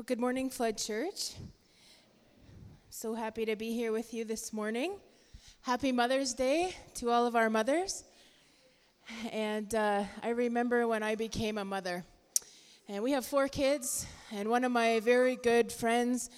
Well, 0.00 0.06
good 0.06 0.18
morning, 0.18 0.48
Flood 0.48 0.78
Church. 0.78 1.32
So 2.88 3.12
happy 3.12 3.44
to 3.44 3.54
be 3.54 3.74
here 3.74 3.92
with 3.92 4.14
you 4.14 4.24
this 4.24 4.50
morning. 4.50 4.94
Happy 5.60 5.92
Mother's 5.92 6.32
Day 6.32 6.74
to 6.94 7.10
all 7.10 7.26
of 7.26 7.36
our 7.36 7.50
mothers. 7.50 8.04
And 9.30 9.74
uh, 9.74 10.04
I 10.22 10.30
remember 10.30 10.88
when 10.88 11.02
I 11.02 11.16
became 11.16 11.58
a 11.58 11.66
mother. 11.66 12.02
And 12.88 13.02
we 13.02 13.12
have 13.12 13.26
four 13.26 13.46
kids, 13.46 14.06
and 14.32 14.48
one 14.48 14.64
of 14.64 14.72
my 14.72 15.00
very 15.00 15.36
good 15.36 15.70
friends 15.70 16.30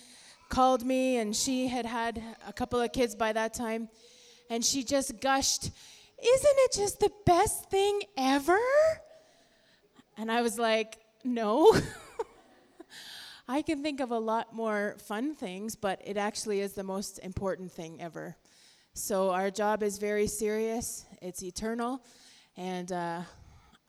called 0.48 0.84
me, 0.84 1.18
and 1.18 1.34
she 1.36 1.68
had 1.68 1.86
had 1.86 2.20
a 2.48 2.52
couple 2.52 2.80
of 2.80 2.92
kids 2.92 3.14
by 3.14 3.32
that 3.32 3.54
time, 3.54 3.88
and 4.50 4.64
she 4.64 4.82
just 4.82 5.20
gushed, 5.20 5.66
Isn't 5.66 6.56
it 6.58 6.72
just 6.72 6.98
the 6.98 7.12
best 7.24 7.70
thing 7.70 8.02
ever? 8.16 8.58
And 10.18 10.32
I 10.32 10.42
was 10.42 10.58
like, 10.58 10.98
No. 11.22 11.72
I 13.52 13.60
can 13.60 13.82
think 13.82 14.00
of 14.00 14.12
a 14.12 14.18
lot 14.18 14.54
more 14.54 14.96
fun 14.98 15.34
things, 15.34 15.76
but 15.76 16.00
it 16.06 16.16
actually 16.16 16.62
is 16.62 16.72
the 16.72 16.82
most 16.82 17.18
important 17.18 17.70
thing 17.70 18.00
ever. 18.00 18.34
So, 18.94 19.28
our 19.28 19.50
job 19.50 19.82
is 19.82 19.98
very 19.98 20.26
serious, 20.26 21.04
it's 21.20 21.42
eternal, 21.42 22.02
and 22.56 22.90
uh, 22.90 23.20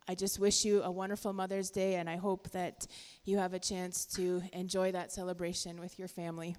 I 0.05 0.15
just 0.15 0.37
wish 0.37 0.65
you 0.65 0.83
a 0.83 0.91
wonderful 0.91 1.31
Mother's 1.31 1.69
Day, 1.69 1.95
and 1.95 2.09
I 2.09 2.17
hope 2.17 2.51
that 2.51 2.87
you 3.23 3.37
have 3.37 3.53
a 3.53 3.59
chance 3.59 4.05
to 4.17 4.43
enjoy 4.51 4.91
that 4.91 5.13
celebration 5.13 5.79
with 5.79 5.97
your 5.97 6.09
family. 6.09 6.57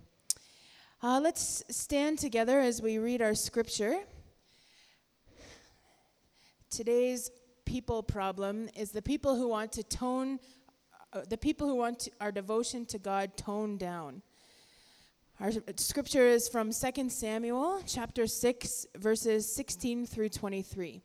Uh, 1.02 1.20
let's 1.22 1.62
stand 1.68 2.18
together 2.18 2.58
as 2.58 2.80
we 2.80 2.96
read 2.96 3.20
our 3.20 3.34
scripture. 3.34 3.98
Today's 6.70 7.30
people 7.66 8.02
problem 8.02 8.70
is 8.74 8.92
the 8.92 9.02
people 9.02 9.36
who 9.36 9.48
want 9.48 9.72
to 9.72 9.82
tone 9.82 10.38
uh, 11.14 11.22
the 11.28 11.36
people 11.38 11.68
who 11.68 11.76
want 11.76 12.08
our 12.20 12.32
devotion 12.32 12.84
to 12.86 12.98
God 12.98 13.36
toned 13.36 13.78
down. 13.78 14.20
Our 15.40 15.52
scripture 15.76 16.26
is 16.26 16.48
from 16.48 16.72
2 16.72 17.08
Samuel 17.08 17.82
chapter 17.86 18.26
6 18.26 18.86
verses 18.96 19.52
16 19.54 20.06
through 20.06 20.30
23. 20.30 21.02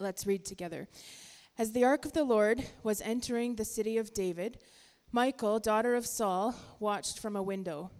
Let's 0.00 0.26
read 0.26 0.44
together. 0.44 0.88
As 1.58 1.72
the 1.72 1.84
ark 1.84 2.04
of 2.04 2.12
the 2.12 2.24
Lord 2.24 2.64
was 2.82 3.00
entering 3.02 3.54
the 3.54 3.64
city 3.64 3.98
of 3.98 4.12
David, 4.12 4.58
Michal, 5.12 5.60
daughter 5.60 5.94
of 5.94 6.06
Saul, 6.06 6.54
watched 6.80 7.20
from 7.20 7.36
a 7.36 7.42
window. 7.42 7.90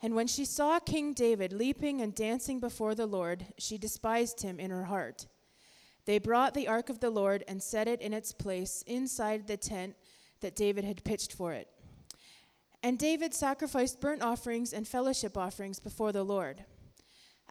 And 0.00 0.14
when 0.14 0.26
she 0.26 0.44
saw 0.44 0.78
King 0.78 1.12
David 1.12 1.52
leaping 1.52 2.00
and 2.00 2.14
dancing 2.14 2.60
before 2.60 2.94
the 2.94 3.06
Lord, 3.06 3.46
she 3.58 3.78
despised 3.78 4.42
him 4.42 4.60
in 4.60 4.70
her 4.70 4.84
heart. 4.84 5.26
They 6.06 6.18
brought 6.18 6.54
the 6.54 6.68
ark 6.68 6.90
of 6.90 7.00
the 7.00 7.10
Lord 7.10 7.44
and 7.48 7.62
set 7.62 7.88
it 7.88 8.00
in 8.00 8.12
its 8.12 8.32
place 8.32 8.82
inside 8.86 9.46
the 9.46 9.56
tent 9.56 9.96
that 10.40 10.56
David 10.56 10.84
had 10.84 11.04
pitched 11.04 11.32
for 11.32 11.52
it. 11.52 11.68
And 12.82 12.98
David 12.98 13.32
sacrificed 13.32 14.00
burnt 14.00 14.22
offerings 14.22 14.74
and 14.74 14.86
fellowship 14.86 15.38
offerings 15.38 15.80
before 15.80 16.12
the 16.12 16.24
Lord. 16.24 16.64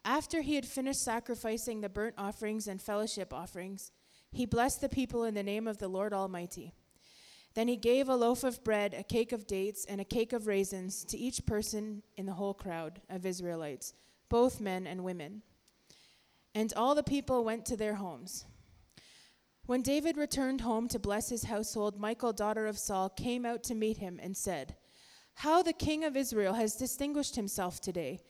After 0.04 0.42
he 0.42 0.54
had 0.54 0.66
finished 0.66 1.02
sacrificing 1.02 1.80
the 1.80 1.88
burnt 1.88 2.14
offerings 2.16 2.68
and 2.68 2.80
fellowship 2.80 3.32
offerings, 3.32 3.90
he 4.30 4.46
blessed 4.46 4.80
the 4.80 4.88
people 4.88 5.24
in 5.24 5.34
the 5.34 5.42
name 5.42 5.66
of 5.66 5.78
the 5.78 5.88
Lord 5.88 6.12
Almighty. 6.12 6.72
Then 7.54 7.68
he 7.68 7.76
gave 7.76 8.08
a 8.08 8.16
loaf 8.16 8.44
of 8.44 8.62
bread, 8.62 8.94
a 8.94 9.02
cake 9.02 9.32
of 9.32 9.46
dates, 9.46 9.84
and 9.84 10.00
a 10.00 10.04
cake 10.04 10.32
of 10.32 10.46
raisins 10.46 11.04
to 11.06 11.16
each 11.16 11.46
person 11.46 12.02
in 12.16 12.26
the 12.26 12.32
whole 12.34 12.54
crowd 12.54 13.00
of 13.08 13.24
Israelites, 13.24 13.94
both 14.28 14.60
men 14.60 14.86
and 14.86 15.04
women. 15.04 15.42
And 16.54 16.72
all 16.76 16.94
the 16.94 17.02
people 17.02 17.44
went 17.44 17.66
to 17.66 17.76
their 17.76 17.94
homes. 17.94 18.44
When 19.66 19.82
David 19.82 20.16
returned 20.16 20.60
home 20.60 20.88
to 20.88 20.98
bless 20.98 21.30
his 21.30 21.44
household, 21.44 21.98
Michal, 21.98 22.32
daughter 22.32 22.66
of 22.66 22.78
Saul, 22.78 23.08
came 23.08 23.46
out 23.46 23.62
to 23.64 23.74
meet 23.74 23.96
him 23.96 24.20
and 24.22 24.36
said, 24.36 24.76
How 25.36 25.62
the 25.62 25.72
king 25.72 26.04
of 26.04 26.16
Israel 26.16 26.54
has 26.54 26.76
distinguished 26.76 27.36
himself 27.36 27.80
today, 27.80 28.20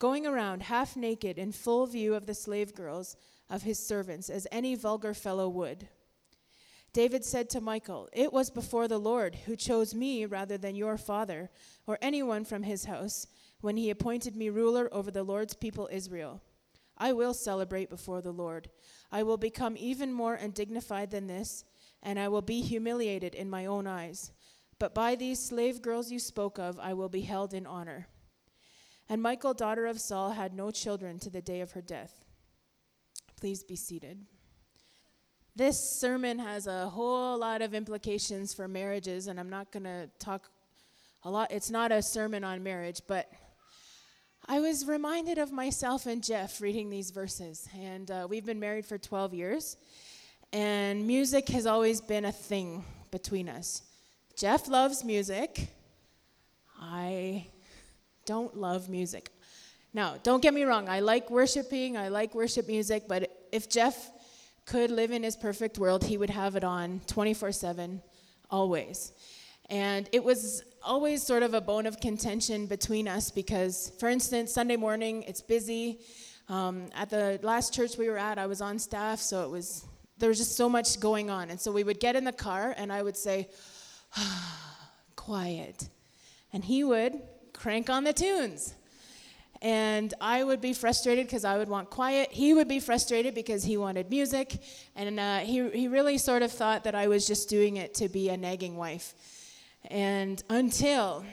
going 0.00 0.26
around 0.26 0.62
half 0.62 0.96
naked 0.96 1.38
in 1.38 1.52
full 1.52 1.86
view 1.86 2.14
of 2.14 2.26
the 2.26 2.34
slave 2.34 2.74
girls 2.74 3.16
of 3.48 3.62
his 3.62 3.78
servants, 3.78 4.28
as 4.28 4.48
any 4.50 4.74
vulgar 4.74 5.14
fellow 5.14 5.48
would. 5.48 5.88
David 6.92 7.24
said 7.24 7.48
to 7.50 7.60
Michal, 7.60 8.08
It 8.12 8.32
was 8.32 8.50
before 8.50 8.88
the 8.88 8.98
Lord 8.98 9.36
who 9.46 9.54
chose 9.54 9.94
me 9.94 10.26
rather 10.26 10.58
than 10.58 10.74
your 10.74 10.98
father 10.98 11.50
or 11.86 11.98
anyone 12.02 12.44
from 12.44 12.64
his 12.64 12.86
house 12.86 13.28
when 13.60 13.76
he 13.76 13.90
appointed 13.90 14.34
me 14.34 14.48
ruler 14.48 14.88
over 14.90 15.12
the 15.12 15.22
Lord's 15.22 15.54
people 15.54 15.88
Israel. 15.92 16.42
I 17.00 17.14
will 17.14 17.32
celebrate 17.32 17.88
before 17.88 18.20
the 18.20 18.30
Lord. 18.30 18.68
I 19.10 19.22
will 19.22 19.38
become 19.38 19.74
even 19.78 20.12
more 20.12 20.34
undignified 20.34 21.10
than 21.10 21.26
this, 21.26 21.64
and 22.02 22.18
I 22.18 22.28
will 22.28 22.42
be 22.42 22.60
humiliated 22.60 23.34
in 23.34 23.48
my 23.48 23.64
own 23.64 23.86
eyes. 23.86 24.32
But 24.78 24.94
by 24.94 25.14
these 25.14 25.42
slave 25.42 25.80
girls 25.80 26.12
you 26.12 26.18
spoke 26.18 26.58
of, 26.58 26.78
I 26.78 26.92
will 26.92 27.08
be 27.08 27.22
held 27.22 27.54
in 27.54 27.66
honor. 27.66 28.06
And 29.08 29.22
Michal, 29.22 29.54
daughter 29.54 29.86
of 29.86 29.98
Saul, 29.98 30.32
had 30.32 30.54
no 30.54 30.70
children 30.70 31.18
to 31.20 31.30
the 31.30 31.42
day 31.42 31.62
of 31.62 31.72
her 31.72 31.80
death. 31.80 32.22
Please 33.34 33.64
be 33.64 33.76
seated. 33.76 34.26
This 35.56 35.80
sermon 35.98 36.38
has 36.38 36.66
a 36.66 36.90
whole 36.90 37.38
lot 37.38 37.62
of 37.62 37.74
implications 37.74 38.52
for 38.52 38.68
marriages, 38.68 39.26
and 39.26 39.40
I'm 39.40 39.50
not 39.50 39.72
going 39.72 39.84
to 39.84 40.10
talk 40.18 40.50
a 41.22 41.30
lot. 41.30 41.50
It's 41.50 41.70
not 41.70 41.92
a 41.92 42.02
sermon 42.02 42.44
on 42.44 42.62
marriage, 42.62 43.00
but 43.06 43.30
I 44.46 44.60
was 44.60 44.86
reminded 44.86 45.38
of 45.38 45.52
myself 45.52 46.06
and 46.06 46.22
Jeff 46.22 46.60
reading 46.60 46.90
these 46.90 47.10
verses. 47.10 47.68
And 47.78 48.10
uh, 48.10 48.26
we've 48.28 48.44
been 48.44 48.58
married 48.58 48.86
for 48.86 48.98
12 48.98 49.34
years, 49.34 49.76
and 50.52 51.06
music 51.06 51.48
has 51.50 51.66
always 51.66 52.00
been 52.00 52.24
a 52.24 52.32
thing 52.32 52.84
between 53.10 53.48
us. 53.48 53.82
Jeff 54.36 54.68
loves 54.68 55.04
music. 55.04 55.68
I 56.80 57.46
don't 58.24 58.56
love 58.56 58.88
music. 58.88 59.30
Now, 59.92 60.16
don't 60.22 60.40
get 60.40 60.54
me 60.54 60.62
wrong, 60.64 60.88
I 60.88 61.00
like 61.00 61.30
worshiping, 61.30 61.96
I 61.96 62.08
like 62.08 62.34
worship 62.34 62.68
music, 62.68 63.04
but 63.08 63.28
if 63.50 63.68
Jeff 63.68 64.10
could 64.64 64.90
live 64.92 65.10
in 65.10 65.24
his 65.24 65.36
perfect 65.36 65.78
world, 65.78 66.04
he 66.04 66.16
would 66.16 66.30
have 66.30 66.54
it 66.54 66.62
on 66.62 67.00
24 67.08 67.50
7, 67.52 68.00
always. 68.50 69.12
And 69.70 70.08
it 70.10 70.24
was 70.24 70.64
always 70.82 71.22
sort 71.22 71.44
of 71.44 71.54
a 71.54 71.60
bone 71.60 71.86
of 71.86 72.00
contention 72.00 72.66
between 72.66 73.06
us 73.06 73.30
because, 73.30 73.92
for 74.00 74.08
instance, 74.08 74.52
Sunday 74.52 74.76
morning, 74.76 75.22
it's 75.22 75.40
busy. 75.40 76.00
Um, 76.48 76.86
at 76.94 77.08
the 77.08 77.38
last 77.42 77.72
church 77.72 77.96
we 77.96 78.08
were 78.08 78.18
at, 78.18 78.36
I 78.36 78.46
was 78.46 78.60
on 78.60 78.80
staff, 78.80 79.20
so 79.20 79.44
it 79.44 79.50
was, 79.50 79.86
there 80.18 80.28
was 80.28 80.38
just 80.38 80.56
so 80.56 80.68
much 80.68 80.98
going 80.98 81.30
on. 81.30 81.50
And 81.50 81.60
so 81.60 81.70
we 81.70 81.84
would 81.84 82.00
get 82.00 82.16
in 82.16 82.24
the 82.24 82.32
car, 82.32 82.74
and 82.76 82.92
I 82.92 83.02
would 83.02 83.16
say, 83.16 83.48
ah, 84.16 84.88
quiet. 85.16 85.88
And 86.52 86.64
he 86.64 86.82
would 86.82 87.20
crank 87.52 87.88
on 87.88 88.02
the 88.02 88.12
tunes. 88.12 88.74
And 89.62 90.12
I 90.20 90.42
would 90.42 90.60
be 90.60 90.72
frustrated 90.72 91.26
because 91.26 91.44
I 91.44 91.58
would 91.58 91.68
want 91.68 91.90
quiet. 91.90 92.32
He 92.32 92.54
would 92.54 92.66
be 92.66 92.80
frustrated 92.80 93.34
because 93.34 93.62
he 93.62 93.76
wanted 93.76 94.10
music. 94.10 94.60
And 94.96 95.20
uh, 95.20 95.38
he, 95.40 95.68
he 95.70 95.86
really 95.86 96.18
sort 96.18 96.42
of 96.42 96.50
thought 96.50 96.84
that 96.84 96.94
I 96.96 97.06
was 97.08 97.26
just 97.26 97.48
doing 97.48 97.76
it 97.76 97.94
to 97.94 98.08
be 98.08 98.30
a 98.30 98.36
nagging 98.36 98.76
wife. 98.76 99.14
And 99.88 100.42
until, 100.50 101.24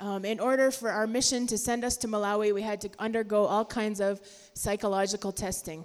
um, 0.00 0.24
in 0.24 0.40
order 0.40 0.70
for 0.70 0.90
our 0.90 1.06
mission 1.06 1.46
to 1.48 1.58
send 1.58 1.84
us 1.84 1.96
to 1.98 2.08
Malawi, 2.08 2.52
we 2.52 2.62
had 2.62 2.80
to 2.82 2.90
undergo 2.98 3.44
all 3.44 3.64
kinds 3.64 4.00
of 4.00 4.20
psychological 4.54 5.32
testing. 5.32 5.84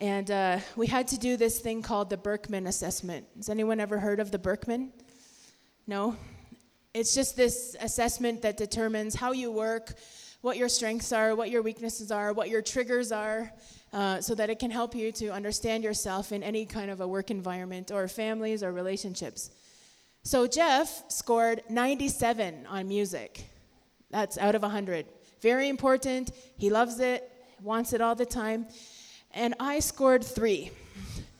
And 0.00 0.30
uh, 0.30 0.58
we 0.76 0.86
had 0.86 1.08
to 1.08 1.18
do 1.18 1.36
this 1.36 1.60
thing 1.60 1.80
called 1.80 2.10
the 2.10 2.18
Birkman 2.18 2.66
assessment. 2.66 3.26
Has 3.36 3.48
anyone 3.48 3.80
ever 3.80 3.98
heard 3.98 4.20
of 4.20 4.30
the 4.30 4.38
Birkman? 4.38 4.90
No? 5.86 6.16
It's 6.92 7.14
just 7.14 7.36
this 7.36 7.76
assessment 7.80 8.42
that 8.42 8.56
determines 8.56 9.14
how 9.14 9.32
you 9.32 9.50
work, 9.50 9.94
what 10.42 10.56
your 10.56 10.68
strengths 10.68 11.12
are, 11.12 11.34
what 11.34 11.50
your 11.50 11.62
weaknesses 11.62 12.10
are, 12.10 12.32
what 12.32 12.50
your 12.50 12.62
triggers 12.62 13.10
are, 13.12 13.52
uh, 13.92 14.20
so 14.20 14.34
that 14.34 14.50
it 14.50 14.58
can 14.58 14.70
help 14.70 14.94
you 14.94 15.12
to 15.12 15.28
understand 15.28 15.82
yourself 15.82 16.32
in 16.32 16.42
any 16.42 16.66
kind 16.66 16.90
of 16.90 17.00
a 17.00 17.08
work 17.08 17.30
environment 17.30 17.90
or 17.90 18.06
families 18.08 18.62
or 18.62 18.72
relationships. 18.72 19.50
So 20.26 20.48
Jeff 20.48 21.04
scored 21.06 21.62
97 21.68 22.66
on 22.66 22.88
music. 22.88 23.44
That's 24.10 24.36
out 24.38 24.56
of 24.56 24.62
100. 24.62 25.06
Very 25.40 25.68
important. 25.68 26.32
He 26.56 26.68
loves 26.68 26.98
it, 26.98 27.30
wants 27.62 27.92
it 27.92 28.00
all 28.00 28.16
the 28.16 28.26
time. 28.26 28.66
And 29.30 29.54
I 29.60 29.78
scored 29.78 30.24
three. 30.24 30.72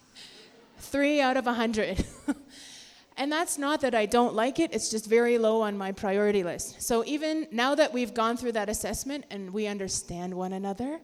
three 0.78 1.20
out 1.20 1.36
of 1.36 1.46
100. 1.46 2.06
and 3.16 3.32
that's 3.32 3.58
not 3.58 3.80
that 3.80 3.92
I 3.92 4.06
don't 4.06 4.36
like 4.36 4.60
it, 4.60 4.72
it's 4.72 4.88
just 4.88 5.06
very 5.06 5.36
low 5.36 5.62
on 5.62 5.76
my 5.76 5.90
priority 5.90 6.44
list. 6.44 6.80
So 6.80 7.04
even 7.06 7.48
now 7.50 7.74
that 7.74 7.92
we've 7.92 8.14
gone 8.14 8.36
through 8.36 8.52
that 8.52 8.68
assessment 8.68 9.24
and 9.32 9.52
we 9.52 9.66
understand 9.66 10.32
one 10.32 10.52
another 10.52 11.00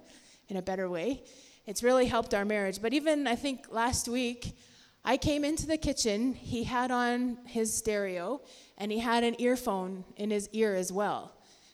in 0.49 0.57
a 0.57 0.63
better 0.63 0.89
way, 0.89 1.25
it's 1.67 1.83
really 1.83 2.07
helped 2.07 2.33
our 2.33 2.45
marriage. 2.45 2.81
But 2.81 2.93
even 2.93 3.27
I 3.27 3.35
think 3.35 3.73
last 3.73 4.07
week, 4.07 4.55
I 5.05 5.17
came 5.17 5.45
into 5.45 5.67
the 5.67 5.77
kitchen, 5.77 6.33
he 6.33 6.65
had 6.65 6.91
on 6.91 7.39
his 7.45 7.75
stereo, 7.75 8.41
and 8.79 8.93
he 8.93 9.01
had 9.01 9.25
an 9.25 9.35
earphone 9.41 10.05
in 10.17 10.31
his 10.31 10.49
ear 10.53 10.75
as 10.75 10.93
well 10.93 11.33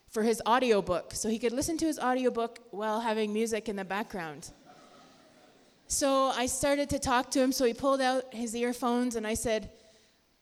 for 0.09 0.23
his 0.23 0.41
audiobook, 0.47 1.13
so 1.15 1.29
he 1.29 1.39
could 1.39 1.53
listen 1.53 1.77
to 1.79 1.87
his 1.87 1.99
audiobook 1.99 2.61
while 2.71 3.01
having 3.01 3.33
music 3.33 3.69
in 3.69 3.77
the 3.77 3.85
background. 3.85 4.51
So 5.87 6.33
I 6.35 6.47
started 6.47 6.91
to 6.91 6.99
talk 6.99 7.31
to 7.33 7.41
him, 7.41 7.53
so 7.53 7.65
he 7.65 7.75
pulled 7.75 8.01
out 8.01 8.33
his 8.33 8.55
earphones, 8.55 9.17
and 9.17 9.27
I 9.27 9.35
said, 9.35 9.71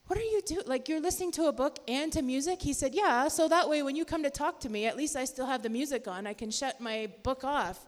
What 0.07 0.17
are 0.17 0.23
you 0.23 0.41
doing? 0.45 0.63
Like, 0.65 0.87
you're 0.87 1.01
listening 1.01 1.31
to 1.33 1.45
a 1.45 1.53
book 1.53 1.79
and 1.87 2.11
to 2.13 2.21
music? 2.21 2.61
He 2.61 2.73
said, 2.73 2.95
Yeah, 2.95 3.27
so 3.27 3.47
that 3.47 3.69
way 3.69 3.83
when 3.83 3.95
you 3.95 4.05
come 4.05 4.23
to 4.23 4.29
talk 4.29 4.59
to 4.61 4.69
me, 4.69 4.85
at 4.85 4.95
least 4.95 5.15
I 5.15 5.25
still 5.25 5.45
have 5.45 5.63
the 5.63 5.69
music 5.69 6.07
on. 6.07 6.27
I 6.27 6.33
can 6.33 6.51
shut 6.51 6.79
my 6.79 7.09
book 7.23 7.43
off. 7.43 7.85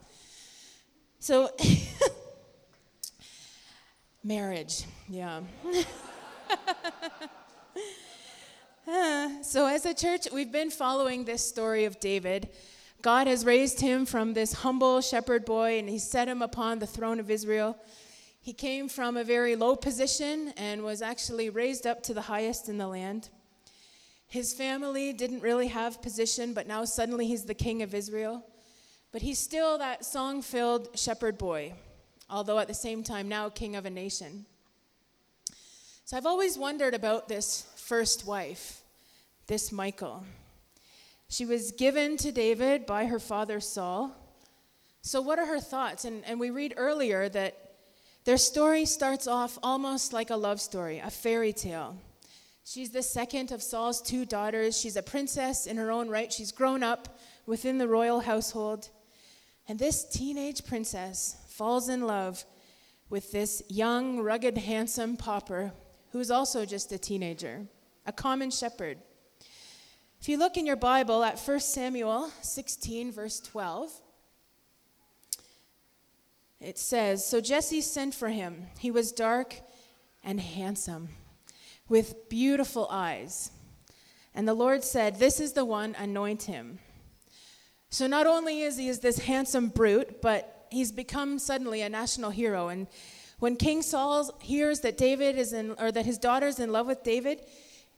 So, 1.20 1.50
marriage, 4.30 4.86
yeah. 5.10 5.42
so, 9.42 9.66
as 9.66 9.88
a 9.88 9.94
church, 9.96 10.28
we've 10.32 10.52
been 10.52 10.70
following 10.70 11.26
this 11.26 11.44
story 11.44 11.86
of 11.86 12.00
David. 12.00 12.50
God 13.02 13.26
has 13.26 13.44
raised 13.44 13.82
him 13.82 14.06
from 14.06 14.36
this 14.36 14.54
humble 14.54 15.02
shepherd 15.02 15.46
boy 15.46 15.80
and 15.80 15.90
he 15.90 15.98
set 15.98 16.28
him 16.28 16.44
upon 16.44 16.78
the 16.78 16.86
throne 16.86 17.20
of 17.20 17.32
Israel. 17.32 17.76
He 18.40 18.54
came 18.54 18.88
from 18.88 19.18
a 19.18 19.24
very 19.24 19.56
low 19.56 19.76
position 19.76 20.54
and 20.58 20.84
was 20.84 21.02
actually 21.02 21.50
raised 21.50 21.88
up 21.88 22.04
to 22.04 22.14
the 22.14 22.22
highest 22.22 22.70
in 22.70 22.78
the 22.78 22.88
land. 22.88 23.30
His 24.28 24.54
family 24.54 25.12
didn't 25.12 25.42
really 25.42 25.70
have 25.70 26.04
position, 26.04 26.54
but 26.54 26.68
now 26.68 26.86
suddenly 26.86 27.26
he's 27.26 27.46
the 27.46 27.56
king 27.56 27.82
of 27.82 27.96
Israel. 27.96 28.46
But 29.12 29.24
he's 29.24 29.40
still 29.40 29.80
that 29.80 30.06
song 30.06 30.44
filled 30.44 30.90
shepherd 30.94 31.40
boy, 31.40 31.74
although 32.30 32.60
at 32.60 32.68
the 32.68 32.74
same 32.74 33.04
time 33.04 33.28
now 33.28 33.50
king 33.50 33.76
of 33.76 33.86
a 33.86 33.90
nation. 33.90 34.46
So 36.06 36.18
I've 36.18 36.26
always 36.26 36.58
wondered 36.58 36.94
about 36.94 37.28
this 37.28 37.66
first 37.76 38.26
wife, 38.26 38.82
this 39.48 39.72
Michal. 39.72 40.24
She 41.28 41.46
was 41.46 41.72
given 41.72 42.18
to 42.18 42.32
David 42.32 42.86
by 42.86 43.06
her 43.06 43.20
father 43.20 43.60
Saul. 43.60 44.16
So, 45.02 45.22
what 45.22 45.38
are 45.40 45.46
her 45.46 45.60
thoughts? 45.60 46.06
And, 46.06 46.26
and 46.26 46.40
we 46.40 46.50
read 46.50 46.74
earlier 46.76 47.30
that 47.30 47.56
their 48.26 48.38
story 48.38 48.86
starts 48.86 49.28
off 49.28 49.58
almost 49.62 50.12
like 50.12 50.30
a 50.30 50.36
love 50.36 50.60
story, 50.60 51.00
a 51.00 51.10
fairy 51.10 51.54
tale. 51.54 51.96
She's 52.66 52.92
the 52.92 53.02
second 53.02 53.52
of 53.52 53.64
Saul's 53.64 54.02
two 54.02 54.26
daughters. 54.26 54.80
She's 54.80 54.96
a 54.96 55.02
princess 55.02 55.66
in 55.66 55.78
her 55.78 55.92
own 55.92 56.10
right. 56.10 56.32
She's 56.32 56.52
grown 56.52 56.84
up 56.84 57.20
within 57.46 57.78
the 57.78 57.88
royal 57.88 58.20
household. 58.20 58.90
And 59.68 59.80
this 59.80 60.04
teenage 60.04 60.66
princess 60.66 61.38
falls 61.60 61.90
in 61.90 62.08
love 62.08 62.46
with 63.10 63.34
this 63.34 63.62
young, 63.68 64.22
rugged, 64.22 64.58
handsome 64.58 65.18
pauper 65.18 65.74
who's 66.14 66.32
also 66.32 66.64
just 66.64 66.90
a 66.94 66.98
teenager, 66.98 67.68
a 68.06 68.14
common 68.14 68.50
shepherd. 68.50 68.98
If 70.22 70.30
you 70.30 70.38
look 70.38 70.56
in 70.56 70.66
your 70.66 70.78
Bible 70.78 71.22
at 71.22 71.38
1 71.38 71.60
Samuel 71.60 72.32
16, 72.42 73.12
verse 73.12 73.42
12, 73.42 73.92
it 76.62 76.78
says 76.78 77.28
So 77.28 77.42
Jesse 77.42 77.82
sent 77.82 78.16
for 78.16 78.30
him. 78.30 78.68
He 78.80 78.90
was 78.90 79.12
dark 79.12 79.60
and 80.24 80.40
handsome, 80.40 81.10
with 81.90 82.30
beautiful 82.30 82.88
eyes. 82.90 83.52
And 84.34 84.48
the 84.48 84.54
Lord 84.54 84.86
said, 84.86 85.20
This 85.20 85.42
is 85.42 85.52
the 85.52 85.66
one, 85.66 85.94
anoint 86.00 86.44
him. 86.44 86.80
So 87.90 88.08
not 88.08 88.28
only 88.28 88.62
is 88.62 88.78
he 88.78 88.88
is 88.88 89.00
this 89.00 89.20
handsome 89.20 89.68
brute, 89.68 90.22
but 90.22 90.56
he's 90.70 90.92
become 90.92 91.40
suddenly 91.40 91.82
a 91.82 91.90
national 91.90 92.32
hero. 92.32 92.68
And 92.68 92.88
when 93.40 93.56
King 93.56 93.82
Saul 93.82 94.38
hears 94.42 94.82
that 94.82 94.98
David 94.98 95.38
is 95.38 95.54
in, 95.54 95.76
or 95.80 95.92
that 95.92 96.06
his 96.06 96.18
daughter's 96.18 96.60
in 96.60 96.72
love 96.72 96.88
with 96.88 97.04
David, 97.04 97.42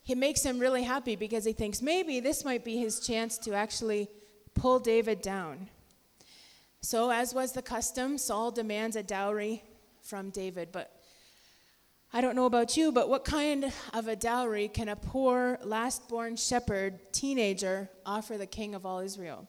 he 0.04 0.16
makes 0.16 0.44
him 0.44 0.60
really 0.60 0.84
happy 0.84 1.16
because 1.16 1.46
he 1.46 1.54
thinks 1.54 1.82
maybe 1.82 2.20
this 2.20 2.44
might 2.44 2.64
be 2.64 2.78
his 2.78 3.00
chance 3.00 3.38
to 3.40 3.54
actually 3.54 4.08
pull 4.56 4.80
David 4.80 5.22
down. 5.22 5.70
So, 6.82 7.12
as 7.12 7.34
was 7.34 7.52
the 7.52 7.62
custom, 7.62 8.18
Saul 8.18 8.52
demands 8.52 8.96
a 8.96 9.04
dowry 9.04 9.64
from 10.02 10.32
David. 10.32 10.70
But 10.72 10.92
I 12.12 12.22
don't 12.22 12.36
know 12.36 12.46
about 12.46 12.76
you, 12.76 12.92
but 12.92 13.08
what 13.08 13.24
kind 13.24 13.72
of 13.94 14.08
a 14.08 14.16
dowry 14.16 14.68
can 14.68 14.90
a 14.90 14.96
poor, 14.96 15.60
last 15.64 16.10
born 16.10 16.36
shepherd, 16.36 17.14
teenager, 17.14 17.90
offer 18.06 18.38
the 18.38 18.48
king 18.48 18.76
of 18.76 18.86
all 18.86 19.00
Israel? 19.00 19.48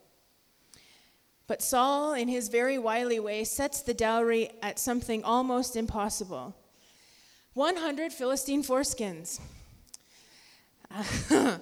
But 1.47 1.63
Saul, 1.63 2.15
in 2.15 2.29
his 2.29 2.49
very 2.49 2.79
wily 2.79 3.21
way, 3.21 3.45
sets 3.45 3.83
the 3.83 3.95
dowry 3.95 4.51
at 4.63 4.79
something 4.79 5.25
almost 5.25 5.77
impossible 5.77 6.57
100 7.55 8.13
Philistine 8.13 8.63
foreskins. 8.63 9.39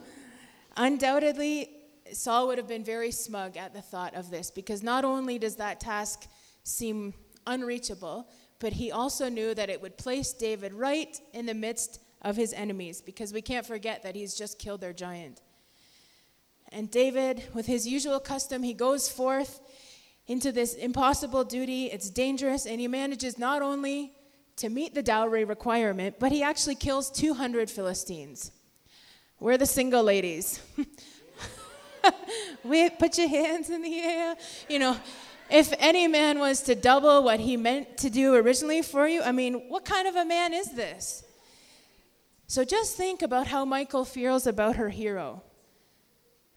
Undoubtedly, 0.77 1.69
Saul 2.13 2.47
would 2.47 2.59
have 2.59 2.69
been 2.69 2.85
very 2.85 3.11
smug 3.11 3.57
at 3.57 3.75
the 3.75 3.83
thought 3.83 4.15
of 4.15 4.31
this 4.31 4.51
because 4.51 4.83
not 4.83 5.05
only 5.05 5.39
does 5.39 5.57
that 5.57 5.81
task 5.81 6.29
seem 6.63 7.15
unreachable, 7.47 8.29
but 8.61 8.75
he 8.75 8.93
also 8.93 9.29
knew 9.29 9.55
that 9.55 9.71
it 9.71 9.81
would 9.81 9.97
place 9.97 10.33
David 10.33 10.73
right 10.73 11.21
in 11.33 11.47
the 11.47 11.55
midst 11.55 12.01
of 12.23 12.37
his 12.37 12.53
enemies 12.53 13.01
because 13.01 13.33
we 13.33 13.43
can't 13.43 13.67
forget 13.67 14.03
that 14.03 14.15
he's 14.15 14.35
just 14.35 14.59
killed 14.59 14.81
their 14.81 14.93
giant. 14.93 15.41
And 16.71 16.91
David, 16.91 17.43
with 17.53 17.67
his 17.67 17.89
usual 17.89 18.21
custom, 18.21 18.63
he 18.63 18.75
goes 18.75 19.09
forth 19.09 19.61
into 20.31 20.53
this 20.53 20.75
impossible 20.75 21.43
duty. 21.43 21.87
It's 21.87 22.09
dangerous, 22.09 22.65
and 22.65 22.81
he 22.81 22.87
manages 22.87 23.37
not 23.37 23.63
only 23.63 24.13
to 24.59 24.69
meet 24.69 24.95
the 24.95 25.03
dowry 25.03 25.45
requirement, 25.45 26.21
but 26.21 26.31
he 26.31 26.41
actually 26.41 26.77
kills 26.77 27.11
200 27.11 27.69
Philistines. 27.69 28.53
We're 29.41 29.59
the 29.59 29.67
single 29.67 30.05
ladies. 30.05 30.61
Wait, 32.65 32.97
put 33.01 33.19
your 33.19 33.29
hands 33.29 33.71
in 33.71 33.83
the 33.83 34.01
air. 34.01 34.37
You 34.69 34.79
know, 34.79 34.97
if 35.51 35.73
any 35.81 36.07
man 36.07 36.39
was 36.39 36.63
to 36.63 36.77
double 36.77 37.25
what 37.25 37.41
he 37.41 37.57
meant 37.57 37.99
to 37.99 38.09
do 38.09 38.35
originally 38.37 38.83
for 38.83 39.09
you, 39.09 39.23
I 39.23 39.33
mean, 39.33 39.55
what 39.69 39.85
kind 39.85 40.07
of 40.07 40.15
a 40.15 40.25
man 40.25 40.55
is 40.55 40.71
this? 40.71 41.25
So 42.47 42.65
just 42.65 42.97
think 42.97 43.23
about 43.23 43.49
how 43.49 43.65
Michal 43.65 44.05
feels 44.05 44.47
about 44.47 44.77
her 44.77 44.91
hero. 44.91 45.43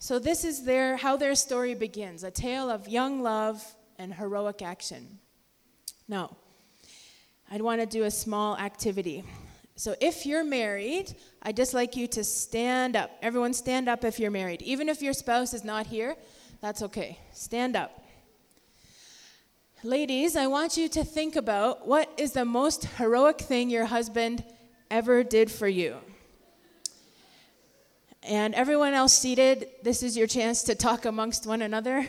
So 0.03 0.19
this 0.19 0.43
is 0.43 0.65
their 0.65 0.97
how 0.97 1.15
their 1.15 1.33
story 1.33 1.75
begins, 1.75 2.25
a 2.25 2.29
tale 2.29 2.69
of 2.69 2.89
young 2.89 3.21
love 3.23 3.63
and 3.97 4.13
heroic 4.13 4.61
action. 4.61 5.17
Now, 6.09 6.35
I'd 7.49 7.61
want 7.61 7.79
to 7.79 7.87
do 7.87 8.03
a 8.03 8.11
small 8.11 8.57
activity. 8.57 9.23
So 9.77 9.95
if 10.01 10.25
you're 10.25 10.43
married, 10.43 11.15
I'd 11.41 11.55
just 11.55 11.73
like 11.73 11.95
you 11.95 12.07
to 12.07 12.23
stand 12.25 12.97
up. 12.97 13.11
Everyone 13.21 13.53
stand 13.53 13.87
up 13.87 14.03
if 14.03 14.19
you're 14.19 14.29
married. 14.29 14.61
Even 14.63 14.89
if 14.89 15.01
your 15.01 15.13
spouse 15.13 15.53
is 15.53 15.63
not 15.63 15.87
here, 15.87 16.17
that's 16.59 16.81
okay. 16.81 17.17
Stand 17.31 17.77
up. 17.77 18.03
Ladies, 19.85 20.35
I 20.35 20.47
want 20.47 20.75
you 20.75 20.89
to 20.89 21.05
think 21.05 21.37
about 21.37 21.87
what 21.87 22.11
is 22.17 22.33
the 22.33 22.43
most 22.43 22.83
heroic 22.97 23.39
thing 23.39 23.69
your 23.69 23.85
husband 23.85 24.43
ever 24.91 25.23
did 25.23 25.49
for 25.49 25.69
you. 25.69 25.95
And 28.25 28.55
everyone 28.55 28.93
else 28.93 29.13
seated, 29.13 29.67
this 29.83 30.01
is 30.01 30.15
your 30.15 30.27
chance 30.27 30.63
to 30.63 30.75
talk 30.75 31.05
amongst 31.05 31.45
one 31.45 31.61
another. 31.61 32.07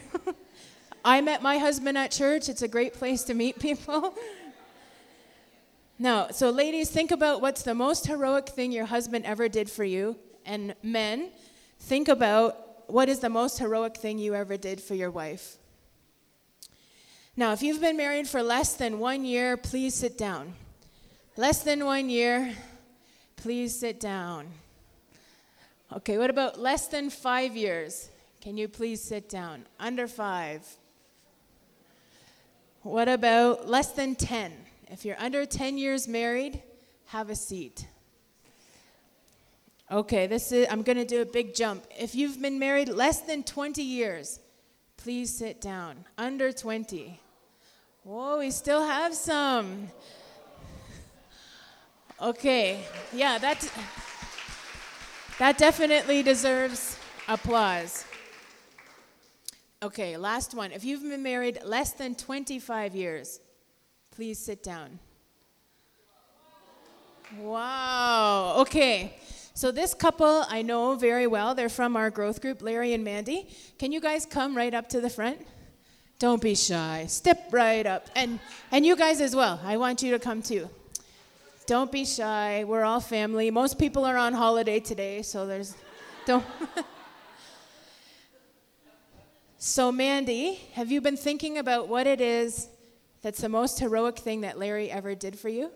I 1.04 1.20
met 1.20 1.42
my 1.42 1.58
husband 1.58 1.98
at 1.98 2.12
church. 2.12 2.48
It's 2.48 2.62
a 2.62 2.68
great 2.68 2.94
place 2.94 3.24
to 3.24 3.34
meet 3.34 3.58
people. 3.58 4.14
Now, 5.96 6.28
so 6.30 6.50
ladies, 6.50 6.90
think 6.90 7.12
about 7.12 7.40
what's 7.40 7.62
the 7.62 7.74
most 7.74 8.08
heroic 8.08 8.48
thing 8.48 8.72
your 8.72 8.86
husband 8.86 9.24
ever 9.24 9.48
did 9.48 9.70
for 9.70 9.84
you. 9.84 10.16
And 10.44 10.74
men, 10.82 11.30
think 11.78 12.08
about 12.08 12.90
what 12.90 13.08
is 13.08 13.20
the 13.20 13.28
most 13.28 13.60
heroic 13.60 13.96
thing 13.96 14.18
you 14.18 14.34
ever 14.34 14.56
did 14.56 14.80
for 14.80 14.94
your 14.94 15.12
wife. 15.12 15.56
Now, 17.36 17.52
if 17.52 17.62
you've 17.62 17.80
been 17.80 17.96
married 17.96 18.26
for 18.26 18.42
less 18.42 18.74
than 18.74 18.98
one 18.98 19.24
year, 19.24 19.56
please 19.56 19.94
sit 19.94 20.18
down. 20.18 20.54
Less 21.36 21.62
than 21.62 21.84
one 21.84 22.10
year, 22.10 22.52
please 23.36 23.78
sit 23.78 24.00
down. 24.00 24.48
Okay, 25.96 26.18
what 26.18 26.28
about 26.28 26.58
less 26.58 26.88
than 26.88 27.08
five 27.08 27.56
years? 27.56 28.08
Can 28.40 28.56
you 28.56 28.66
please 28.66 29.00
sit 29.00 29.28
down? 29.28 29.64
Under 29.78 30.08
five. 30.08 30.66
What 32.82 33.08
about 33.08 33.68
less 33.68 33.92
than 33.92 34.16
10? 34.16 34.52
If 34.88 35.04
you're 35.04 35.18
under 35.20 35.46
10 35.46 35.78
years 35.78 36.08
married, 36.08 36.60
have 37.06 37.30
a 37.30 37.36
seat. 37.36 37.86
Okay, 39.88 40.26
this 40.26 40.50
is 40.50 40.66
I'm 40.68 40.82
going 40.82 40.98
to 40.98 41.04
do 41.04 41.22
a 41.22 41.24
big 41.24 41.54
jump. 41.54 41.84
If 41.96 42.16
you've 42.16 42.42
been 42.42 42.58
married 42.58 42.88
less 42.88 43.20
than 43.20 43.44
20 43.44 43.80
years, 43.80 44.40
please 44.96 45.32
sit 45.32 45.60
down. 45.60 46.04
Under 46.18 46.50
20. 46.50 47.20
Whoa, 48.02 48.38
we 48.40 48.50
still 48.50 48.84
have 48.84 49.14
some. 49.14 49.90
Okay. 52.20 52.80
Yeah, 53.12 53.38
that 53.38 53.70
that 55.38 55.58
definitely 55.58 56.22
deserves 56.22 56.98
applause. 57.28 58.04
Okay, 59.82 60.16
last 60.16 60.54
one. 60.54 60.72
If 60.72 60.84
you've 60.84 61.02
been 61.02 61.22
married 61.22 61.58
less 61.64 61.92
than 61.92 62.14
25 62.14 62.94
years, 62.94 63.40
Please 64.14 64.38
sit 64.38 64.62
down. 64.62 65.00
Wow. 67.38 68.54
Okay. 68.58 69.16
So 69.54 69.72
this 69.72 69.92
couple 69.92 70.44
I 70.48 70.62
know 70.62 70.94
very 70.94 71.26
well. 71.26 71.56
They're 71.56 71.68
from 71.68 71.96
our 71.96 72.10
growth 72.10 72.40
group, 72.40 72.62
Larry 72.62 72.92
and 72.92 73.02
Mandy. 73.02 73.48
Can 73.76 73.90
you 73.90 74.00
guys 74.00 74.24
come 74.24 74.56
right 74.56 74.72
up 74.72 74.88
to 74.90 75.00
the 75.00 75.10
front? 75.10 75.44
Don't 76.20 76.40
be 76.40 76.54
shy. 76.54 77.06
Step 77.08 77.48
right 77.50 77.84
up. 77.86 78.06
And 78.14 78.38
and 78.70 78.86
you 78.86 78.94
guys 78.94 79.20
as 79.20 79.34
well. 79.34 79.60
I 79.64 79.78
want 79.78 80.00
you 80.00 80.12
to 80.12 80.20
come 80.20 80.42
too. 80.42 80.70
Don't 81.66 81.90
be 81.90 82.04
shy. 82.04 82.64
We're 82.64 82.84
all 82.84 83.00
family. 83.00 83.50
Most 83.50 83.78
people 83.78 84.04
are 84.04 84.18
on 84.18 84.34
holiday 84.34 84.80
today, 84.80 85.22
so 85.22 85.46
there's 85.46 85.74
don't 86.26 86.44
So 89.66 89.90
Mandy, 89.90 90.60
have 90.74 90.92
you 90.92 91.00
been 91.00 91.16
thinking 91.16 91.56
about 91.56 91.88
what 91.88 92.06
it 92.06 92.20
is 92.20 92.68
that's 93.22 93.40
the 93.40 93.48
most 93.48 93.80
heroic 93.80 94.18
thing 94.18 94.42
that 94.42 94.58
Larry 94.58 94.90
ever 94.90 95.14
did 95.14 95.38
for 95.38 95.48
you? 95.48 95.70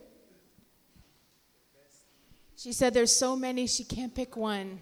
She 2.54 2.74
said 2.74 2.92
there's 2.92 3.16
so 3.16 3.34
many 3.34 3.66
she 3.66 3.84
can't 3.84 4.14
pick 4.14 4.36
one. 4.36 4.80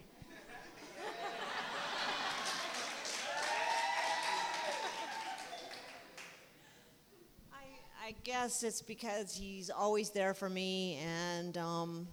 I 8.03 8.13
guess 8.27 8.65
it's 8.65 8.83
because 8.83 9.37
he's 9.37 9.71
always 9.71 10.11
there 10.11 10.35
for 10.35 10.49
me, 10.49 10.99
and 11.07 11.57
um, 11.57 12.09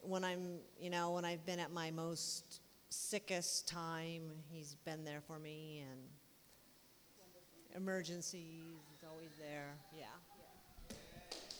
when 0.00 0.24
I'm, 0.24 0.56
you 0.80 0.88
know, 0.88 1.10
when 1.10 1.26
I've 1.26 1.44
been 1.44 1.58
at 1.58 1.70
my 1.70 1.90
most 1.90 2.62
sickest 2.88 3.68
time, 3.68 4.22
he's 4.50 4.74
been 4.86 5.04
there 5.04 5.20
for 5.26 5.38
me, 5.38 5.84
and 5.90 6.00
emergencies, 7.76 8.78
he's 8.90 9.06
always 9.06 9.32
there. 9.38 9.74
Yeah. 9.94 10.06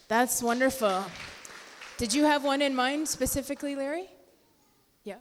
That's 0.08 0.42
wonderful. 0.42 1.04
Did 1.98 2.14
you 2.14 2.24
have 2.24 2.42
one 2.42 2.62
in 2.62 2.74
mind 2.74 3.06
specifically, 3.06 3.76
Larry? 3.76 4.08
Yeah. 5.04 5.16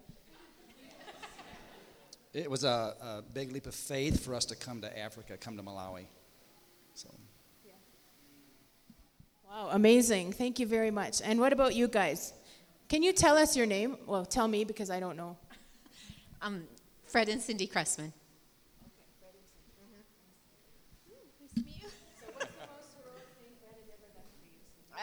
It 2.32 2.50
was 2.50 2.64
a, 2.64 2.96
a 3.02 3.24
big 3.34 3.52
leap 3.52 3.68
of 3.68 3.76
faith 3.76 4.24
for 4.24 4.36
us 4.36 4.46
to 4.46 4.56
come 4.56 4.80
to 4.80 5.00
Africa, 5.00 5.36
come 5.36 5.58
to 5.58 5.64
Malawi. 5.64 6.06
So. 7.00 7.10
Wow, 9.50 9.70
amazing. 9.72 10.34
Thank 10.34 10.60
you 10.60 10.68
very 10.68 10.92
much. 10.92 11.22
And 11.24 11.40
what 11.40 11.54
about 11.54 11.74
you 11.74 11.88
guys? 11.88 12.34
Can 12.90 13.04
you 13.04 13.14
tell 13.14 13.38
us 13.38 13.56
your 13.56 13.66
name? 13.66 13.96
Well, 14.06 14.26
tell 14.26 14.50
me 14.50 14.66
because 14.66 14.90
I 14.90 15.00
don't 15.00 15.16
know. 15.16 15.38
Um, 16.42 16.64
Fred 17.06 17.28
and 17.28 17.42
Cindy 17.42 17.68
Cressman. 17.68 18.14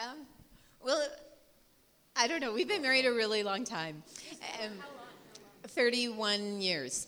Um, 0.03 0.25
well, 0.83 1.07
I 2.15 2.27
don't 2.27 2.41
know. 2.41 2.51
We've 2.53 2.67
been 2.67 2.81
married 2.81 3.05
a 3.05 3.11
really 3.11 3.43
long 3.43 3.63
time. 3.63 4.01
Um, 4.63 4.71
31 5.67 6.59
years. 6.59 7.05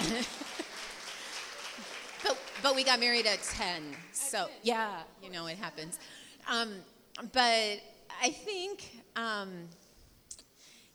but, 2.66 2.76
we 2.76 2.82
got 2.82 2.98
married 2.98 3.26
at 3.26 3.40
10. 3.42 3.94
So, 4.12 4.48
yeah, 4.62 5.02
you 5.22 5.30
know, 5.30 5.46
it 5.46 5.56
happens. 5.56 6.00
Um, 6.50 6.74
but 7.32 7.80
I 8.22 8.30
think, 8.30 9.02
um, 9.14 9.68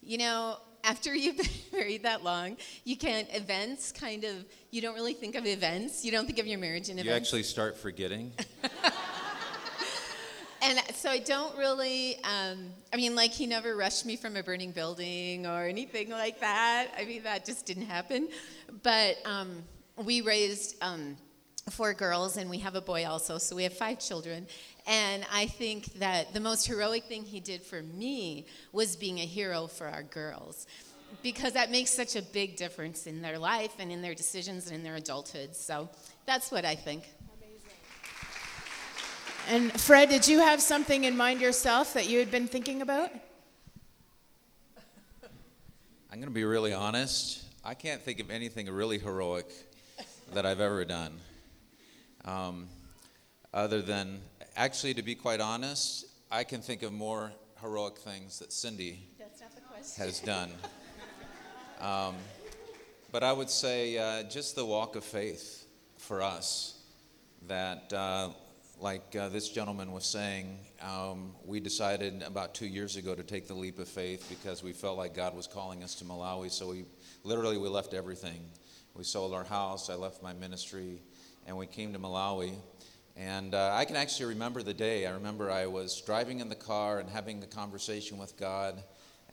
you 0.02 0.18
know, 0.18 0.58
after 0.84 1.16
you've 1.16 1.38
been 1.38 1.48
married 1.72 2.04
that 2.04 2.26
long, 2.26 2.58
you 2.84 2.98
can't, 2.98 3.28
events 3.34 3.94
kind 3.94 4.26
of, 4.26 4.44
you 4.70 4.82
don't 4.82 4.96
really 4.96 5.14
think 5.14 5.36
of 5.36 5.46
events. 5.46 6.04
You 6.04 6.12
don't 6.12 6.26
think 6.26 6.40
of 6.40 6.48
your 6.48 6.60
marriage 6.60 6.90
in 6.90 7.00
events. 7.00 7.08
You 7.08 7.14
actually 7.14 7.44
start 7.44 7.78
forgetting. 7.78 8.34
and 10.62 10.78
so 10.94 11.10
I 11.10 11.20
don't 11.20 11.58
really, 11.58 12.18
um, 12.26 12.68
I 12.92 12.98
mean, 12.98 13.16
like, 13.16 13.32
he 13.32 13.48
never 13.48 13.78
rushed 13.78 14.06
me 14.06 14.18
from 14.18 14.36
a 14.36 14.44
burning 14.44 14.72
building 14.72 15.48
or 15.48 15.64
anything 15.64 16.10
like 16.10 16.42
that. 16.42 16.90
I 16.98 17.06
mean, 17.06 17.24
that 17.24 17.46
just 17.46 17.66
didn't 17.66 17.86
happen. 17.86 18.28
But 18.84 19.18
um, 19.24 19.64
we 19.96 20.20
raised 20.20 20.76
um, 20.82 21.16
four 21.70 21.94
girls, 21.94 22.38
and 22.38 22.50
we 22.50 22.58
have 22.60 22.76
a 22.76 22.82
boy 22.82 23.06
also, 23.06 23.38
so 23.38 23.56
we 23.56 23.64
have 23.64 23.74
five 23.74 24.00
children. 24.00 24.48
And 24.88 25.26
I 25.32 25.46
think 25.46 25.94
that 26.00 26.34
the 26.34 26.40
most 26.40 26.68
heroic 26.68 27.06
thing 27.06 27.24
he 27.24 27.40
did 27.40 27.62
for 27.62 27.82
me 27.82 28.46
was 28.72 28.96
being 28.96 29.20
a 29.20 29.26
hero 29.26 29.68
for 29.68 29.88
our 29.88 30.04
girls. 30.04 30.66
Because 31.22 31.54
that 31.54 31.70
makes 31.70 31.92
such 31.92 32.16
a 32.16 32.22
big 32.22 32.56
difference 32.56 33.06
in 33.06 33.22
their 33.22 33.38
life 33.38 33.74
and 33.80 33.92
in 33.92 34.02
their 34.02 34.16
decisions 34.16 34.68
and 34.68 34.78
in 34.78 34.84
their 34.84 34.96
adulthood. 34.96 35.56
So 35.56 35.90
that's 36.26 36.52
what 36.52 36.64
I 36.66 36.74
think. 36.74 37.04
And 39.50 39.72
Fred, 39.80 40.10
did 40.10 40.28
you 40.28 40.40
have 40.40 40.62
something 40.62 41.04
in 41.04 41.18
mind 41.18 41.42
yourself 41.42 41.94
that 41.94 42.08
you 42.08 42.20
had 42.20 42.32
been 42.32 42.48
thinking 42.48 42.82
about? 42.82 43.12
I'm 46.12 46.20
going 46.20 46.30
to 46.30 46.30
be 46.30 46.46
really 46.46 46.74
honest. 46.74 47.44
I 47.64 47.74
can't 47.74 48.02
think 48.02 48.20
of 48.20 48.32
anything 48.32 48.70
really 48.70 48.98
heroic 48.98 49.48
that 50.34 50.46
I've 50.46 50.62
ever 50.62 50.86
done. 50.86 51.14
Um, 52.26 52.68
other 53.54 53.82
than, 53.82 54.22
actually, 54.56 54.94
to 54.94 55.02
be 55.02 55.16
quite 55.16 55.42
honest, 55.42 56.06
I 56.32 56.44
can 56.44 56.62
think 56.62 56.84
of 56.84 56.94
more 56.94 57.32
heroic 57.62 57.98
things 57.98 58.40
that 58.40 58.54
Cindy 58.54 59.08
has 59.98 60.20
done. 60.20 60.52
Um, 61.80 62.16
but 63.12 63.24
I 63.24 63.34
would 63.34 63.50
say 63.50 63.98
uh, 63.98 64.24
just 64.24 64.56
the 64.56 64.66
walk 64.66 64.96
of 64.96 65.04
faith 65.04 65.66
for 65.98 66.22
us 66.22 66.80
that, 67.48 67.92
uh, 67.92 68.30
like 68.80 69.16
uh, 69.16 69.30
this 69.30 69.50
gentleman 69.50 69.92
was 69.92 70.06
saying, 70.06 70.58
um, 70.82 71.34
we 71.46 71.60
decided 71.60 72.24
about 72.24 72.54
two 72.56 72.66
years 72.66 72.96
ago 72.96 73.14
to 73.14 73.24
take 73.24 73.48
the 73.48 73.54
leap 73.54 73.80
of 73.80 73.88
faith 73.88 74.28
because 74.30 74.64
we 74.64 74.74
felt 74.74 74.98
like 74.98 75.14
God 75.14 75.36
was 75.36 75.48
calling 75.48 75.84
us 75.84 75.96
to 75.96 76.06
Malawi. 76.06 76.50
So 76.52 76.70
we 76.70 76.86
literally 77.24 77.58
we 77.58 77.68
left 77.68 77.94
everything. 77.94 78.42
We 78.94 79.04
sold 79.04 79.34
our 79.34 79.44
house. 79.44 79.90
I 79.90 79.96
left 79.96 80.24
my 80.24 80.34
ministry 80.34 81.02
and 81.52 81.58
we 81.58 81.68
came 81.68 81.92
to 81.92 82.00
Malawi. 82.00 82.54
And 83.18 83.54
uh, 83.54 83.72
I 83.74 83.84
can 83.84 83.98
actually 83.98 84.28
remember 84.28 84.64
the 84.64 84.74
day. 84.74 85.06
I 85.06 85.12
remember 85.12 85.52
I 85.52 85.66
was 85.66 86.00
driving 86.00 86.40
in 86.40 86.48
the 86.48 86.56
car 86.56 87.00
and 87.00 87.10
having 87.10 87.44
a 87.44 87.46
conversation 87.46 88.18
with 88.18 88.38
God. 88.38 88.82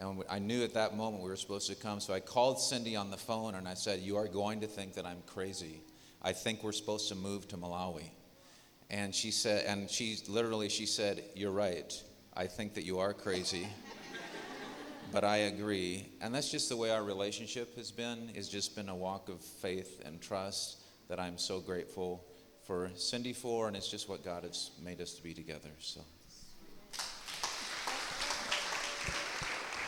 And 0.00 0.24
I 0.28 0.40
knew 0.40 0.64
at 0.64 0.74
that 0.74 0.96
moment 0.96 1.22
we 1.22 1.28
were 1.30 1.36
supposed 1.36 1.68
to 1.68 1.76
come. 1.76 2.00
So 2.00 2.12
I 2.12 2.18
called 2.18 2.58
Cindy 2.58 2.96
on 2.96 3.12
the 3.12 3.16
phone 3.16 3.54
and 3.54 3.68
I 3.68 3.74
said, 3.74 4.00
You 4.00 4.16
are 4.16 4.26
going 4.26 4.62
to 4.62 4.66
think 4.66 4.94
that 4.94 5.06
I'm 5.06 5.22
crazy. 5.26 5.80
I 6.20 6.32
think 6.32 6.64
we're 6.64 6.72
supposed 6.72 7.08
to 7.10 7.14
move 7.14 7.46
to 7.48 7.56
Malawi. 7.56 8.10
And 8.90 9.14
she 9.14 9.30
said, 9.30 9.64
and 9.66 9.88
she 9.88 10.16
literally, 10.26 10.68
she 10.68 10.86
said, 10.86 11.22
You're 11.36 11.52
right. 11.52 12.02
I 12.34 12.48
think 12.48 12.74
that 12.74 12.84
you 12.84 12.98
are 12.98 13.14
crazy. 13.14 13.68
but 15.12 15.22
I 15.22 15.36
agree. 15.36 16.08
And 16.20 16.34
that's 16.34 16.50
just 16.50 16.68
the 16.68 16.76
way 16.76 16.90
our 16.90 17.04
relationship 17.04 17.76
has 17.76 17.92
been. 17.92 18.32
It's 18.34 18.48
just 18.48 18.74
been 18.74 18.88
a 18.88 18.96
walk 18.96 19.28
of 19.28 19.40
faith 19.40 20.02
and 20.04 20.20
trust 20.20 20.77
that 21.08 21.18
I'm 21.18 21.38
so 21.38 21.60
grateful 21.60 22.24
for 22.62 22.90
Cindy 22.94 23.32
for, 23.32 23.66
and 23.66 23.76
it's 23.76 23.88
just 23.88 24.08
what 24.08 24.24
God 24.24 24.44
has 24.44 24.70
made 24.82 25.00
us 25.00 25.14
to 25.14 25.22
be 25.22 25.32
together. 25.32 25.70
So. 25.78 26.00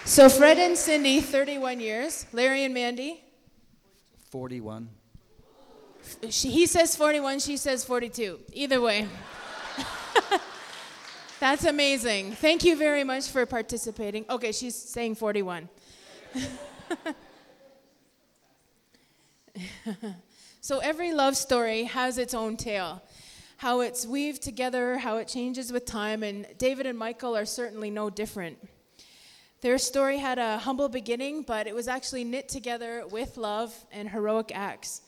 So 0.06 0.28
Fred 0.28 0.58
and 0.58 0.76
Cindy, 0.76 1.20
31 1.20 1.78
years. 1.78 2.26
Larry 2.32 2.64
and 2.64 2.74
Mandy. 2.74 3.22
41. 4.30 4.88
She, 6.30 6.50
he 6.50 6.66
says 6.66 6.96
41, 6.96 7.40
she 7.40 7.56
says 7.56 7.84
42. 7.84 8.40
Either 8.54 8.80
way. 8.80 9.06
That's 11.40 11.64
amazing. 11.64 12.32
Thank 12.32 12.64
you 12.64 12.76
very 12.76 13.04
much 13.04 13.28
for 13.28 13.44
participating. 13.46 14.24
Okay, 14.28 14.52
she's 14.52 14.74
saying 14.74 15.16
41. 15.16 15.68
So 20.62 20.81
every 20.81 21.14
love 21.14 21.38
story 21.38 21.85
has 21.85 22.19
its 22.19 22.35
own 22.35 22.59
tale, 22.59 23.02
how 23.57 23.81
it's 23.81 24.05
weaved 24.05 24.43
together, 24.43 24.99
how 24.99 25.17
it 25.17 25.26
changes 25.26 25.73
with 25.73 25.87
time, 25.87 26.23
and 26.23 26.47
David 26.59 26.85
and 26.85 26.99
Michal 26.99 27.35
are 27.35 27.47
certainly 27.47 27.90
no 27.90 28.11
different. 28.11 28.59
Their 29.62 29.79
story 29.79 30.19
had 30.19 30.38
a 30.38 30.59
humble 30.59 30.90
beginning, 30.90 31.45
but 31.45 31.67
it 31.67 31.75
was 31.75 31.88
actually 31.88 32.25
knit 32.25 32.50
together 32.50 33.05
with 33.11 33.38
love 33.38 33.75
and 33.90 34.11
heroic 34.11 34.52
acts. 34.55 35.00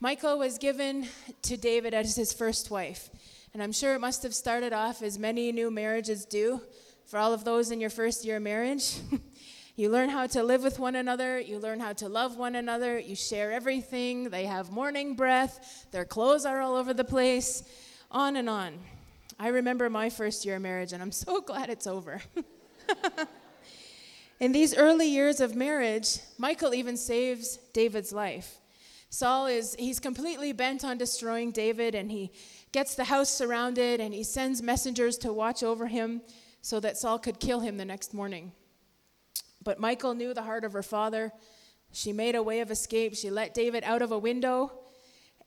Michal 0.00 0.38
was 0.38 0.56
given 0.56 1.08
to 1.42 1.58
David 1.58 1.92
as 1.92 2.16
his 2.16 2.32
first 2.32 2.70
wife, 2.70 3.10
and 3.52 3.62
I'm 3.62 3.72
sure 3.72 3.94
it 3.94 4.00
must 4.00 4.22
have 4.22 4.34
started 4.34 4.72
off 4.72 5.02
as 5.02 5.18
many 5.18 5.52
new 5.52 5.70
marriages 5.70 6.24
do 6.24 6.62
for 7.04 7.18
all 7.18 7.34
of 7.34 7.44
those 7.44 7.70
in 7.70 7.82
your 7.82 7.90
first 7.90 8.24
year 8.24 8.36
of 8.36 8.42
marriage. 8.42 8.94
You 9.76 9.88
learn 9.88 10.08
how 10.08 10.28
to 10.28 10.44
live 10.44 10.62
with 10.62 10.78
one 10.78 10.94
another. 10.94 11.40
You 11.40 11.58
learn 11.58 11.80
how 11.80 11.94
to 11.94 12.08
love 12.08 12.36
one 12.36 12.54
another. 12.54 12.96
You 12.96 13.16
share 13.16 13.50
everything. 13.50 14.30
They 14.30 14.44
have 14.44 14.70
morning 14.70 15.16
breath. 15.16 15.88
Their 15.90 16.04
clothes 16.04 16.46
are 16.46 16.60
all 16.60 16.76
over 16.76 16.94
the 16.94 17.02
place. 17.02 17.64
On 18.08 18.36
and 18.36 18.48
on. 18.48 18.78
I 19.36 19.48
remember 19.48 19.90
my 19.90 20.10
first 20.10 20.44
year 20.44 20.56
of 20.56 20.62
marriage, 20.62 20.92
and 20.92 21.02
I'm 21.02 21.10
so 21.10 21.40
glad 21.40 21.70
it's 21.70 21.88
over. 21.88 22.22
In 24.40 24.52
these 24.52 24.76
early 24.76 25.08
years 25.08 25.40
of 25.40 25.56
marriage, 25.56 26.18
Michal 26.38 26.72
even 26.72 26.96
saves 26.96 27.56
David's 27.72 28.12
life. 28.12 28.58
Saul 29.10 29.46
is 29.46 29.74
he's 29.76 29.98
completely 29.98 30.52
bent 30.52 30.84
on 30.84 30.98
destroying 30.98 31.52
David 31.52 31.94
and 31.94 32.10
he 32.10 32.32
gets 32.72 32.96
the 32.96 33.04
house 33.04 33.30
surrounded 33.30 34.00
and 34.00 34.12
he 34.12 34.24
sends 34.24 34.60
messengers 34.60 35.16
to 35.18 35.32
watch 35.32 35.62
over 35.62 35.86
him 35.86 36.20
so 36.62 36.80
that 36.80 36.96
Saul 36.96 37.20
could 37.20 37.38
kill 37.38 37.60
him 37.60 37.76
the 37.76 37.84
next 37.84 38.12
morning. 38.12 38.50
But 39.64 39.80
Michal 39.80 40.14
knew 40.14 40.34
the 40.34 40.42
heart 40.42 40.64
of 40.64 40.72
her 40.74 40.82
father. 40.82 41.32
She 41.92 42.12
made 42.12 42.34
a 42.34 42.42
way 42.42 42.60
of 42.60 42.70
escape. 42.70 43.16
She 43.16 43.30
let 43.30 43.54
David 43.54 43.82
out 43.84 44.02
of 44.02 44.12
a 44.12 44.18
window. 44.18 44.72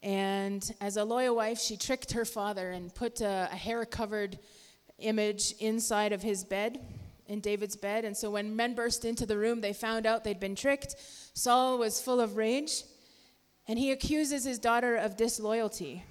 And 0.04 0.70
as 0.82 0.98
a 0.98 1.04
loyal 1.04 1.36
wife, 1.36 1.60
she 1.60 1.78
tricked 1.78 2.12
her 2.12 2.26
father 2.26 2.70
and 2.72 2.94
put 2.94 3.22
a, 3.22 3.50
a 3.52 3.56
hair 3.56 3.86
covered 3.86 4.40
image 5.00 5.54
inside 5.60 6.14
of 6.14 6.22
his 6.22 6.44
bed, 6.44 6.80
in 7.28 7.40
David's 7.40 7.76
bed. 7.76 8.06
And 8.06 8.16
so 8.16 8.32
when 8.32 8.56
men 8.56 8.74
burst 8.74 9.06
into 9.06 9.26
the 9.26 9.38
room, 9.38 9.62
they 9.62 9.74
found 9.74 10.06
out 10.06 10.24
they'd 10.24 10.40
been 10.40 10.56
tricked. 10.56 10.96
Saul 11.34 11.78
was 11.78 12.02
full 12.02 12.20
of 12.20 12.38
rage, 12.38 12.84
and 13.68 13.78
he 13.78 13.92
accuses 13.92 14.44
his 14.44 14.60
daughter 14.60 14.96
of 14.96 15.18
disloyalty. 15.18 16.04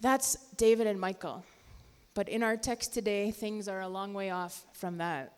That's 0.00 0.36
David 0.56 0.86
and 0.86 1.00
Michal. 1.00 1.44
But 2.14 2.28
in 2.28 2.42
our 2.42 2.56
text 2.56 2.92
today, 2.92 3.30
things 3.30 3.68
are 3.68 3.80
a 3.80 3.88
long 3.88 4.14
way 4.14 4.30
off 4.30 4.64
from 4.72 4.98
that. 4.98 5.32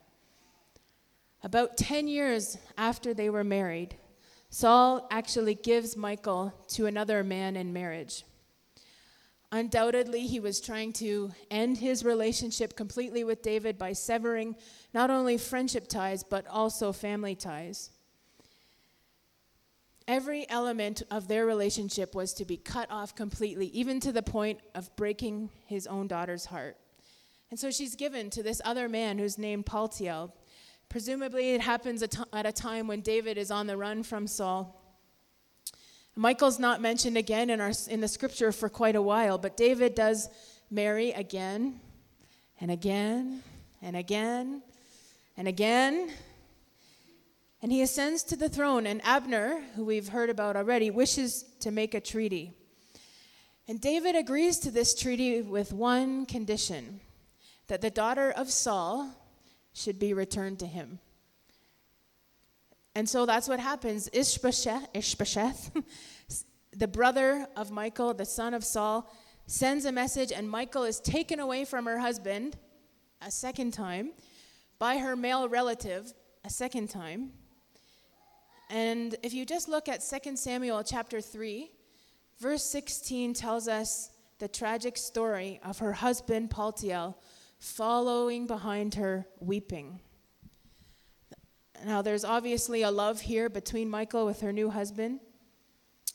About 1.43 1.77
10 1.77 2.09
years 2.09 2.59
after 2.77 3.15
they 3.15 3.31
were 3.31 3.45
married, 3.45 3.97
Saul 4.51 5.07
actually 5.11 5.55
gives 5.55 5.97
Michal 5.97 6.53
to 6.69 6.87
another 6.87 7.23
man 7.23 7.57
in 7.57 7.73
marriage. 7.73 8.25
Undoubtedly, 9.53 10.27
he 10.27 10.41
was 10.41 10.61
trying 10.61 10.93
to 10.95 11.33
end 11.51 11.79
his 11.79 12.05
relationship 12.05 12.75
completely 12.75 13.23
with 13.23 13.43
David 13.43 13.79
by 13.79 13.93
severing 13.93 14.57
not 14.93 15.09
only 15.09 15.39
friendship 15.39 15.89
ties, 15.89 16.25
but 16.25 16.47
also 16.49 16.93
family 16.93 17.35
ties. 17.35 17.91
Every 20.09 20.49
element 20.49 21.03
of 21.11 21.27
their 21.27 21.47
relationship 21.47 22.15
was 22.15 22.33
to 22.35 22.45
be 22.45 22.57
cut 22.57 22.91
off 22.91 23.15
completely, 23.15 23.67
even 23.69 23.99
to 24.01 24.13
the 24.13 24.23
point 24.23 24.61
of 24.75 24.95
breaking 24.97 25.51
his 25.65 25.87
own 25.87 26.07
daughter's 26.07 26.47
heart. 26.47 26.77
And 27.51 27.59
so 27.59 27.71
she's 27.71 27.95
given 27.95 28.31
to 28.31 28.43
this 28.43 28.61
other 28.65 28.89
man 28.89 29.19
who's 29.19 29.39
named 29.39 29.67
Paltiel. 29.67 30.33
Presumably, 30.97 31.51
it 31.51 31.61
happens 31.61 32.03
at 32.03 32.47
a 32.47 32.53
time 32.53 32.87
when 32.87 33.03
David 33.03 33.37
is 33.37 33.51
on 33.51 33.67
the 33.67 33.77
run 33.77 34.03
from 34.03 34.27
Saul. 34.27 34.83
Michal's 36.15 36.59
not 36.59 36.81
mentioned 36.81 37.19
again 37.19 37.51
in, 37.51 37.61
our, 37.61 37.73
in 37.91 38.01
the 38.01 38.09
scripture 38.09 38.51
for 38.51 38.71
quite 38.71 38.97
a 38.97 39.03
while, 39.03 39.37
but 39.37 39.59
David 39.59 39.95
does 39.95 40.31
marry 40.71 41.11
again 41.11 41.81
and 42.63 42.71
again 42.71 43.43
and 43.83 43.95
again 43.95 44.63
and 45.37 45.47
again. 45.47 46.13
And 47.61 47.71
he 47.71 47.83
ascends 47.83 48.23
to 48.23 48.37
the 48.37 48.49
throne, 48.49 48.87
and 48.87 49.05
Abner, 49.05 49.61
who 49.75 49.85
we've 49.85 50.09
heard 50.09 50.31
about 50.31 50.57
already, 50.57 50.89
wishes 50.89 51.45
to 51.61 51.71
make 51.71 51.93
a 51.93 52.01
treaty. 52.01 52.55
And 53.69 53.83
David 53.83 54.17
agrees 54.17 54.59
to 54.61 54.71
this 54.71 54.95
treaty 54.95 55.43
with 55.43 55.75
one 55.75 56.25
condition 56.25 57.01
that 57.67 57.83
the 57.83 57.91
daughter 57.91 58.31
of 58.31 58.51
Saul 58.51 59.15
should 59.77 59.99
be 59.99 60.15
returned 60.15 60.59
to 60.61 60.67
him. 60.67 60.99
And 62.95 63.07
so 63.07 63.27
that's 63.27 63.47
what 63.47 63.61
happens. 63.61 64.09
Ishbosheth, 64.13 64.89
Ishbosheth 64.95 65.71
the 66.77 66.89
brother 66.89 67.47
of 67.57 67.71
Michal, 67.71 68.15
the 68.15 68.25
son 68.25 68.55
of 68.55 68.65
Saul, 68.65 69.13
sends 69.47 69.85
a 69.85 69.93
message, 69.93 70.33
and 70.33 70.51
Michal 70.51 70.85
is 70.85 70.99
taken 70.99 71.41
away 71.41 71.65
from 71.65 71.85
her 71.85 71.99
husband 71.99 72.57
a 73.23 73.31
second 73.31 73.73
time 73.73 74.13
by 74.79 74.97
her 74.97 75.15
male 75.15 75.49
relative 75.49 76.13
a 76.45 76.51
second 76.51 76.89
time. 76.89 77.33
And 78.71 79.15
if 79.23 79.33
you 79.33 79.45
just 79.45 79.69
look 79.69 79.89
at 79.89 80.01
2 80.03 80.37
Samuel 80.37 80.83
chapter 80.83 81.21
3, 81.21 81.71
verse 82.41 82.65
16 82.65 83.35
tells 83.35 83.69
us 83.69 84.11
the 84.39 84.49
tragic 84.49 84.97
story 84.97 85.61
of 85.65 85.79
her 85.79 85.93
husband 85.93 86.51
Paltiel 86.51 87.15
following 87.67 88.47
behind 88.47 88.95
her 88.95 89.27
weeping. 89.41 90.01
Now, 91.85 92.01
there's 92.01 92.25
obviously 92.25 92.83
a 92.83 92.91
love 92.91 93.21
here 93.21 93.49
between 93.49 93.91
Michal 93.91 94.25
with 94.25 94.41
her 94.41 94.53
new 94.53 94.71
husband. 94.71 95.21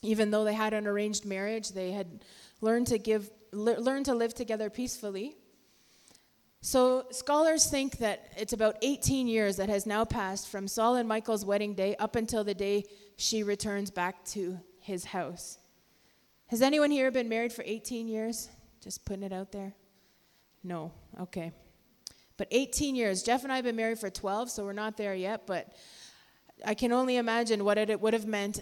Even 0.02 0.32
though 0.32 0.44
they 0.44 0.54
had 0.54 0.74
an 0.74 0.88
arranged 0.88 1.26
marriage, 1.26 1.70
they 1.70 1.92
had 1.92 2.24
learned 2.62 2.88
to 2.88 2.98
give, 2.98 3.30
le- 3.52 3.80
learned 3.80 4.06
to 4.06 4.16
live 4.16 4.34
together 4.34 4.70
peacefully. 4.70 5.36
So 6.62 7.06
scholars 7.12 7.70
think 7.70 7.98
that 7.98 8.32
it's 8.38 8.54
about 8.54 8.78
18 8.82 9.28
years 9.28 9.58
that 9.58 9.70
has 9.70 9.86
now 9.86 10.06
passed 10.06 10.48
from 10.48 10.68
Saul 10.68 10.96
and 10.96 11.08
Michal's 11.08 11.46
wedding 11.46 11.76
day 11.76 11.96
up 11.98 12.16
until 12.16 12.44
the 12.44 12.54
day 12.54 12.86
she 13.18 13.44
returns 13.44 13.92
back 13.92 14.24
to 14.26 14.60
his 14.80 15.06
house. 15.06 15.60
Has 16.48 16.62
anyone 16.62 16.92
here 16.92 17.12
been 17.12 17.30
married 17.30 17.54
for 17.54 17.64
18 17.66 18.08
years? 18.08 18.50
Just 18.82 19.06
putting 19.06 19.24
it 19.24 19.34
out 19.34 19.52
there. 19.52 19.76
No. 20.64 20.92
Okay. 21.20 21.52
But 22.38 22.48
18 22.52 22.96
years. 22.96 23.24
Jeff 23.24 23.44
and 23.44 23.52
I 23.52 23.58
have 23.58 23.66
been 23.66 23.76
married 23.76 24.00
for 24.00 24.10
12, 24.10 24.50
so 24.50 24.64
we're 24.64 24.74
not 24.74 24.98
there 24.98 25.16
yet, 25.16 25.46
but 25.46 25.74
I 26.66 26.74
can 26.74 26.92
only 26.92 27.18
imagine 27.18 27.64
what 27.64 27.78
it 27.78 28.00
would 28.00 28.14
have 28.14 28.26
meant 28.26 28.62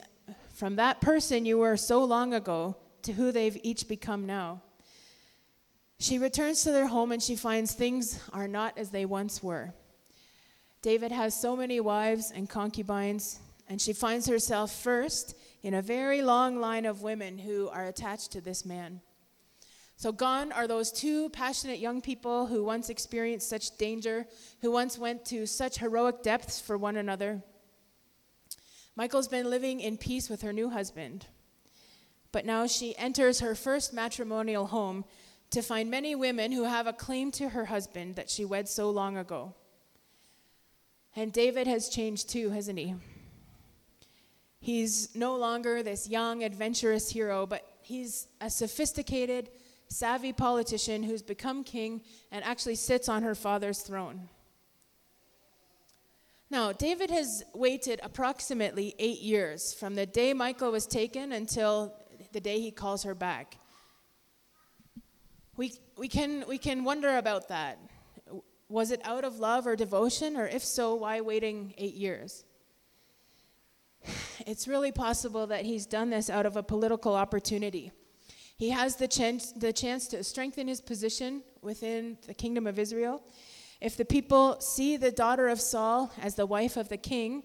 from 0.54 0.76
that 0.78 1.02
person 1.02 1.46
you 1.46 1.58
were 1.58 1.78
so 1.78 2.04
long 2.04 2.34
ago 2.34 2.76
to 3.04 3.14
who 3.14 3.32
they've 3.32 3.58
each 3.64 3.88
become 3.88 4.26
now. 4.26 4.62
She 6.00 6.18
returns 6.18 6.64
to 6.64 6.72
their 6.72 6.88
home 6.88 7.12
and 7.12 7.22
she 7.22 7.36
finds 7.36 7.74
things 7.74 8.20
are 8.32 8.48
not 8.48 8.78
as 8.78 8.90
they 8.90 9.06
once 9.06 9.44
were. 9.44 9.74
David 10.82 11.12
has 11.12 11.40
so 11.40 11.58
many 11.58 11.82
wives 11.82 12.32
and 12.32 12.50
concubines, 12.50 13.40
and 13.68 13.82
she 13.82 13.92
finds 13.92 14.28
herself 14.28 14.72
first 14.72 15.36
in 15.62 15.74
a 15.74 15.82
very 15.82 16.22
long 16.22 16.60
line 16.60 16.86
of 16.86 17.02
women 17.02 17.38
who 17.38 17.68
are 17.68 17.86
attached 17.86 18.32
to 18.32 18.42
this 18.42 18.66
man. 18.66 19.02
So, 20.00 20.14
gone 20.14 20.54
are 20.54 20.66
those 20.66 20.94
two 20.94 21.28
passionate 21.32 21.80
young 21.80 22.00
people 22.00 22.46
who 22.46 22.64
once 22.64 22.90
experienced 22.90 23.50
such 23.50 23.78
danger, 23.78 24.26
who 24.62 24.72
once 24.72 24.98
went 24.98 25.26
to 25.26 25.46
such 25.46 25.80
heroic 25.80 26.24
depths 26.24 26.58
for 26.58 26.78
one 26.78 26.96
another. 26.96 27.44
Michal's 28.96 29.28
been 29.28 29.50
living 29.50 29.82
in 29.82 29.98
peace 29.98 30.30
with 30.30 30.42
her 30.42 30.54
new 30.54 30.70
husband, 30.70 31.26
but 32.32 32.46
now 32.46 32.66
she 32.66 32.98
enters 32.98 33.42
her 33.42 33.54
first 33.54 33.92
matrimonial 33.92 34.68
home 34.68 35.04
to 35.50 35.62
find 35.62 35.92
many 35.92 36.16
women 36.16 36.54
who 36.54 36.64
have 36.64 36.88
a 36.88 36.94
claim 36.94 37.30
to 37.32 37.50
her 37.50 37.66
husband 37.66 38.16
that 38.16 38.30
she 38.30 38.46
wed 38.46 38.70
so 38.70 38.90
long 38.90 39.18
ago. 39.18 39.54
And 41.14 41.34
David 41.34 41.68
has 41.68 41.90
changed 41.90 42.30
too, 42.30 42.52
hasn't 42.52 42.80
he? 42.80 42.96
He's 44.62 45.14
no 45.14 45.36
longer 45.36 45.84
this 45.84 46.08
young, 46.08 46.42
adventurous 46.42 47.10
hero, 47.10 47.46
but 47.46 47.66
he's 47.82 48.28
a 48.40 48.50
sophisticated, 48.50 49.50
savvy 49.90 50.32
politician 50.32 51.04
who's 51.04 51.22
become 51.22 51.64
king 51.64 52.02
and 52.32 52.44
actually 52.46 52.76
sits 52.76 53.10
on 53.10 53.24
her 53.24 53.36
father's 53.36 53.80
throne. 53.82 54.30
Now, 56.52 56.72
David 56.72 57.12
has 57.12 57.44
waited 57.54 58.00
approximately 58.02 58.96
eight 58.98 59.22
years 59.22 59.74
from 59.74 59.96
the 59.96 60.06
day 60.06 60.34
Michal 60.34 60.72
was 60.72 60.88
taken 60.88 61.32
until 61.32 61.94
the 62.32 62.40
day 62.40 62.60
he 62.60 62.72
calls 62.72 63.04
her 63.04 63.14
back. 63.14 63.58
We, 65.58 65.74
we, 65.98 66.08
can, 66.08 66.46
we 66.48 66.58
can 66.58 66.84
wonder 66.84 67.18
about 67.18 67.50
that. 67.50 67.80
Was 68.68 68.92
it 68.92 69.02
out 69.04 69.26
of 69.26 69.40
love 69.40 69.68
or 69.68 69.76
devotion? 69.76 70.38
Or 70.38 70.48
if 70.48 70.64
so, 70.64 70.96
why 70.96 71.22
waiting 71.22 71.74
eight 71.78 71.96
years? 71.96 72.46
It's 74.48 74.70
really 74.70 74.94
possible 74.94 75.48
that 75.48 75.66
he's 75.66 75.86
done 75.86 76.10
this 76.10 76.30
out 76.30 76.46
of 76.46 76.56
a 76.56 76.64
political 76.64 77.14
opportunity. 77.14 77.92
He 78.60 78.72
has 78.72 78.98
the 78.98 79.08
chance, 79.08 79.54
the 79.54 79.72
chance 79.72 80.06
to 80.10 80.22
strengthen 80.22 80.68
his 80.68 80.82
position 80.82 81.44
within 81.62 82.18
the 82.28 82.34
kingdom 82.34 82.68
of 82.68 82.78
Israel. 82.78 83.24
If 83.80 83.96
the 83.96 84.04
people 84.04 84.60
see 84.60 84.98
the 84.98 85.12
daughter 85.12 85.48
of 85.48 85.62
Saul 85.62 86.12
as 86.22 86.36
the 86.36 86.46
wife 86.46 86.76
of 86.76 86.90
the 86.90 86.98
king, 86.98 87.44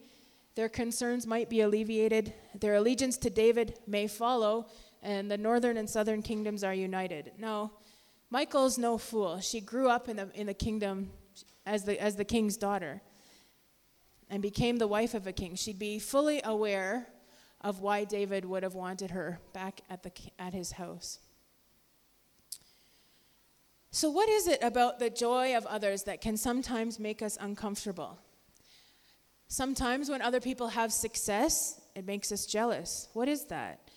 their 0.57 0.69
concerns 0.69 1.25
might 1.25 1.49
be 1.49 1.61
alleviated. 1.61 2.35
Their 2.59 2.75
allegiance 2.75 3.17
to 3.19 3.31
David 3.31 3.79
may 3.87 4.09
follow, 4.09 4.67
and 5.05 5.31
the 5.31 5.39
northern 5.39 5.77
and 5.77 5.89
southern 5.89 6.21
kingdoms 6.21 6.65
are 6.65 6.75
united. 6.75 7.31
Now, 7.39 7.71
Michal's 8.29 8.77
no 8.77 8.99
fool. 8.99 9.39
She 9.39 9.61
grew 9.61 9.89
up 9.89 10.09
in 10.09 10.17
the, 10.17 10.29
in 10.35 10.49
the 10.49 10.55
kingdom 10.55 11.13
as 11.65 11.85
the, 11.85 12.03
as 12.03 12.17
the 12.17 12.25
king's 12.25 12.57
daughter 12.57 13.03
and 14.29 14.43
became 14.43 14.79
the 14.79 14.89
wife 14.89 15.15
of 15.15 15.29
a 15.29 15.33
king. 15.33 15.55
She'd 15.55 15.79
be 15.79 16.01
fully 16.01 16.41
aware 16.43 17.07
of 17.65 17.81
why 17.81 18.05
David 18.05 18.45
would 18.45 18.63
have 18.63 18.75
wanted 18.75 19.11
her 19.11 19.41
back 19.55 19.81
at, 19.89 20.03
the, 20.03 20.13
at 20.39 20.53
his 20.53 20.73
house. 20.73 21.19
So, 23.91 24.11
what 24.11 24.29
is 24.29 24.47
it 24.47 24.63
about 24.63 24.99
the 24.99 25.09
joy 25.09 25.57
of 25.57 25.65
others 25.67 26.03
that 26.03 26.21
can 26.21 26.37
sometimes 26.37 26.99
make 27.01 27.23
us 27.23 27.39
uncomfortable? 27.41 28.19
Sometimes 29.49 30.11
when 30.11 30.21
other 30.21 30.41
people 30.41 30.69
have 30.69 30.93
success, 30.93 31.81
it 31.95 32.05
makes 32.05 32.33
us 32.33 32.45
jealous. 32.45 33.09
What 33.15 33.29
is 33.29 33.45
that? 33.47 33.89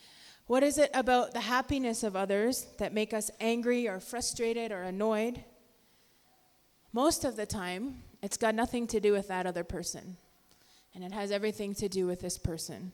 What 0.46 0.64
is 0.64 0.78
it 0.78 0.92
about 0.94 1.34
the 1.34 1.42
happiness 1.42 2.04
of 2.04 2.16
others 2.16 2.68
that 2.78 2.94
make 2.94 3.14
us 3.14 3.30
angry 3.42 3.88
or 3.88 4.00
frustrated 4.00 4.72
or 4.72 4.84
annoyed? 4.84 5.44
Most 6.94 7.26
of 7.26 7.36
the 7.36 7.46
time, 7.46 8.04
it's 8.22 8.38
got 8.38 8.56
nothing 8.56 8.88
to 8.88 9.00
do 9.00 9.12
with 9.12 9.28
that 9.28 9.46
other 9.46 9.64
person, 9.64 10.16
and 10.96 11.04
it 11.04 11.12
has 11.12 11.32
everything 11.32 11.74
to 11.76 11.90
do 11.90 12.08
with 12.08 12.22
this 12.22 12.38
person. 12.38 12.92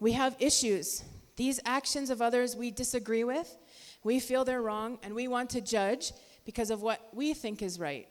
We 0.00 0.12
have 0.12 0.34
issues. 0.38 1.04
These 1.36 1.60
actions 1.64 2.10
of 2.10 2.22
others 2.22 2.56
we 2.56 2.70
disagree 2.70 3.24
with, 3.24 3.56
we 4.02 4.18
feel 4.18 4.44
they're 4.44 4.62
wrong, 4.62 4.98
and 5.02 5.14
we 5.14 5.28
want 5.28 5.50
to 5.50 5.60
judge 5.60 6.12
because 6.44 6.70
of 6.70 6.82
what 6.82 7.08
we 7.12 7.34
think 7.34 7.62
is 7.62 7.78
right. 7.78 8.08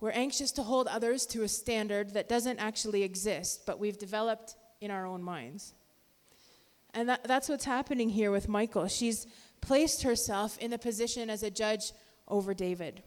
We're 0.00 0.10
anxious 0.10 0.52
to 0.52 0.62
hold 0.62 0.88
others 0.88 1.26
to 1.26 1.42
a 1.42 1.48
standard 1.48 2.14
that 2.14 2.28
doesn't 2.28 2.58
actually 2.58 3.02
exist, 3.02 3.64
but 3.66 3.78
we've 3.78 3.98
developed 3.98 4.54
in 4.80 4.90
our 4.90 5.06
own 5.06 5.22
minds. 5.22 5.74
And 6.92 7.08
that, 7.08 7.24
that's 7.24 7.48
what's 7.48 7.64
happening 7.64 8.08
here 8.08 8.30
with 8.30 8.48
Michal. 8.48 8.88
She's 8.88 9.26
placed 9.60 10.02
herself 10.02 10.58
in 10.58 10.70
the 10.70 10.78
position 10.78 11.28
as 11.30 11.42
a 11.42 11.50
judge 11.50 11.92
over 12.28 12.54
David. 12.54 13.02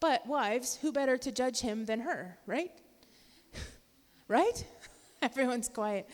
But, 0.00 0.26
wives, 0.26 0.76
who 0.82 0.90
better 0.90 1.16
to 1.16 1.30
judge 1.30 1.60
him 1.60 1.86
than 1.86 2.00
her, 2.00 2.38
right? 2.46 2.72
right? 4.28 4.64
Everyone's 5.22 5.68
quiet. 5.68 6.08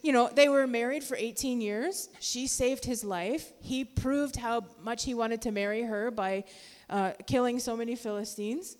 You 0.00 0.12
know, 0.12 0.30
they 0.32 0.48
were 0.48 0.66
married 0.66 1.02
for 1.02 1.16
18 1.16 1.60
years. 1.60 2.08
She 2.20 2.46
saved 2.46 2.84
his 2.84 3.02
life. 3.02 3.52
He 3.60 3.84
proved 3.84 4.36
how 4.36 4.64
much 4.82 5.04
he 5.04 5.14
wanted 5.14 5.42
to 5.42 5.50
marry 5.50 5.82
her 5.82 6.10
by 6.10 6.44
uh, 6.88 7.12
killing 7.26 7.58
so 7.58 7.76
many 7.76 7.96
Philistines. 7.96 8.76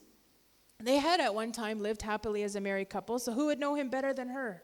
They 0.81 0.98
had 0.98 1.20
at 1.20 1.35
one 1.35 1.50
time 1.50 1.81
lived 1.81 2.02
happily 2.02 2.44
as 2.44 2.54
a 2.54 2.61
married 2.61 2.88
couple, 2.88 3.18
so 3.18 3.33
who 3.33 3.46
would 3.46 3.59
know 3.59 3.74
him 3.74 3.88
better 3.88 4.14
than 4.14 4.28
her? 4.28 4.62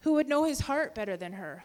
Who 0.00 0.14
would 0.14 0.28
know 0.28 0.44
his 0.44 0.60
heart 0.60 0.94
better 0.94 1.16
than 1.16 1.32
her? 1.32 1.64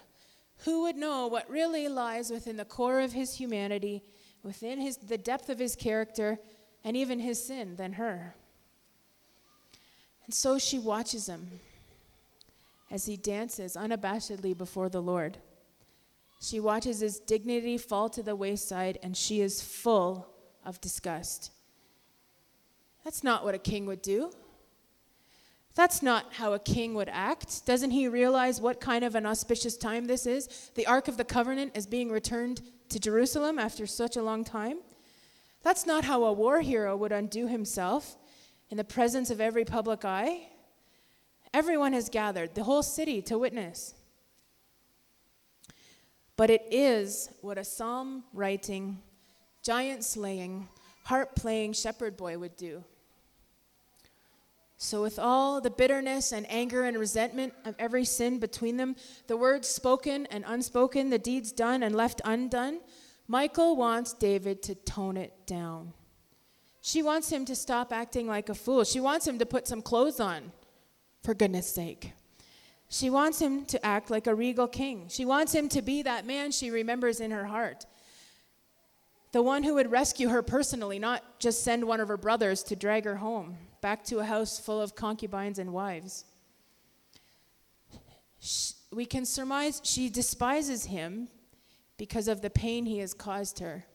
Who 0.59 0.83
would 0.83 0.95
know 0.95 1.27
what 1.27 1.49
really 1.49 1.87
lies 1.87 2.31
within 2.31 2.57
the 2.57 2.65
core 2.65 3.01
of 3.01 3.13
his 3.13 3.35
humanity, 3.35 4.03
within 4.41 4.79
his, 4.79 4.97
the 4.97 5.17
depth 5.17 5.49
of 5.49 5.59
his 5.59 5.75
character, 5.75 6.39
and 6.83 6.97
even 6.97 7.19
his 7.19 7.45
sin 7.45 7.75
than 7.75 7.93
her? 7.93 8.35
And 10.25 10.33
so 10.33 10.57
she 10.57 10.79
watches 10.79 11.29
him 11.29 11.59
as 12.91 13.05
he 13.05 13.17
dances 13.17 13.75
unabashedly 13.75 14.57
before 14.57 14.89
the 14.89 15.01
Lord. 15.01 15.37
She 16.41 16.59
watches 16.59 16.99
his 16.99 17.19
dignity 17.19 17.77
fall 17.77 18.09
to 18.09 18.21
the 18.21 18.35
wayside, 18.35 18.99
and 19.01 19.15
she 19.15 19.41
is 19.41 19.61
full 19.61 20.27
of 20.63 20.81
disgust. 20.81 21.51
That's 23.03 23.23
not 23.23 23.43
what 23.43 23.55
a 23.55 23.59
king 23.59 23.85
would 23.85 24.01
do. 24.01 24.31
That's 25.75 26.01
not 26.01 26.33
how 26.33 26.53
a 26.53 26.59
king 26.59 26.93
would 26.95 27.09
act. 27.09 27.65
Doesn't 27.65 27.91
he 27.91 28.07
realize 28.07 28.61
what 28.61 28.79
kind 28.79 29.03
of 29.03 29.15
an 29.15 29.25
auspicious 29.25 29.75
time 29.75 30.05
this 30.05 30.25
is? 30.25 30.71
The 30.75 30.87
Ark 30.87 31.07
of 31.07 31.17
the 31.17 31.25
Covenant 31.25 31.75
is 31.75 31.85
being 31.85 32.09
returned 32.09 32.61
to 32.89 32.99
Jerusalem 32.99 33.59
after 33.59 33.85
such 33.85 34.15
a 34.15 34.23
long 34.23 34.43
time. 34.43 34.77
That's 35.63 35.85
not 35.85 36.05
how 36.05 36.23
a 36.23 36.33
war 36.33 36.61
hero 36.61 36.95
would 36.95 37.11
undo 37.11 37.47
himself 37.47 38.15
in 38.69 38.77
the 38.77 38.83
presence 38.83 39.29
of 39.29 39.41
every 39.41 39.65
public 39.65 40.05
eye. 40.05 40.47
Everyone 41.55 41.93
has 41.93 42.09
gathered, 42.09 42.53
the 42.53 42.65
whole 42.65 42.83
city, 42.83 43.21
to 43.21 43.37
witness. 43.37 43.93
But 46.35 46.49
it 46.49 46.63
is 46.69 47.29
what 47.39 47.57
a 47.57 47.63
psalm 47.63 48.25
writing, 48.33 48.99
giant 49.63 50.03
slaying, 50.03 50.67
harp 51.05 51.33
playing 51.33 51.71
shepherd 51.71 52.17
boy 52.17 52.37
would 52.37 52.57
do. 52.57 52.83
So, 54.75 55.01
with 55.01 55.17
all 55.17 55.61
the 55.61 55.69
bitterness 55.69 56.33
and 56.33 56.45
anger 56.51 56.83
and 56.83 56.99
resentment 56.99 57.53
of 57.63 57.73
every 57.79 58.03
sin 58.03 58.37
between 58.37 58.75
them, 58.75 58.97
the 59.27 59.37
words 59.37 59.69
spoken 59.69 60.25
and 60.25 60.43
unspoken, 60.45 61.09
the 61.09 61.17
deeds 61.17 61.53
done 61.53 61.83
and 61.83 61.95
left 61.95 62.19
undone, 62.25 62.81
Michal 63.29 63.77
wants 63.77 64.11
David 64.11 64.61
to 64.63 64.75
tone 64.75 65.15
it 65.15 65.31
down. 65.47 65.93
She 66.81 67.01
wants 67.01 67.31
him 67.31 67.45
to 67.45 67.55
stop 67.55 67.93
acting 67.93 68.27
like 68.27 68.49
a 68.49 68.55
fool. 68.55 68.83
She 68.83 68.99
wants 68.99 69.25
him 69.25 69.39
to 69.39 69.45
put 69.45 69.69
some 69.69 69.81
clothes 69.81 70.19
on 70.19 70.51
for 71.25 71.33
goodness 71.33 71.67
sake. 71.67 72.13
She 72.88 73.09
wants 73.09 73.41
him 73.41 73.65
to 73.65 73.83
act 73.85 74.11
like 74.11 74.27
a 74.27 74.35
regal 74.35 74.67
king. 74.67 75.07
She 75.09 75.25
wants 75.25 75.53
him 75.53 75.67
to 75.69 75.81
be 75.81 76.03
that 76.03 76.25
man 76.25 76.51
she 76.51 76.69
remembers 76.69 77.19
in 77.19 77.31
her 77.31 77.45
heart. 77.45 77.85
The 79.31 79.41
one 79.41 79.63
who 79.63 79.73
would 79.73 79.91
rescue 79.91 80.29
her 80.29 80.41
personally, 80.41 80.99
not 80.99 81.39
just 81.39 81.63
send 81.63 81.83
one 81.83 81.99
of 81.99 82.07
her 82.07 82.15
brothers 82.15 82.63
to 82.63 82.75
drag 82.75 83.03
her 83.03 83.17
home 83.17 83.57
back 83.81 84.05
to 84.05 84.19
a 84.19 84.23
house 84.25 84.59
full 84.59 84.79
of 84.79 84.95
concubines 84.95 85.59
and 85.59 85.73
wives. 85.73 86.25
We 88.93 89.05
can 89.05 89.25
surmise 89.25 89.81
she 89.83 90.09
despises 90.09 90.85
him 90.85 91.27
because 91.97 92.27
of 92.27 92.41
the 92.41 92.49
pain 92.49 92.85
he 92.85 92.99
has 92.99 93.13
caused 93.13 93.59
her. 93.59 93.85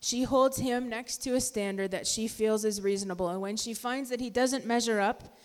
She 0.00 0.22
holds 0.22 0.56
him 0.56 0.88
next 0.88 1.18
to 1.24 1.34
a 1.34 1.40
standard 1.40 1.90
that 1.90 2.06
she 2.06 2.26
feels 2.26 2.64
is 2.64 2.80
reasonable, 2.80 3.28
and 3.28 3.40
when 3.40 3.56
she 3.58 3.74
finds 3.74 4.08
that 4.08 4.20
he 4.20 4.30
doesn't 4.30 4.64
measure 4.64 4.98
up, 4.98 5.36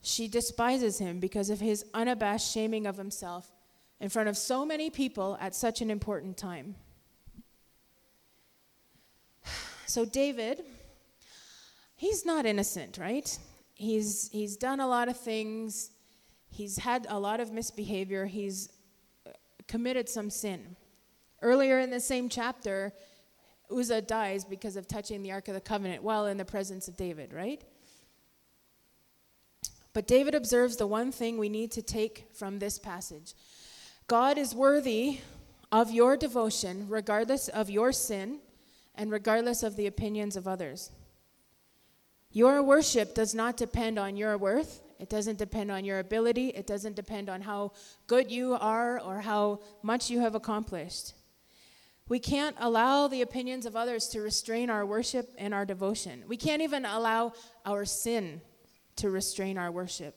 she 0.00 0.28
despises 0.28 0.98
him 0.98 1.18
because 1.18 1.50
of 1.50 1.58
his 1.58 1.84
unabashed 1.92 2.52
shaming 2.52 2.86
of 2.86 2.96
himself 2.96 3.50
in 4.00 4.08
front 4.08 4.28
of 4.28 4.36
so 4.36 4.64
many 4.64 4.88
people 4.88 5.36
at 5.40 5.54
such 5.54 5.80
an 5.80 5.90
important 5.90 6.36
time. 6.36 6.76
So, 9.86 10.04
David, 10.04 10.64
he's 11.96 12.26
not 12.26 12.44
innocent, 12.44 12.98
right? 12.98 13.38
He's, 13.72 14.28
he's 14.30 14.58
done 14.58 14.80
a 14.80 14.86
lot 14.86 15.08
of 15.08 15.18
things, 15.18 15.92
he's 16.50 16.76
had 16.76 17.06
a 17.08 17.18
lot 17.18 17.40
of 17.40 17.52
misbehavior, 17.52 18.26
he's 18.26 18.68
committed 19.66 20.06
some 20.06 20.28
sin. 20.28 20.76
Earlier 21.40 21.78
in 21.78 21.88
the 21.88 22.00
same 22.00 22.28
chapter, 22.28 22.92
Uzzah 23.70 24.02
dies 24.02 24.44
because 24.44 24.76
of 24.76 24.88
touching 24.88 25.22
the 25.22 25.32
Ark 25.32 25.48
of 25.48 25.54
the 25.54 25.60
Covenant 25.60 26.02
while 26.02 26.26
in 26.26 26.36
the 26.36 26.44
presence 26.44 26.88
of 26.88 26.96
David, 26.96 27.32
right? 27.32 27.62
But 29.92 30.06
David 30.06 30.34
observes 30.34 30.76
the 30.76 30.86
one 30.86 31.10
thing 31.10 31.38
we 31.38 31.48
need 31.48 31.72
to 31.72 31.82
take 31.82 32.28
from 32.32 32.58
this 32.58 32.78
passage 32.78 33.34
God 34.06 34.38
is 34.38 34.54
worthy 34.54 35.20
of 35.70 35.90
your 35.90 36.16
devotion, 36.16 36.86
regardless 36.88 37.48
of 37.48 37.68
your 37.68 37.92
sin 37.92 38.38
and 38.94 39.10
regardless 39.10 39.62
of 39.62 39.76
the 39.76 39.86
opinions 39.86 40.36
of 40.36 40.48
others. 40.48 40.90
Your 42.30 42.62
worship 42.62 43.14
does 43.14 43.34
not 43.34 43.56
depend 43.56 43.98
on 43.98 44.16
your 44.16 44.36
worth. 44.38 44.82
It 44.98 45.08
doesn't 45.08 45.38
depend 45.38 45.70
on 45.70 45.84
your 45.84 45.98
ability. 45.98 46.48
It 46.48 46.66
doesn't 46.66 46.96
depend 46.96 47.28
on 47.28 47.42
how 47.42 47.72
good 48.06 48.30
you 48.30 48.54
are 48.54 49.00
or 49.00 49.20
how 49.20 49.60
much 49.82 50.10
you 50.10 50.20
have 50.20 50.34
accomplished. 50.34 51.14
We 52.08 52.18
can't 52.18 52.56
allow 52.58 53.06
the 53.06 53.22
opinions 53.22 53.66
of 53.66 53.76
others 53.76 54.08
to 54.08 54.20
restrain 54.20 54.70
our 54.70 54.86
worship 54.86 55.28
and 55.36 55.52
our 55.52 55.66
devotion. 55.66 56.24
We 56.26 56.36
can't 56.36 56.62
even 56.62 56.84
allow 56.84 57.32
our 57.66 57.84
sin 57.84 58.40
to 58.96 59.10
restrain 59.10 59.58
our 59.58 59.70
worship. 59.70 60.14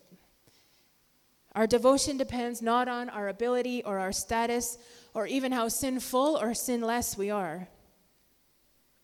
Our 1.53 1.67
devotion 1.67 2.17
depends 2.17 2.61
not 2.61 2.87
on 2.87 3.09
our 3.09 3.27
ability 3.27 3.83
or 3.83 3.99
our 3.99 4.13
status 4.13 4.77
or 5.13 5.27
even 5.27 5.51
how 5.51 5.67
sinful 5.67 6.37
or 6.41 6.53
sinless 6.53 7.17
we 7.17 7.29
are. 7.29 7.67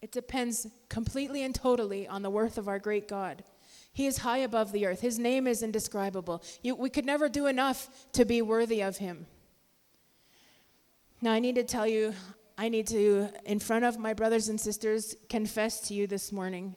It 0.02 0.12
depends 0.14 0.68
completely 0.88 1.44
and 1.44 1.54
totally 1.54 2.08
on 2.08 2.22
the 2.22 2.30
worth 2.30 2.58
of 2.58 2.70
our 2.70 2.80
great 2.80 3.08
God. 3.08 3.44
He 3.92 4.06
is 4.06 4.20
high 4.20 4.38
above 4.38 4.72
the 4.72 4.86
earth. 4.86 5.02
His 5.02 5.20
name 5.20 5.48
is 5.48 5.64
indescribable. 5.64 6.44
You, 6.62 6.76
we 6.76 6.90
could 6.90 7.06
never 7.06 7.28
do 7.28 7.48
enough 7.48 7.90
to 8.14 8.24
be 8.24 8.42
worthy 8.42 8.82
of 8.82 8.98
him. 8.98 9.26
Now, 11.20 11.32
I 11.32 11.40
need 11.40 11.56
to 11.56 11.64
tell 11.64 11.88
you, 11.88 12.14
I 12.60 12.70
need 12.70 12.88
to, 12.88 13.30
in 13.46 13.60
front 13.60 13.86
of 13.86 14.00
my 14.00 14.16
brothers 14.16 14.50
and 14.50 14.60
sisters, 14.60 15.16
confess 15.30 15.80
to 15.90 15.94
you 15.94 16.08
this 16.08 16.32
morning 16.32 16.76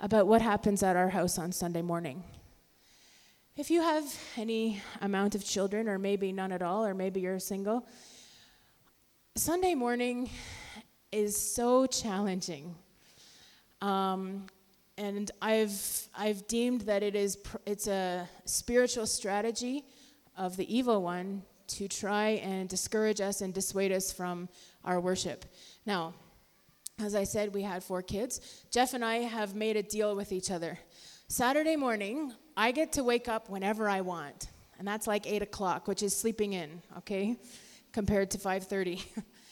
about 0.00 0.26
what 0.26 0.42
happens 0.42 0.82
at 0.82 0.96
our 0.96 1.10
house 1.10 1.38
on 1.38 1.52
Sunday 1.52 1.80
morning. 1.80 2.24
If 3.56 3.70
you 3.70 3.82
have 3.82 4.04
any 4.36 4.82
amount 5.00 5.36
of 5.36 5.44
children, 5.44 5.88
or 5.88 5.96
maybe 5.96 6.32
none 6.32 6.50
at 6.50 6.60
all, 6.60 6.84
or 6.84 6.92
maybe 6.92 7.20
you're 7.20 7.38
single, 7.38 7.86
Sunday 9.36 9.76
morning 9.76 10.28
is 11.12 11.36
so 11.36 11.86
challenging. 11.86 12.74
Um, 13.80 14.46
and 14.98 15.30
I've, 15.40 16.08
I've 16.18 16.48
deemed 16.48 16.80
that 16.82 17.04
it 17.04 17.14
is 17.14 17.36
pr- 17.36 17.58
it's 17.64 17.86
a 17.86 18.28
spiritual 18.44 19.06
strategy 19.06 19.84
of 20.36 20.56
the 20.56 20.76
evil 20.76 21.00
one 21.00 21.42
to 21.68 21.86
try 21.86 22.40
and 22.42 22.68
discourage 22.68 23.20
us 23.20 23.40
and 23.40 23.54
dissuade 23.54 23.92
us 23.92 24.10
from 24.10 24.48
our 24.84 25.00
worship. 25.00 25.44
Now, 25.86 26.14
as 26.98 27.14
I 27.14 27.24
said, 27.24 27.54
we 27.54 27.62
had 27.62 27.82
four 27.82 28.02
kids. 28.02 28.64
Jeff 28.70 28.94
and 28.94 29.04
I 29.04 29.16
have 29.16 29.54
made 29.54 29.76
a 29.76 29.82
deal 29.82 30.14
with 30.14 30.32
each 30.32 30.50
other. 30.50 30.78
Saturday 31.28 31.76
morning, 31.76 32.32
I 32.56 32.72
get 32.72 32.92
to 32.92 33.04
wake 33.04 33.28
up 33.28 33.48
whenever 33.48 33.88
I 33.88 34.02
want, 34.02 34.48
and 34.78 34.86
that's 34.86 35.06
like 35.06 35.26
eight 35.26 35.42
o'clock, 35.42 35.88
which 35.88 36.02
is 36.02 36.14
sleeping 36.14 36.52
in, 36.52 36.82
okay, 36.98 37.36
compared 37.92 38.30
to 38.32 38.38
five 38.38 38.64
thirty. 38.64 39.02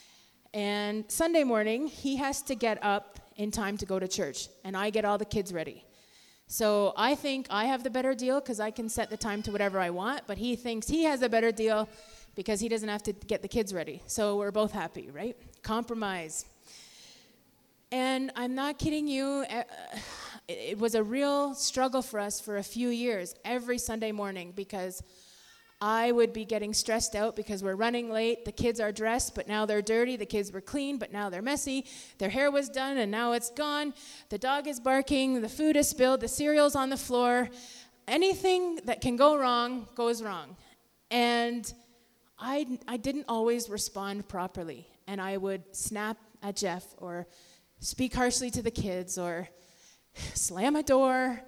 and 0.55 1.05
Sunday 1.09 1.45
morning, 1.45 1.87
he 1.87 2.17
has 2.17 2.43
to 2.43 2.55
get 2.55 2.83
up 2.85 3.19
in 3.37 3.51
time 3.51 3.79
to 3.79 3.87
go 3.87 3.99
to 3.99 4.07
church, 4.07 4.49
and 4.65 4.77
I 4.77 4.91
get 4.91 5.05
all 5.05 5.17
the 5.17 5.25
kids 5.25 5.53
ready. 5.53 5.85
So 6.47 6.93
I 6.97 7.15
think 7.15 7.47
I 7.49 7.67
have 7.67 7.85
the 7.85 7.91
better 7.91 8.13
deal 8.13 8.41
because 8.41 8.59
I 8.61 8.71
can 8.71 8.89
set 8.89 9.09
the 9.09 9.17
time 9.17 9.41
to 9.45 9.53
whatever 9.53 9.79
I 9.79 9.91
want, 9.91 10.23
but 10.27 10.37
he 10.37 10.57
thinks 10.57 10.89
he 10.89 11.05
has 11.05 11.23
a 11.23 11.29
better 11.29 11.53
deal 11.53 11.89
because 12.35 12.61
he 12.61 12.69
doesn't 12.69 12.89
have 12.89 13.03
to 13.05 13.13
get 13.13 13.43
the 13.43 13.49
kids 13.49 13.75
ready. 13.75 14.03
So 14.07 14.37
we're 14.37 14.51
both 14.51 14.73
happy, 14.73 15.11
right? 15.11 15.37
Compromise. 15.63 16.45
And 17.93 18.31
I'm 18.37 18.55
not 18.55 18.79
kidding 18.79 19.09
you, 19.09 19.45
uh, 19.51 19.65
it 20.49 20.79
was 20.79 20.95
a 20.95 21.03
real 21.03 21.55
struggle 21.55 22.03
for 22.03 22.21
us 22.21 22.41
for 22.41 22.57
a 22.57 22.63
few 22.63 22.89
years, 22.89 23.35
every 23.45 23.79
Sunday 23.79 24.13
morning, 24.13 24.53
because 24.55 25.03
I 25.81 26.13
would 26.13 26.33
be 26.33 26.45
getting 26.45 26.75
stressed 26.75 27.17
out 27.17 27.35
because 27.35 27.65
we're 27.65 27.75
running 27.75 28.11
late. 28.11 28.45
The 28.45 28.53
kids 28.53 28.81
are 28.81 28.93
dressed, 28.93 29.35
but 29.35 29.49
now 29.49 29.65
they're 29.65 29.81
dirty. 29.81 30.17
The 30.17 30.27
kids 30.27 30.53
were 30.53 30.61
clean, 30.61 30.99
but 30.99 31.11
now 31.11 31.31
they're 31.31 31.41
messy. 31.41 31.87
Their 32.19 32.29
hair 32.29 32.51
was 32.51 32.69
done, 32.69 32.99
and 32.99 33.11
now 33.11 33.33
it's 33.33 33.51
gone. 33.51 33.95
The 34.29 34.39
dog 34.39 34.69
is 34.69 34.79
barking. 34.79 35.41
The 35.41 35.49
food 35.49 35.77
is 35.77 35.89
spilled. 35.89 36.21
The 36.21 36.29
cereal's 36.29 36.77
on 36.77 36.91
the 36.91 36.99
floor. 36.99 37.49
Anything 38.07 38.77
that 38.85 39.01
can 39.01 39.17
go 39.17 39.39
wrong 39.39 39.89
goes 39.95 40.23
wrong. 40.23 40.57
And 41.11 41.73
I, 42.41 42.79
I 42.89 42.97
didn't 42.97 43.27
always 43.29 43.69
respond 43.69 44.27
properly. 44.29 44.87
And 45.07 45.21
I 45.21 45.37
would 45.37 45.77
snap 45.77 46.17
at 46.43 46.57
Jeff 46.57 46.85
or 46.97 47.27
speak 47.81 48.15
harshly 48.15 48.51
to 48.53 48.63
the 48.63 48.71
kids 48.71 49.19
or 49.19 49.49
slam 50.35 50.77
a 50.77 50.83
door. 50.83 51.41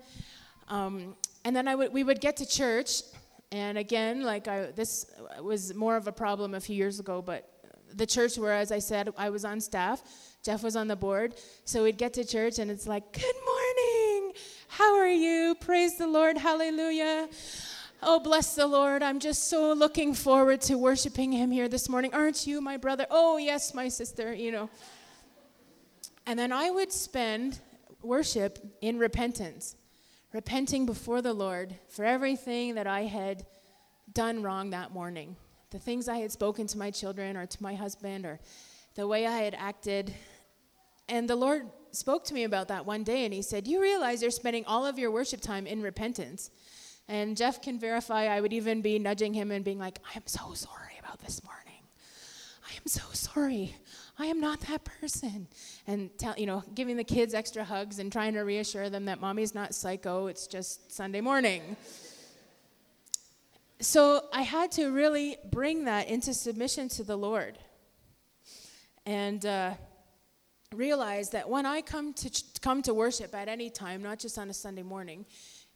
Um, 0.69 1.17
and 1.45 1.57
then 1.57 1.67
I 1.67 1.75
would, 1.75 1.93
we 1.93 2.05
would 2.05 2.21
get 2.21 2.37
to 2.39 2.47
church. 2.47 3.03
And 3.51 3.77
again, 3.79 4.23
like 4.23 4.49
I, 4.49 4.67
this 4.67 5.07
was 5.41 5.75
more 5.75 5.97
of 5.97 6.07
a 6.07 6.13
problem 6.13 6.55
a 6.55 6.61
few 6.61 6.77
years 6.77 7.01
ago, 7.01 7.21
but 7.23 7.49
the 7.95 8.07
church 8.07 8.39
where, 8.39 8.55
as 8.55 8.73
I 8.73 8.79
said, 8.79 9.11
I 9.19 9.31
was 9.31 9.45
on 9.45 9.61
staff, 9.61 10.03
Jeff 10.43 10.63
was 10.63 10.77
on 10.77 10.89
the 10.89 10.97
board. 10.97 11.35
So 11.65 11.85
we'd 11.85 11.99
get 11.99 12.15
to 12.15 12.25
church 12.25 12.59
and 12.59 12.71
it's 12.71 12.87
like, 12.87 13.13
Good 13.13 13.23
morning. 13.23 14.33
How 14.69 14.97
are 14.97 15.09
you? 15.09 15.55
Praise 15.61 15.99
the 15.99 16.07
Lord. 16.07 16.39
Hallelujah. 16.39 17.29
Oh, 18.05 18.19
bless 18.19 18.57
the 18.57 18.67
Lord. 18.67 19.01
I'm 19.01 19.21
just 19.21 19.49
so 19.49 19.73
looking 19.73 20.13
forward 20.13 20.61
to 20.63 20.77
worshiping 20.77 21.31
Him 21.31 21.53
here 21.53 21.69
this 21.69 21.89
morning. 21.89 22.13
Aren't 22.13 22.49
you, 22.49 22.61
my 22.61 22.77
brother? 22.77 23.07
Oh, 23.13 23.37
yes, 23.37 23.75
my 23.75 23.89
sister, 23.89 24.35
you 24.35 24.51
know. 24.51 24.69
And 26.27 26.37
then 26.37 26.51
I 26.51 26.69
would 26.69 26.93
spend 26.93 27.61
worship 28.03 28.59
in 28.81 28.99
repentance, 28.99 29.77
repenting 30.33 30.85
before 30.85 31.23
the 31.23 31.33
Lord 31.33 31.77
for 31.91 32.05
everything 32.05 32.75
that 32.75 32.89
I 32.89 33.03
had 33.03 33.47
done 34.13 34.43
wrong 34.43 34.71
that 34.71 34.93
morning. 34.93 35.37
The 35.71 35.79
things 35.79 36.09
I 36.09 36.17
had 36.17 36.33
spoken 36.33 36.67
to 36.67 36.79
my 36.79 36.91
children 36.91 37.37
or 37.37 37.47
to 37.47 37.63
my 37.63 37.77
husband 37.77 38.27
or 38.27 38.41
the 38.97 39.07
way 39.07 39.29
I 39.29 39.43
had 39.43 39.55
acted. 39.55 40.13
And 41.09 41.31
the 41.31 41.37
Lord 41.37 41.71
spoke 41.93 42.25
to 42.25 42.35
me 42.35 42.43
about 42.43 42.67
that 42.67 42.85
one 42.85 43.05
day 43.05 43.25
and 43.25 43.33
He 43.33 43.43
said, 43.43 43.69
You 43.69 43.81
realize 43.81 44.23
you're 44.23 44.33
spending 44.33 44.65
all 44.65 44.85
of 44.85 44.99
your 44.99 45.13
worship 45.13 45.41
time 45.41 45.69
in 45.69 45.83
repentance. 45.83 46.51
And 47.09 47.37
Jeff 47.37 47.61
can 47.61 47.79
verify, 47.79 48.25
I 48.27 48.41
would 48.41 48.53
even 48.53 48.81
be 48.81 48.99
nudging 48.99 49.35
him 49.35 49.51
and 49.51 49.65
being 49.65 49.79
like, 49.79 49.99
I 50.05 50.17
am 50.17 50.27
so 50.27 50.55
sorry 50.55 50.99
about 51.01 51.19
this 51.21 51.43
morning. 51.45 51.83
I 52.69 52.75
am 52.75 52.87
so 52.87 53.03
sorry. 53.13 53.75
I 54.19 54.27
am 54.27 54.41
not 54.41 54.61
that 54.63 54.85
person. 54.85 55.49
And 55.87 56.17
tell, 56.17 56.35
you 56.37 56.47
know, 56.47 56.63
giving 56.75 56.97
the 56.97 57.05
kids 57.05 57.35
extra 57.35 57.65
hugs 57.65 57.99
and 57.99 58.11
trying 58.11 58.35
to 58.35 58.41
reassure 58.43 58.89
them 58.89 59.07
that 59.07 59.21
mommy's 59.21 59.55
not 59.55 59.75
psycho, 59.75 60.29
it's 60.29 60.47
just 60.47 60.93
Sunday 60.93 61.21
morning. 61.21 61.77
So 63.81 64.27
I 64.33 64.43
had 64.43 64.71
to 64.73 64.93
really 64.93 65.37
bring 65.51 65.87
that 65.87 66.09
into 66.09 66.33
submission 66.33 66.89
to 66.91 67.03
the 67.03 67.17
Lord. 67.17 67.59
And 69.05 69.45
uh, 69.45 69.75
realize 70.73 71.31
that 71.31 71.49
when 71.49 71.67
I 71.67 71.81
come 71.81 72.13
to 72.15 72.31
ch- 72.31 72.45
come 72.61 72.83
to 72.83 72.95
worship 72.95 73.35
at 73.35 73.49
any 73.49 73.71
time, 73.71 74.03
not 74.03 74.19
just 74.19 74.39
on 74.39 74.49
a 74.51 74.55
Sunday 74.55 74.83
morning, 74.83 75.27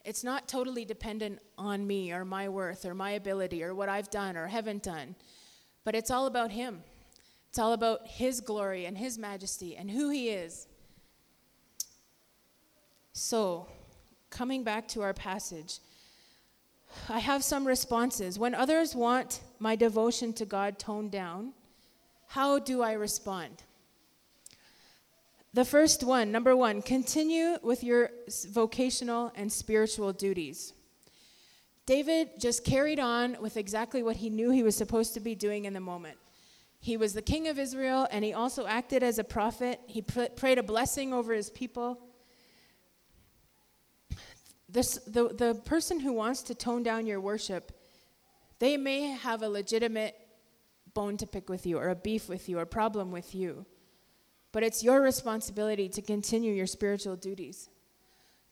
it's 0.07 0.23
not 0.23 0.47
totally 0.47 0.85
dependent 0.85 1.41
on 1.59 1.85
me 1.85 2.13
or 2.13 2.25
my 2.25 2.49
worth 2.49 2.87
or 2.87 2.95
my 2.95 3.11
ability 3.11 3.65
or 3.65 3.75
what 3.75 3.89
I've 3.89 4.09
done 4.09 4.37
or 4.37 4.47
haven't 4.47 4.85
done, 4.85 5.17
but 5.85 5.97
it's 5.97 6.13
all 6.13 6.27
about 6.27 6.53
Him. 6.53 6.85
It's 7.49 7.59
all 7.59 7.73
about 7.73 8.07
His 8.07 8.41
glory 8.41 8.87
and 8.87 8.97
His 8.97 9.19
majesty 9.19 9.77
and 9.77 9.91
who 9.91 10.09
He 10.11 10.29
is. 10.29 10.69
So, 13.13 13.67
coming 14.31 14.63
back 14.63 14.87
to 14.89 15.03
our 15.03 15.13
passage, 15.13 15.81
I 17.09 17.19
have 17.19 17.43
some 17.43 17.67
responses. 17.67 18.39
When 18.39 18.55
others 18.55 18.95
want 18.95 19.41
my 19.59 19.75
devotion 19.75 20.33
to 20.35 20.45
God 20.45 20.79
toned 20.79 21.11
down, 21.11 21.53
how 22.29 22.61
do 22.61 22.81
I 22.81 22.93
respond? 22.93 23.63
The 25.57 25.65
first 25.65 26.05
one, 26.05 26.33
number 26.33 26.55
one, 26.55 26.83
continue 26.83 27.57
with 27.63 27.83
your 27.83 28.11
vocational 28.51 29.33
and 29.35 29.51
spiritual 29.51 30.13
duties. 30.13 30.75
David 31.87 32.39
just 32.39 32.63
carried 32.63 33.01
on 33.01 33.39
with 33.41 33.57
exactly 33.57 34.03
what 34.03 34.17
he 34.17 34.29
knew 34.29 34.51
he 34.51 34.63
was 34.63 34.77
supposed 34.77 35.15
to 35.15 35.21
be 35.21 35.35
doing 35.35 35.65
in 35.65 35.73
the 35.73 35.81
moment. 35.81 36.19
He 36.79 36.99
was 36.99 37.15
the 37.15 37.23
king 37.23 37.49
of 37.49 37.59
Israel, 37.59 38.07
and 38.11 38.23
he 38.23 38.35
also 38.35 38.67
acted 38.67 39.03
as 39.03 39.19
a 39.19 39.25
prophet. 39.25 39.81
He 39.87 40.03
pr- 40.03 40.27
prayed 40.37 40.59
a 40.59 40.63
blessing 40.63 41.15
over 41.15 41.33
his 41.33 41.49
people. 41.49 42.01
This, 44.69 44.99
the, 45.07 45.29
the 45.29 45.55
person 45.65 46.01
who 46.01 46.13
wants 46.13 46.43
to 46.43 46.55
tone 46.55 46.83
down 46.83 47.07
your 47.07 47.19
worship, 47.19 47.73
they 48.59 48.77
may 48.77 49.05
have 49.05 49.41
a 49.41 49.49
legitimate 49.49 50.17
bone 50.93 51.17
to 51.17 51.27
pick 51.27 51.49
with 51.49 51.65
you, 51.65 51.79
or 51.79 51.89
a 51.89 51.97
beef 51.97 52.29
with 52.29 52.47
you, 52.47 52.59
or 52.59 52.67
problem 52.67 53.11
with 53.11 53.35
you. 53.35 53.65
But 54.57 54.63
it's 54.63 54.83
your 54.83 55.03
responsibility 55.03 55.87
to 55.91 56.01
continue 56.01 56.55
your 56.55 56.67
spiritual 56.67 57.15
duties. 57.15 57.69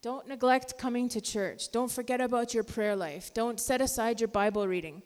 Don't 0.03 0.29
neglect 0.29 0.77
coming 0.77 1.09
to 1.09 1.19
church. 1.19 1.73
Don't 1.73 1.91
forget 1.91 2.21
about 2.21 2.53
your 2.53 2.63
prayer 2.63 2.95
life. 2.95 3.33
Don't 3.33 3.59
set 3.59 3.81
aside 3.81 4.21
your 4.21 4.29
Bible 4.29 4.69
reading. 4.69 5.01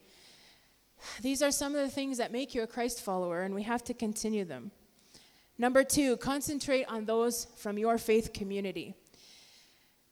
These 1.22 1.40
are 1.40 1.52
some 1.52 1.76
of 1.76 1.82
the 1.82 1.88
things 1.88 2.18
that 2.18 2.32
make 2.32 2.52
you 2.52 2.64
a 2.64 2.66
Christ 2.66 3.00
follower, 3.00 3.42
and 3.42 3.54
we 3.54 3.62
have 3.62 3.84
to 3.84 3.94
continue 3.94 4.44
them. 4.44 4.72
Number 5.56 5.84
two, 5.84 6.16
concentrate 6.16 6.86
on 6.86 7.04
those 7.04 7.46
from 7.58 7.78
your 7.78 7.96
faith 7.96 8.32
community. 8.32 8.96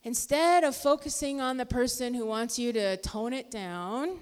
Instead 0.04 0.62
of 0.62 0.76
focusing 0.76 1.40
on 1.40 1.56
the 1.56 1.66
person 1.66 2.14
who 2.14 2.26
wants 2.26 2.60
you 2.60 2.72
to 2.72 2.96
tone 2.98 3.32
it 3.32 3.50
down, 3.50 4.20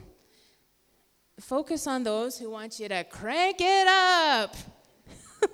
focus 1.41 1.87
on 1.87 2.05
those 2.05 2.39
who 2.39 2.49
want 2.49 2.81
you 2.81 2.89
to 2.89 3.05
crank 3.05 3.57
it 3.61 3.87
up. 3.87 4.57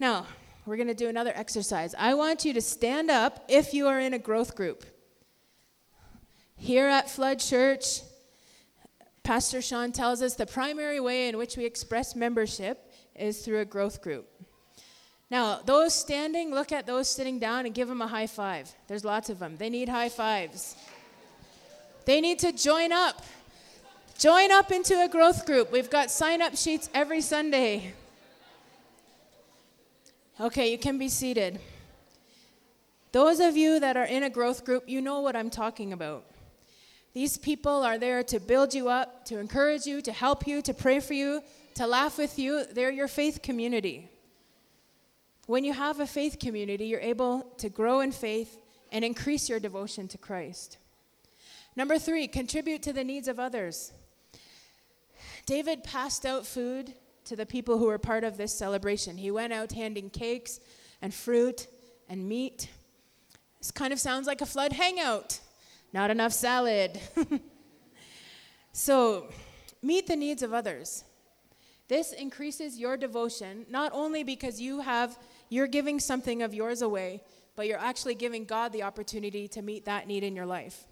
Now, 0.00 0.26
we're 0.64 0.76
going 0.76 0.88
to 0.88 0.94
do 0.94 1.10
another 1.10 1.32
exercise. 1.34 1.94
I 1.98 2.14
want 2.14 2.46
you 2.46 2.54
to 2.54 2.62
stand 2.62 3.10
up 3.10 3.44
if 3.48 3.74
you 3.74 3.86
are 3.86 4.00
in 4.00 4.14
a 4.14 4.18
growth 4.18 4.56
group. 4.56 4.86
Here 6.56 6.88
at 6.88 7.10
Flood 7.10 7.38
Church, 7.38 8.00
Pastor 9.22 9.60
Sean 9.60 9.92
tells 9.92 10.22
us 10.22 10.36
the 10.36 10.46
primary 10.46 11.00
way 11.00 11.28
in 11.28 11.36
which 11.36 11.58
we 11.58 11.66
express 11.66 12.16
membership 12.16 12.90
is 13.14 13.44
through 13.44 13.60
a 13.60 13.66
growth 13.66 14.00
group. 14.00 14.26
Now, 15.30 15.60
those 15.66 15.94
standing, 15.94 16.50
look 16.50 16.72
at 16.72 16.86
those 16.86 17.06
sitting 17.08 17.38
down 17.38 17.66
and 17.66 17.74
give 17.74 17.86
them 17.86 18.00
a 18.00 18.06
high 18.06 18.26
five. 18.26 18.74
There's 18.88 19.04
lots 19.04 19.28
of 19.28 19.38
them. 19.38 19.58
They 19.58 19.68
need 19.68 19.90
high 19.90 20.08
fives. 20.08 20.76
They 22.06 22.22
need 22.22 22.38
to 22.38 22.52
join 22.52 22.90
up. 22.90 23.22
Join 24.18 24.50
up 24.50 24.72
into 24.72 24.98
a 24.98 25.08
growth 25.08 25.44
group. 25.44 25.70
We've 25.70 25.90
got 25.90 26.10
sign 26.10 26.40
up 26.40 26.56
sheets 26.56 26.88
every 26.94 27.20
Sunday. 27.20 27.92
Okay, 30.40 30.72
you 30.72 30.78
can 30.78 30.96
be 30.96 31.10
seated. 31.10 31.60
Those 33.12 33.40
of 33.40 33.58
you 33.58 33.78
that 33.78 33.98
are 33.98 34.06
in 34.06 34.22
a 34.22 34.30
growth 34.30 34.64
group, 34.64 34.84
you 34.88 35.02
know 35.02 35.20
what 35.20 35.36
I'm 35.36 35.50
talking 35.50 35.92
about. 35.92 36.24
These 37.12 37.36
people 37.36 37.82
are 37.82 37.98
there 37.98 38.22
to 38.22 38.40
build 38.40 38.72
you 38.72 38.88
up, 38.88 39.26
to 39.26 39.38
encourage 39.38 39.84
you, 39.84 40.00
to 40.00 40.12
help 40.12 40.46
you, 40.46 40.62
to 40.62 40.72
pray 40.72 40.98
for 41.00 41.12
you, 41.12 41.42
to 41.74 41.86
laugh 41.86 42.16
with 42.16 42.38
you. 42.38 42.64
They're 42.64 42.90
your 42.90 43.06
faith 43.06 43.42
community. 43.42 44.08
When 45.44 45.62
you 45.62 45.74
have 45.74 46.00
a 46.00 46.06
faith 46.06 46.38
community, 46.38 46.86
you're 46.86 47.00
able 47.00 47.42
to 47.58 47.68
grow 47.68 48.00
in 48.00 48.10
faith 48.10 48.56
and 48.90 49.04
increase 49.04 49.46
your 49.50 49.60
devotion 49.60 50.08
to 50.08 50.16
Christ. 50.16 50.78
Number 51.76 51.98
three, 51.98 52.26
contribute 52.26 52.82
to 52.84 52.94
the 52.94 53.04
needs 53.04 53.28
of 53.28 53.38
others. 53.38 53.92
David 55.44 55.84
passed 55.84 56.24
out 56.24 56.46
food 56.46 56.94
to 57.30 57.36
the 57.36 57.46
people 57.46 57.78
who 57.78 57.84
were 57.84 57.96
part 57.96 58.24
of 58.24 58.36
this 58.36 58.52
celebration. 58.52 59.16
He 59.16 59.30
went 59.30 59.52
out 59.52 59.70
handing 59.70 60.10
cakes 60.10 60.58
and 61.00 61.14
fruit 61.14 61.68
and 62.08 62.28
meat. 62.28 62.68
This 63.60 63.70
kind 63.70 63.92
of 63.92 64.00
sounds 64.00 64.26
like 64.26 64.40
a 64.40 64.46
flood 64.46 64.72
hangout. 64.72 65.38
Not 65.92 66.10
enough 66.10 66.32
salad. 66.32 66.98
so, 68.72 69.28
meet 69.80 70.08
the 70.08 70.16
needs 70.16 70.42
of 70.42 70.52
others. 70.52 71.04
This 71.86 72.12
increases 72.12 72.80
your 72.80 72.96
devotion 72.96 73.64
not 73.70 73.92
only 73.94 74.24
because 74.24 74.60
you 74.60 74.80
have 74.80 75.16
you're 75.50 75.68
giving 75.68 76.00
something 76.00 76.42
of 76.42 76.52
yours 76.52 76.82
away, 76.82 77.22
but 77.54 77.68
you're 77.68 77.78
actually 77.78 78.16
giving 78.16 78.44
God 78.44 78.72
the 78.72 78.82
opportunity 78.82 79.46
to 79.46 79.62
meet 79.62 79.84
that 79.84 80.08
need 80.08 80.24
in 80.24 80.34
your 80.34 80.46
life. 80.46 80.82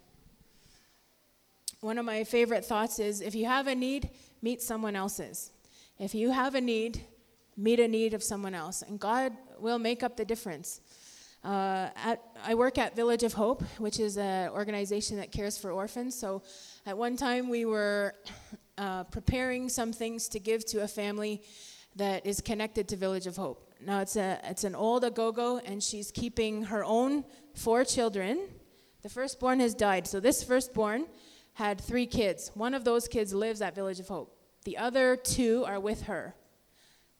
One 1.81 1.97
of 1.97 2.05
my 2.05 2.23
favorite 2.23 2.63
thoughts 2.63 2.97
is 2.97 3.19
if 3.19 3.35
you 3.35 3.45
have 3.45 3.67
a 3.67 3.75
need, 3.75 4.09
meet 4.41 4.61
someone 4.61 4.95
else's. 4.95 5.51
If 5.99 6.15
you 6.15 6.31
have 6.31 6.55
a 6.55 6.61
need, 6.61 7.01
meet 7.57 7.81
a 7.81 7.87
need 7.87 8.13
of 8.13 8.23
someone 8.23 8.55
else, 8.55 8.81
and 8.81 8.97
God 8.97 9.33
will 9.59 9.79
make 9.79 10.01
up 10.01 10.15
the 10.15 10.23
difference. 10.23 10.79
Uh, 11.43 11.89
at, 11.97 12.23
I 12.41 12.55
work 12.55 12.77
at 12.77 12.95
Village 12.95 13.23
of 13.23 13.33
Hope, 13.33 13.61
which 13.79 13.99
is 13.99 14.17
an 14.17 14.49
organization 14.51 15.17
that 15.17 15.33
cares 15.33 15.57
for 15.57 15.71
orphans. 15.71 16.17
So 16.17 16.41
at 16.85 16.97
one 16.97 17.17
time 17.17 17.49
we 17.49 17.65
were 17.65 18.13
uh, 18.77 19.03
preparing 19.05 19.67
some 19.67 19.91
things 19.91 20.29
to 20.29 20.39
give 20.39 20.65
to 20.67 20.83
a 20.83 20.87
family 20.87 21.41
that 21.97 22.25
is 22.25 22.39
connected 22.39 22.87
to 22.87 22.95
Village 22.95 23.27
of 23.27 23.35
Hope. 23.35 23.73
Now 23.85 23.99
it's 23.99 24.15
a 24.15 24.39
it's 24.45 24.63
an 24.63 24.75
old 24.75 25.03
agogo, 25.03 25.61
and 25.65 25.83
she's 25.83 26.11
keeping 26.11 26.63
her 26.63 26.85
own 26.85 27.25
four 27.55 27.83
children. 27.83 28.47
The 29.01 29.09
firstborn 29.09 29.59
has 29.59 29.75
died, 29.75 30.07
so 30.07 30.21
this 30.21 30.43
firstborn 30.43 31.07
had 31.55 31.81
three 31.81 32.05
kids. 32.05 32.51
One 32.53 32.73
of 32.73 32.85
those 32.85 33.09
kids 33.09 33.33
lives 33.33 33.61
at 33.61 33.75
Village 33.75 33.99
of 33.99 34.07
Hope. 34.07 34.38
The 34.65 34.77
other 34.77 35.15
two 35.15 35.63
are 35.65 35.79
with 35.79 36.03
her. 36.03 36.35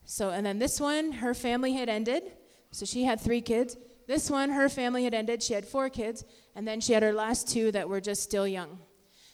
So 0.06 0.30
and 0.30 0.46
then 0.46 0.60
this 0.60 0.80
one, 0.80 1.14
her 1.14 1.34
family 1.34 1.74
had 1.74 1.90
ended, 1.90 2.24
so 2.72 2.86
she 2.86 3.04
had 3.04 3.20
three 3.20 3.42
kids. 3.42 3.78
This 4.08 4.30
one, 4.30 4.50
her 4.50 4.70
family 4.70 5.04
had 5.04 5.14
ended. 5.14 5.44
She 5.44 5.54
had 5.54 5.68
four 5.68 5.88
kids, 5.88 6.26
and 6.56 6.68
then 6.68 6.82
she 6.82 6.94
had 6.94 7.04
her 7.04 7.14
last 7.14 7.48
two 7.48 7.72
that 7.74 7.88
were 7.88 8.02
just 8.02 8.24
still 8.24 8.48
young. 8.48 8.80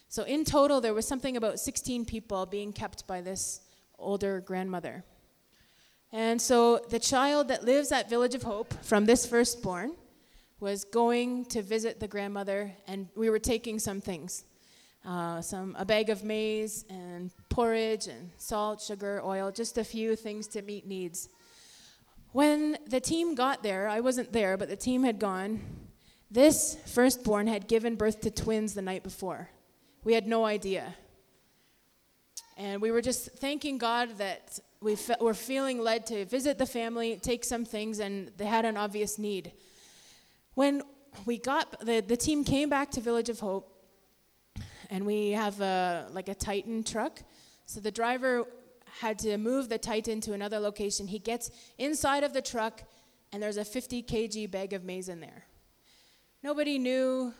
So, 0.08 0.24
in 0.24 0.44
total, 0.44 0.82
there 0.82 0.92
was 0.92 1.08
something 1.08 1.36
about 1.36 1.58
16 1.58 2.04
people 2.04 2.44
being 2.44 2.72
kept 2.74 3.06
by 3.06 3.22
this 3.22 3.62
older 3.98 4.40
grandmother. 4.40 5.02
And 6.12 6.40
so, 6.40 6.84
the 6.90 6.98
child 6.98 7.48
that 7.48 7.64
lives 7.64 7.90
at 7.90 8.10
Village 8.10 8.34
of 8.34 8.42
Hope 8.42 8.72
from 8.84 9.06
this 9.06 9.24
firstborn 9.24 9.92
was 10.60 10.84
going 10.84 11.46
to 11.46 11.62
visit 11.62 11.98
the 11.98 12.08
grandmother, 12.08 12.72
and 12.86 13.08
we 13.16 13.30
were 13.30 13.38
taking 13.38 13.78
some 13.78 14.00
things. 14.00 14.44
Uh, 15.04 15.40
some 15.40 15.74
a 15.78 15.84
bag 15.84 16.10
of 16.10 16.24
maize 16.24 16.84
and 16.90 17.30
porridge 17.56 18.06
and 18.06 18.30
salt, 18.36 18.82
sugar, 18.82 19.22
oil, 19.24 19.50
just 19.50 19.78
a 19.78 19.82
few 19.82 20.14
things 20.14 20.46
to 20.46 20.60
meet 20.60 20.86
needs. 20.86 21.30
When 22.32 22.76
the 22.86 23.00
team 23.00 23.34
got 23.34 23.62
there, 23.62 23.88
I 23.88 24.00
wasn't 24.00 24.30
there, 24.30 24.58
but 24.58 24.68
the 24.68 24.76
team 24.76 25.04
had 25.04 25.18
gone. 25.18 25.62
This 26.30 26.76
firstborn 26.84 27.46
had 27.46 27.66
given 27.66 27.94
birth 27.96 28.20
to 28.20 28.30
twins 28.30 28.74
the 28.74 28.82
night 28.82 29.02
before. 29.02 29.48
We 30.04 30.12
had 30.12 30.26
no 30.26 30.44
idea. 30.44 30.94
And 32.58 32.82
we 32.82 32.90
were 32.90 33.00
just 33.00 33.30
thanking 33.38 33.78
God 33.78 34.18
that 34.18 34.58
we 34.82 34.94
fe- 34.94 35.16
were 35.18 35.32
feeling 35.32 35.78
led 35.80 36.04
to 36.08 36.26
visit 36.26 36.58
the 36.58 36.66
family, 36.66 37.18
take 37.22 37.42
some 37.42 37.64
things, 37.64 38.00
and 38.00 38.32
they 38.36 38.44
had 38.44 38.66
an 38.66 38.76
obvious 38.76 39.18
need. 39.18 39.52
When 40.52 40.82
we 41.24 41.38
got, 41.38 41.80
the, 41.80 42.00
the 42.06 42.18
team 42.18 42.44
came 42.44 42.68
back 42.68 42.90
to 42.90 43.00
Village 43.00 43.30
of 43.30 43.40
Hope, 43.40 43.72
and 44.90 45.06
we 45.06 45.30
have 45.30 45.58
a, 45.62 46.06
like 46.10 46.28
a 46.28 46.34
Titan 46.34 46.84
truck. 46.84 47.22
So 47.66 47.80
the 47.80 47.90
driver 47.90 48.44
had 49.00 49.18
to 49.20 49.36
move 49.36 49.68
the 49.68 49.78
Titan 49.78 50.20
to 50.22 50.32
another 50.32 50.58
location. 50.58 51.08
He 51.08 51.18
gets 51.18 51.50
inside 51.78 52.24
of 52.24 52.32
the 52.32 52.40
truck, 52.40 52.82
and 53.32 53.42
there's 53.42 53.56
a 53.56 53.64
50 53.64 54.02
kg 54.04 54.50
bag 54.50 54.72
of 54.72 54.84
maize 54.84 55.08
in 55.08 55.20
there. 55.20 55.44
Nobody 56.42 56.78
knew. 56.78 57.34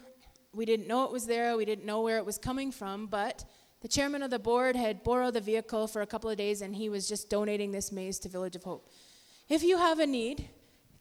We 0.53 0.65
didn't 0.65 0.89
know 0.89 1.05
it 1.05 1.13
was 1.13 1.27
there. 1.27 1.57
We 1.57 1.65
didn't 1.65 1.85
know 1.85 2.03
where 2.03 2.19
it 2.19 2.27
was 2.27 2.39
coming 2.39 2.73
from, 2.73 3.07
but 3.07 3.45
the 3.83 3.89
chairman 3.89 4.23
of 4.23 4.31
the 4.31 4.39
board 4.39 4.75
had 4.75 5.05
borrowed 5.05 5.35
the 5.35 5.41
vehicle 5.41 5.87
for 5.87 6.03
a 6.03 6.07
couple 6.07 6.29
of 6.29 6.37
days, 6.37 6.61
and 6.61 6.75
he 6.75 6.89
was 6.89 7.09
just 7.09 7.31
donating 7.31 7.71
this 7.71 7.93
maize 7.93 8.19
to 8.21 8.29
Village 8.29 8.57
of 8.57 8.65
Hope. 8.65 8.91
If 9.49 9.63
you 9.63 9.79
have 9.79 10.01
a 10.01 10.07
need, 10.07 10.49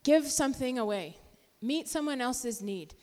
give 0.04 0.28
something 0.28 0.78
away. 0.78 1.18
Meet 1.62 1.88
someone 1.88 2.22
else's 2.22 2.62
need. 2.62 2.94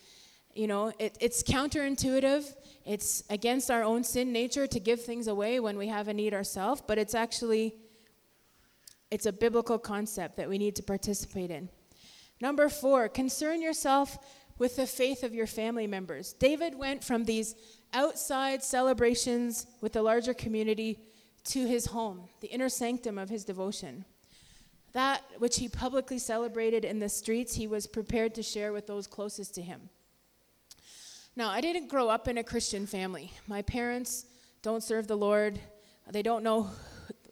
You 0.55 0.67
know, 0.67 0.93
it, 0.99 1.17
it's 1.21 1.43
counterintuitive. 1.43 2.55
It's 2.85 3.25
against 3.31 3.71
our 3.71 3.83
own 3.83 4.05
sin 4.05 4.33
nature 4.33 4.67
to 4.67 4.81
give 4.81 5.03
things 5.03 5.27
away 5.27 5.61
when 5.61 5.79
we 5.79 5.89
have 5.89 6.09
a 6.09 6.15
need 6.15 6.35
ourselves, 6.35 6.83
but 6.87 6.99
it's 6.99 7.15
actually 7.15 7.75
it's 9.11 9.27
a 9.27 9.33
biblical 9.33 9.79
concept 9.79 10.37
that 10.37 10.49
we 10.49 10.57
need 10.57 10.75
to 10.77 10.83
participate 10.83 11.51
in. 11.51 11.69
Number 12.41 12.69
4, 12.71 13.11
concern 13.11 13.61
yourself 13.61 14.19
with 14.59 14.77
the 14.77 14.87
faith 14.87 15.23
of 15.23 15.35
your 15.35 15.47
family 15.47 15.87
members. 15.87 16.33
David 16.33 16.75
went 16.75 17.05
from 17.05 17.25
these 17.25 17.55
outside 17.93 18.63
celebrations 18.63 19.67
with 19.81 19.93
the 19.93 20.03
larger 20.03 20.33
community 20.33 20.99
to 21.45 21.67
his 21.67 21.87
home, 21.87 22.29
the 22.41 22.49
inner 22.49 22.69
sanctum 22.69 23.19
of 23.19 23.29
his 23.29 23.45
devotion. 23.45 24.05
That 24.93 25.23
which 25.39 25.59
he 25.59 25.69
publicly 25.69 26.19
celebrated 26.19 26.85
in 26.85 26.99
the 26.99 27.09
streets, 27.09 27.55
he 27.55 27.67
was 27.67 27.87
prepared 27.87 28.35
to 28.35 28.43
share 28.43 28.73
with 28.73 28.87
those 28.87 29.07
closest 29.07 29.55
to 29.57 29.63
him. 29.63 29.91
Now, 31.35 31.49
I 31.49 31.63
didn't 31.63 31.89
grow 31.89 32.11
up 32.11 32.29
in 32.29 32.37
a 32.37 32.45
Christian 32.45 32.87
family. 32.87 33.33
My 33.47 33.63
parents 33.63 34.27
don't 34.61 34.83
serve 34.83 35.07
the 35.07 35.17
Lord. 35.17 35.59
They 36.11 36.23
don't 36.23 36.45
know 36.45 36.71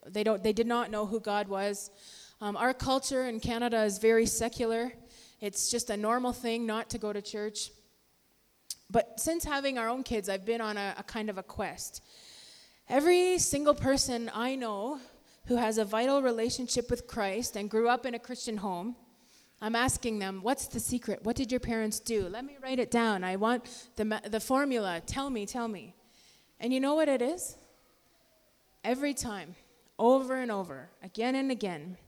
they 0.07 0.25
don't 0.25 0.43
they 0.43 0.55
did 0.55 0.67
not 0.67 0.91
know 0.91 1.05
who 1.05 1.21
God 1.21 1.49
was. 1.49 1.91
Um, 2.41 2.57
our 2.57 2.73
culture 2.73 3.27
in 3.27 3.41
Canada 3.41 3.83
is 3.83 3.99
very 3.99 4.25
secular. 4.25 4.95
It's 5.39 5.71
just 5.71 5.91
a 5.91 5.99
normal 5.99 6.33
thing 6.33 6.65
not 6.65 6.89
to 6.91 6.99
go 6.99 7.13
to 7.13 7.21
church. 7.21 7.73
But 8.89 9.21
since 9.21 9.45
having 9.45 9.77
our 9.77 9.91
own 9.91 10.03
kids, 10.03 10.31
I've 10.31 10.47
been 10.47 10.63
on 10.63 10.79
a, 10.79 10.95
a 10.97 11.03
kind 11.03 11.29
of 11.29 11.37
a 11.37 11.43
quest. 11.43 12.03
Every 12.89 13.39
single 13.39 13.75
person 13.75 14.31
I 14.35 14.55
know 14.55 14.99
who 15.45 15.57
has 15.57 15.77
a 15.77 15.85
vital 15.85 16.23
relationship 16.23 16.89
with 16.89 17.07
Christ 17.07 17.55
and 17.55 17.69
grew 17.69 17.89
up 17.89 18.07
in 18.07 18.15
a 18.15 18.19
Christian 18.19 18.57
home 18.57 18.97
I'm 19.63 19.77
asking 19.77 20.19
them, 20.19 20.41
what's 20.43 20.69
the 20.69 20.81
secret? 20.81 21.21
What 21.23 21.37
did 21.37 21.51
your 21.51 21.61
parents 21.61 22.01
do? 22.01 22.29
Let 22.29 22.45
me 22.45 22.57
write 22.63 22.79
it 22.79 22.91
down. 22.91 23.23
I 23.25 23.37
want 23.37 23.65
the, 23.97 24.21
the 24.29 24.41
formula. 24.41 25.03
Tell 25.05 25.29
me, 25.29 25.45
tell 25.45 25.69
me. 25.69 25.95
And 26.59 26.73
you 26.73 26.81
know 26.81 26.95
what 26.95 27.09
it 27.09 27.21
is? 27.21 27.57
Every 28.83 29.13
time, 29.13 29.55
over 29.99 30.37
and 30.37 30.51
over, 30.51 30.89
again 31.03 31.35
and 31.35 31.51
again, 31.51 31.99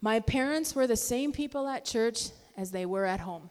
my 0.00 0.18
parents 0.20 0.74
were 0.74 0.88
the 0.88 0.96
same 0.96 1.32
people 1.32 1.68
at 1.68 1.84
church 1.84 2.30
as 2.56 2.72
they 2.72 2.84
were 2.84 3.04
at 3.04 3.20
home. 3.20 3.50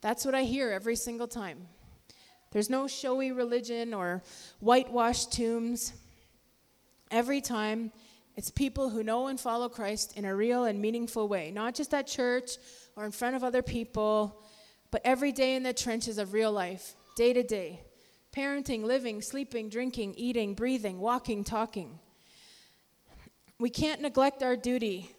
That's 0.00 0.24
what 0.24 0.34
I 0.34 0.44
hear 0.44 0.70
every 0.70 0.96
single 0.96 1.28
time. 1.28 1.68
There's 2.50 2.70
no 2.70 2.88
showy 2.88 3.30
religion 3.30 3.92
or 3.92 4.22
whitewashed 4.60 5.32
tombs. 5.32 5.92
Every 7.10 7.40
time, 7.40 7.92
it's 8.36 8.50
people 8.50 8.90
who 8.90 9.02
know 9.02 9.26
and 9.26 9.38
follow 9.38 9.68
Christ 9.68 10.16
in 10.16 10.24
a 10.24 10.34
real 10.34 10.64
and 10.64 10.80
meaningful 10.80 11.28
way, 11.28 11.50
not 11.50 11.74
just 11.74 11.92
at 11.92 12.06
church 12.06 12.52
or 12.96 13.04
in 13.04 13.10
front 13.12 13.36
of 13.36 13.44
other 13.44 13.62
people, 13.62 14.42
but 14.90 15.02
every 15.04 15.32
day 15.32 15.54
in 15.54 15.62
the 15.62 15.72
trenches 15.72 16.18
of 16.18 16.32
real 16.32 16.52
life, 16.52 16.94
day 17.16 17.32
to 17.32 17.42
day. 17.42 17.80
Parenting, 18.32 18.84
living, 18.84 19.20
sleeping, 19.22 19.68
drinking, 19.68 20.14
eating, 20.16 20.54
breathing, 20.54 21.00
walking, 21.00 21.42
talking. 21.42 21.98
We 23.58 23.70
can't 23.70 24.00
neglect 24.00 24.42
our 24.42 24.56
duty 24.56 25.10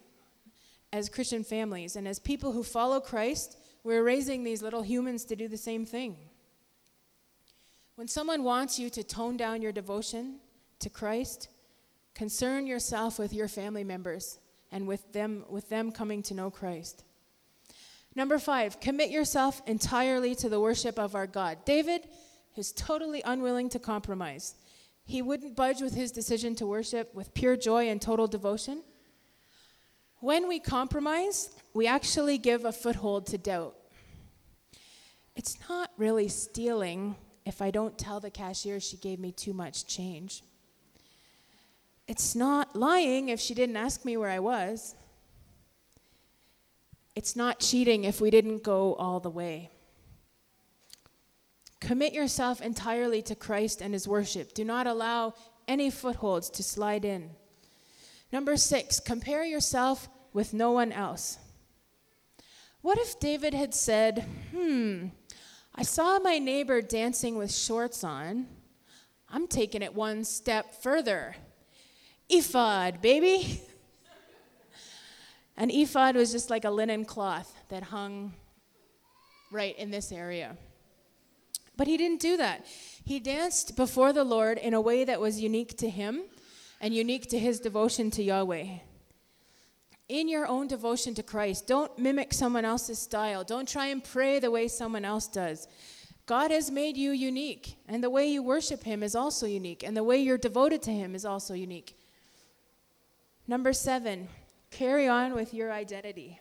as 0.93 1.09
Christian 1.09 1.43
families. 1.43 1.95
And 1.95 2.07
as 2.07 2.19
people 2.19 2.53
who 2.53 2.63
follow 2.63 2.99
Christ, 2.99 3.57
we're 3.83 4.03
raising 4.03 4.43
these 4.43 4.61
little 4.61 4.81
humans 4.81 5.25
to 5.25 5.35
do 5.35 5.47
the 5.47 5.57
same 5.57 5.85
thing. 5.85 6.15
When 7.95 8.07
someone 8.07 8.43
wants 8.43 8.79
you 8.79 8.89
to 8.91 9.03
tone 9.03 9.37
down 9.37 9.61
your 9.61 9.71
devotion 9.71 10.39
to 10.79 10.89
Christ, 10.89 11.49
Concern 12.13 12.67
yourself 12.67 13.17
with 13.17 13.33
your 13.33 13.47
family 13.47 13.83
members 13.83 14.39
and 14.71 14.87
with 14.87 15.11
them, 15.13 15.45
with 15.49 15.69
them 15.69 15.91
coming 15.91 16.21
to 16.23 16.33
know 16.33 16.49
Christ. 16.49 17.03
Number 18.15 18.39
five, 18.39 18.79
commit 18.79 19.09
yourself 19.09 19.61
entirely 19.65 20.35
to 20.35 20.49
the 20.49 20.59
worship 20.59 20.99
of 20.99 21.15
our 21.15 21.27
God. 21.27 21.63
David 21.65 22.07
is 22.57 22.73
totally 22.73 23.21
unwilling 23.23 23.69
to 23.69 23.79
compromise. 23.79 24.55
He 25.05 25.21
wouldn't 25.21 25.55
budge 25.55 25.81
with 25.81 25.95
his 25.95 26.11
decision 26.11 26.55
to 26.55 26.65
worship 26.65 27.13
with 27.15 27.33
pure 27.33 27.55
joy 27.55 27.89
and 27.89 28.01
total 28.01 28.27
devotion. 28.27 28.83
When 30.19 30.47
we 30.47 30.59
compromise, 30.59 31.49
we 31.73 31.87
actually 31.87 32.37
give 32.37 32.65
a 32.65 32.71
foothold 32.71 33.25
to 33.27 33.37
doubt. 33.37 33.75
It's 35.35 35.57
not 35.69 35.91
really 35.97 36.27
stealing 36.27 37.15
if 37.45 37.61
I 37.61 37.71
don't 37.71 37.97
tell 37.97 38.19
the 38.19 38.29
cashier 38.29 38.79
she 38.79 38.97
gave 38.97 39.19
me 39.19 39.31
too 39.31 39.53
much 39.53 39.87
change. 39.87 40.43
It's 42.07 42.35
not 42.35 42.75
lying 42.75 43.29
if 43.29 43.39
she 43.39 43.53
didn't 43.53 43.77
ask 43.77 44.03
me 44.03 44.17
where 44.17 44.29
I 44.29 44.39
was. 44.39 44.95
It's 47.15 47.35
not 47.35 47.59
cheating 47.59 48.03
if 48.03 48.21
we 48.21 48.31
didn't 48.31 48.63
go 48.63 48.95
all 48.95 49.19
the 49.19 49.29
way. 49.29 49.69
Commit 51.79 52.13
yourself 52.13 52.61
entirely 52.61 53.21
to 53.23 53.35
Christ 53.35 53.81
and 53.81 53.93
his 53.93 54.07
worship. 54.07 54.53
Do 54.53 54.63
not 54.63 54.87
allow 54.87 55.33
any 55.67 55.89
footholds 55.89 56.49
to 56.51 56.63
slide 56.63 57.05
in. 57.05 57.31
Number 58.31 58.55
six, 58.55 58.99
compare 58.99 59.43
yourself 59.43 60.07
with 60.31 60.53
no 60.53 60.71
one 60.71 60.91
else. 60.91 61.37
What 62.81 62.97
if 62.97 63.19
David 63.19 63.53
had 63.53 63.73
said, 63.73 64.25
Hmm, 64.55 65.07
I 65.75 65.83
saw 65.83 66.19
my 66.19 66.39
neighbor 66.39 66.81
dancing 66.81 67.37
with 67.37 67.53
shorts 67.53 68.03
on. 68.03 68.47
I'm 69.29 69.47
taking 69.47 69.81
it 69.81 69.93
one 69.93 70.23
step 70.23 70.73
further 70.81 71.35
ephod, 72.31 73.01
baby. 73.01 73.61
An 75.57 75.69
ephod 75.69 76.15
was 76.15 76.31
just 76.31 76.49
like 76.49 76.65
a 76.65 76.71
linen 76.71 77.05
cloth 77.05 77.53
that 77.69 77.83
hung 77.83 78.33
right 79.51 79.77
in 79.77 79.91
this 79.91 80.11
area. 80.11 80.55
But 81.77 81.87
he 81.87 81.97
didn't 81.97 82.21
do 82.21 82.37
that. 82.37 82.65
He 83.03 83.19
danced 83.19 83.75
before 83.75 84.13
the 84.13 84.23
Lord 84.23 84.57
in 84.57 84.73
a 84.73 84.81
way 84.81 85.03
that 85.03 85.19
was 85.19 85.41
unique 85.41 85.77
to 85.77 85.89
him 85.89 86.21
and 86.79 86.93
unique 86.93 87.29
to 87.29 87.39
his 87.39 87.59
devotion 87.59 88.11
to 88.11 88.23
Yahweh. 88.23 88.79
In 90.09 90.27
your 90.27 90.47
own 90.47 90.67
devotion 90.67 91.13
to 91.15 91.23
Christ, 91.23 91.67
don't 91.67 91.97
mimic 91.97 92.33
someone 92.33 92.65
else's 92.65 92.99
style. 92.99 93.43
Don't 93.43 93.67
try 93.67 93.87
and 93.87 94.03
pray 94.03 94.39
the 94.39 94.51
way 94.51 94.67
someone 94.67 95.05
else 95.05 95.27
does. 95.27 95.67
God 96.25 96.51
has 96.51 96.69
made 96.69 96.97
you 96.97 97.11
unique, 97.11 97.77
and 97.87 98.03
the 98.03 98.09
way 98.09 98.27
you 98.27 98.43
worship 98.43 98.83
Him 98.83 99.03
is 99.03 99.15
also 99.15 99.45
unique, 99.45 99.83
and 99.83 99.95
the 99.95 100.03
way 100.03 100.17
you're 100.17 100.37
devoted 100.37 100.81
to 100.83 100.91
Him 100.91 101.15
is 101.15 101.25
also 101.25 101.53
unique. 101.53 101.95
Number 103.51 103.73
seven, 103.73 104.29
carry 104.69 105.09
on 105.09 105.33
with 105.33 105.53
your 105.53 105.73
identity. 105.73 106.39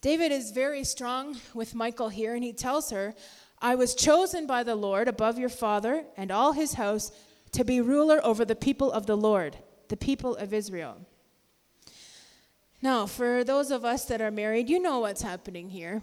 David 0.00 0.32
is 0.32 0.50
very 0.50 0.82
strong 0.82 1.36
with 1.54 1.76
Michal 1.76 2.08
here, 2.08 2.34
and 2.34 2.42
he 2.42 2.52
tells 2.52 2.90
her, 2.90 3.14
I 3.60 3.76
was 3.76 3.94
chosen 3.94 4.44
by 4.44 4.64
the 4.64 4.74
Lord 4.74 5.06
above 5.06 5.38
your 5.38 5.48
father 5.48 6.06
and 6.16 6.32
all 6.32 6.50
his 6.50 6.72
house 6.72 7.12
to 7.52 7.64
be 7.64 7.80
ruler 7.80 8.20
over 8.24 8.44
the 8.44 8.56
people 8.56 8.90
of 8.90 9.06
the 9.06 9.16
Lord, 9.16 9.58
the 9.90 9.96
people 9.96 10.34
of 10.34 10.52
Israel. 10.52 10.96
Now, 12.82 13.06
for 13.06 13.44
those 13.44 13.70
of 13.70 13.84
us 13.84 14.04
that 14.06 14.20
are 14.20 14.32
married, 14.32 14.68
you 14.68 14.80
know 14.80 14.98
what's 14.98 15.22
happening 15.22 15.70
here. 15.70 16.02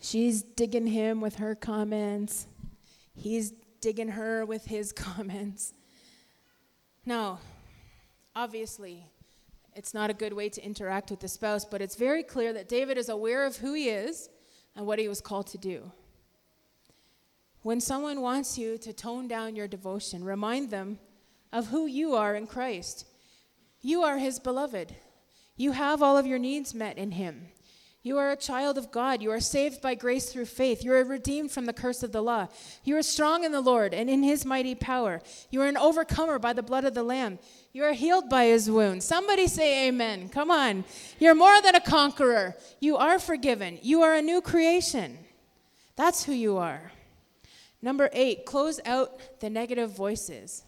She's 0.00 0.40
digging 0.40 0.86
him 0.86 1.20
with 1.20 1.38
her 1.38 1.56
comments. 1.56 2.46
He's 3.16 3.54
digging 3.80 4.10
her 4.10 4.46
with 4.46 4.66
his 4.66 4.92
comments. 5.08 5.74
Now, 7.04 7.40
obviously, 8.36 9.06
it's 9.74 9.94
not 9.94 10.10
a 10.10 10.14
good 10.14 10.32
way 10.32 10.48
to 10.48 10.64
interact 10.64 11.10
with 11.10 11.20
the 11.20 11.28
spouse, 11.28 11.64
but 11.64 11.82
it's 11.82 11.96
very 11.96 12.22
clear 12.22 12.52
that 12.52 12.68
David 12.68 12.96
is 12.96 13.08
aware 13.08 13.44
of 13.44 13.56
who 13.56 13.74
he 13.74 13.88
is 13.88 14.28
and 14.76 14.86
what 14.86 14.98
he 14.98 15.08
was 15.08 15.20
called 15.20 15.46
to 15.48 15.58
do. 15.58 15.90
When 17.62 17.80
someone 17.80 18.20
wants 18.20 18.58
you 18.58 18.76
to 18.78 18.92
tone 18.92 19.26
down 19.26 19.56
your 19.56 19.68
devotion, 19.68 20.22
remind 20.22 20.70
them 20.70 20.98
of 21.52 21.68
who 21.68 21.86
you 21.86 22.14
are 22.14 22.34
in 22.34 22.46
Christ. 22.46 23.06
You 23.80 24.02
are 24.02 24.18
his 24.18 24.38
beloved. 24.38 24.94
You 25.56 25.72
have 25.72 26.02
all 26.02 26.18
of 26.18 26.26
your 26.26 26.38
needs 26.38 26.74
met 26.74 26.98
in 26.98 27.12
him. 27.12 27.48
You 28.04 28.18
are 28.18 28.30
a 28.30 28.36
child 28.36 28.76
of 28.76 28.90
God. 28.90 29.22
You 29.22 29.30
are 29.30 29.40
saved 29.40 29.80
by 29.80 29.94
grace 29.94 30.30
through 30.30 30.44
faith. 30.44 30.84
You 30.84 30.92
are 30.92 31.02
redeemed 31.02 31.50
from 31.50 31.64
the 31.64 31.72
curse 31.72 32.02
of 32.02 32.12
the 32.12 32.20
law. 32.20 32.48
You 32.84 32.98
are 32.98 33.02
strong 33.02 33.44
in 33.44 33.52
the 33.52 33.62
Lord 33.62 33.94
and 33.94 34.10
in 34.10 34.22
his 34.22 34.44
mighty 34.44 34.74
power. 34.74 35.22
You 35.50 35.62
are 35.62 35.66
an 35.66 35.78
overcomer 35.78 36.38
by 36.38 36.52
the 36.52 36.62
blood 36.62 36.84
of 36.84 36.92
the 36.92 37.02
Lamb. 37.02 37.38
You 37.72 37.82
are 37.84 37.94
healed 37.94 38.28
by 38.28 38.44
his 38.44 38.70
wounds. 38.70 39.06
Somebody 39.06 39.46
say 39.46 39.88
amen. 39.88 40.28
Come 40.28 40.50
on. 40.50 40.84
You're 41.18 41.34
more 41.34 41.62
than 41.62 41.74
a 41.74 41.80
conqueror. 41.80 42.56
You 42.78 42.98
are 42.98 43.18
forgiven. 43.18 43.78
You 43.80 44.02
are 44.02 44.14
a 44.14 44.20
new 44.20 44.42
creation. 44.42 45.16
That's 45.96 46.24
who 46.24 46.32
you 46.32 46.58
are. 46.58 46.92
Number 47.80 48.10
eight, 48.12 48.44
close 48.44 48.80
out 48.84 49.40
the 49.40 49.48
negative 49.48 49.96
voices. 49.96 50.62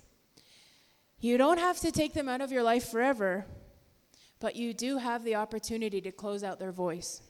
You 1.20 1.36
don't 1.36 1.58
have 1.58 1.80
to 1.80 1.92
take 1.92 2.14
them 2.14 2.30
out 2.30 2.40
of 2.40 2.50
your 2.50 2.62
life 2.62 2.88
forever, 2.88 3.44
but 4.40 4.56
you 4.56 4.74
do 4.74 4.98
have 4.98 5.24
the 5.24 5.34
opportunity 5.34 6.00
to 6.00 6.12
close 6.12 6.44
out 6.44 6.58
their 6.58 6.72
voice. 6.72 7.22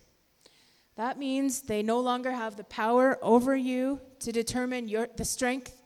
That 0.96 1.18
means 1.18 1.62
they 1.62 1.82
no 1.82 2.00
longer 2.00 2.32
have 2.32 2.56
the 2.56 2.64
power 2.64 3.18
over 3.22 3.54
you 3.54 4.00
to 4.20 4.32
determine 4.32 4.88
your, 4.88 5.08
the 5.16 5.24
strength 5.24 5.82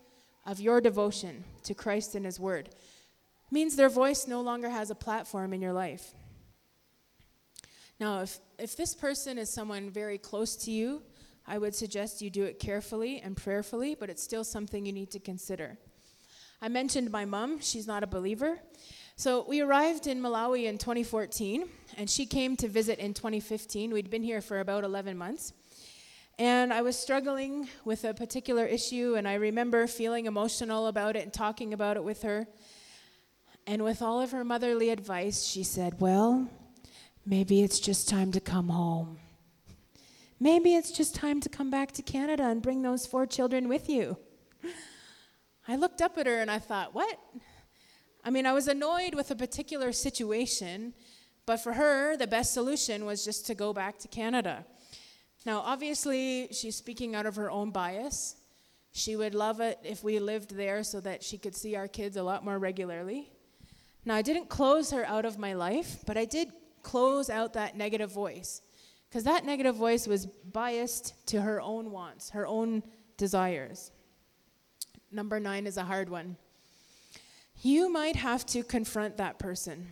of 0.46 0.60
your 0.60 0.80
devotion 0.80 1.44
to 1.64 1.74
Christ 1.74 2.14
and 2.14 2.24
His 2.24 2.38
Word. 2.38 2.68
It 2.68 3.52
means 3.52 3.76
their 3.76 3.88
voice 3.88 4.26
no 4.28 4.40
longer 4.40 4.70
has 4.70 4.90
a 4.90 4.94
platform 4.94 5.52
in 5.52 5.60
your 5.60 5.72
life. 5.72 6.14
Now, 7.98 8.22
if, 8.22 8.38
if 8.58 8.76
this 8.76 8.94
person 8.94 9.36
is 9.36 9.50
someone 9.50 9.90
very 9.90 10.16
close 10.16 10.56
to 10.56 10.70
you, 10.70 11.02
I 11.46 11.58
would 11.58 11.74
suggest 11.74 12.22
you 12.22 12.30
do 12.30 12.44
it 12.44 12.58
carefully 12.58 13.20
and 13.20 13.36
prayerfully, 13.36 13.96
but 13.98 14.08
it's 14.08 14.22
still 14.22 14.44
something 14.44 14.86
you 14.86 14.92
need 14.92 15.10
to 15.10 15.18
consider. 15.18 15.76
I 16.62 16.68
mentioned 16.68 17.10
my 17.10 17.24
mom, 17.24 17.60
she's 17.60 17.86
not 17.86 18.02
a 18.02 18.06
believer. 18.06 18.60
So 19.20 19.44
we 19.46 19.60
arrived 19.60 20.06
in 20.06 20.22
Malawi 20.22 20.64
in 20.64 20.78
2014, 20.78 21.68
and 21.98 22.08
she 22.08 22.24
came 22.24 22.56
to 22.56 22.66
visit 22.66 22.98
in 22.98 23.12
2015. 23.12 23.92
We'd 23.92 24.08
been 24.08 24.22
here 24.22 24.40
for 24.40 24.60
about 24.60 24.82
11 24.82 25.18
months. 25.18 25.52
And 26.38 26.72
I 26.72 26.80
was 26.80 26.98
struggling 26.98 27.68
with 27.84 28.04
a 28.04 28.14
particular 28.14 28.64
issue, 28.64 29.16
and 29.18 29.28
I 29.28 29.34
remember 29.34 29.86
feeling 29.86 30.24
emotional 30.24 30.86
about 30.86 31.16
it 31.16 31.24
and 31.24 31.34
talking 31.34 31.74
about 31.74 31.98
it 31.98 32.02
with 32.02 32.22
her. 32.22 32.46
And 33.66 33.84
with 33.84 34.00
all 34.00 34.22
of 34.22 34.30
her 34.30 34.42
motherly 34.42 34.88
advice, 34.88 35.44
she 35.44 35.64
said, 35.64 36.00
Well, 36.00 36.48
maybe 37.26 37.60
it's 37.60 37.78
just 37.78 38.08
time 38.08 38.32
to 38.32 38.40
come 38.40 38.70
home. 38.70 39.18
Maybe 40.40 40.74
it's 40.74 40.92
just 40.92 41.14
time 41.14 41.42
to 41.42 41.50
come 41.50 41.70
back 41.70 41.92
to 41.92 42.02
Canada 42.02 42.44
and 42.44 42.62
bring 42.62 42.80
those 42.80 43.04
four 43.04 43.26
children 43.26 43.68
with 43.68 43.86
you. 43.90 44.16
I 45.68 45.76
looked 45.76 46.00
up 46.00 46.16
at 46.16 46.26
her 46.26 46.40
and 46.40 46.50
I 46.50 46.58
thought, 46.58 46.94
What? 46.94 47.18
I 48.22 48.30
mean, 48.30 48.46
I 48.46 48.52
was 48.52 48.68
annoyed 48.68 49.14
with 49.14 49.30
a 49.30 49.36
particular 49.36 49.92
situation, 49.92 50.92
but 51.46 51.58
for 51.58 51.72
her, 51.72 52.16
the 52.16 52.26
best 52.26 52.52
solution 52.52 53.06
was 53.06 53.24
just 53.24 53.46
to 53.46 53.54
go 53.54 53.72
back 53.72 53.98
to 54.00 54.08
Canada. 54.08 54.64
Now, 55.46 55.60
obviously, 55.60 56.48
she's 56.52 56.76
speaking 56.76 57.14
out 57.14 57.24
of 57.24 57.36
her 57.36 57.50
own 57.50 57.70
bias. 57.70 58.36
She 58.92 59.16
would 59.16 59.34
love 59.34 59.60
it 59.60 59.78
if 59.82 60.04
we 60.04 60.18
lived 60.18 60.54
there 60.54 60.82
so 60.82 61.00
that 61.00 61.22
she 61.22 61.38
could 61.38 61.54
see 61.54 61.76
our 61.76 61.88
kids 61.88 62.16
a 62.16 62.22
lot 62.22 62.44
more 62.44 62.58
regularly. 62.58 63.30
Now, 64.04 64.16
I 64.16 64.22
didn't 64.22 64.48
close 64.48 64.90
her 64.90 65.04
out 65.06 65.24
of 65.24 65.38
my 65.38 65.54
life, 65.54 66.04
but 66.06 66.18
I 66.18 66.26
did 66.26 66.52
close 66.82 67.30
out 67.30 67.54
that 67.54 67.76
negative 67.76 68.12
voice 68.12 68.60
because 69.08 69.24
that 69.24 69.44
negative 69.44 69.76
voice 69.76 70.06
was 70.06 70.26
biased 70.26 71.26
to 71.28 71.40
her 71.40 71.60
own 71.60 71.90
wants, 71.90 72.30
her 72.30 72.46
own 72.46 72.82
desires. 73.16 73.92
Number 75.10 75.40
nine 75.40 75.66
is 75.66 75.76
a 75.76 75.84
hard 75.84 76.08
one 76.08 76.36
you 77.62 77.92
might 77.92 78.16
have 78.16 78.46
to 78.46 78.62
confront 78.62 79.16
that 79.16 79.38
person. 79.38 79.88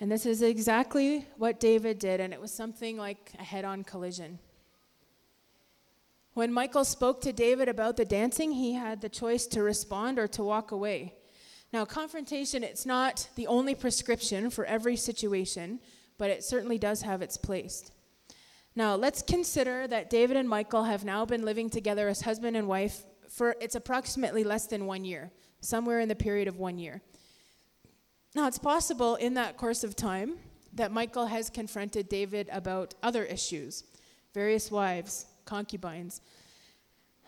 And 0.00 0.10
this 0.10 0.26
is 0.26 0.42
exactly 0.42 1.26
what 1.36 1.60
David 1.60 1.98
did, 1.98 2.20
and 2.20 2.32
it 2.32 2.40
was 2.40 2.52
something 2.52 2.96
like 2.96 3.32
a 3.38 3.44
head 3.44 3.64
on 3.64 3.84
collision. 3.84 4.38
When 6.34 6.52
Michal 6.52 6.84
spoke 6.84 7.20
to 7.22 7.32
David 7.32 7.68
about 7.68 7.96
the 7.96 8.04
dancing, 8.04 8.52
he 8.52 8.72
had 8.72 9.00
the 9.00 9.08
choice 9.08 9.46
to 9.48 9.62
respond 9.62 10.18
or 10.18 10.26
to 10.28 10.42
walk 10.42 10.72
away. 10.72 11.14
Now, 11.72 11.84
confrontation, 11.84 12.64
it's 12.64 12.84
not 12.84 13.28
the 13.36 13.46
only 13.46 13.74
prescription 13.74 14.50
for 14.50 14.64
every 14.64 14.96
situation, 14.96 15.80
but 16.18 16.30
it 16.30 16.42
certainly 16.42 16.78
does 16.78 17.02
have 17.02 17.22
its 17.22 17.36
place. 17.36 17.90
Now, 18.74 18.94
let's 18.94 19.22
consider 19.22 19.86
that 19.86 20.10
David 20.10 20.36
and 20.36 20.48
Michal 20.48 20.84
have 20.84 21.04
now 21.04 21.24
been 21.24 21.44
living 21.44 21.70
together 21.70 22.08
as 22.08 22.22
husband 22.22 22.56
and 22.56 22.66
wife 22.66 23.04
for 23.28 23.56
it's 23.60 23.74
approximately 23.74 24.44
less 24.44 24.66
than 24.66 24.86
one 24.86 25.04
year 25.04 25.30
somewhere 25.62 26.00
in 26.00 26.08
the 26.08 26.14
period 26.14 26.48
of 26.48 26.58
one 26.58 26.78
year. 26.78 27.00
Now, 28.34 28.46
it's 28.46 28.58
possible 28.58 29.14
in 29.14 29.34
that 29.34 29.56
course 29.56 29.84
of 29.84 29.96
time 29.96 30.34
that 30.74 30.92
Michal 30.92 31.26
has 31.26 31.48
confronted 31.48 32.08
David 32.08 32.48
about 32.52 32.94
other 33.02 33.24
issues, 33.24 33.84
various 34.34 34.70
wives, 34.70 35.26
concubines. 35.44 36.20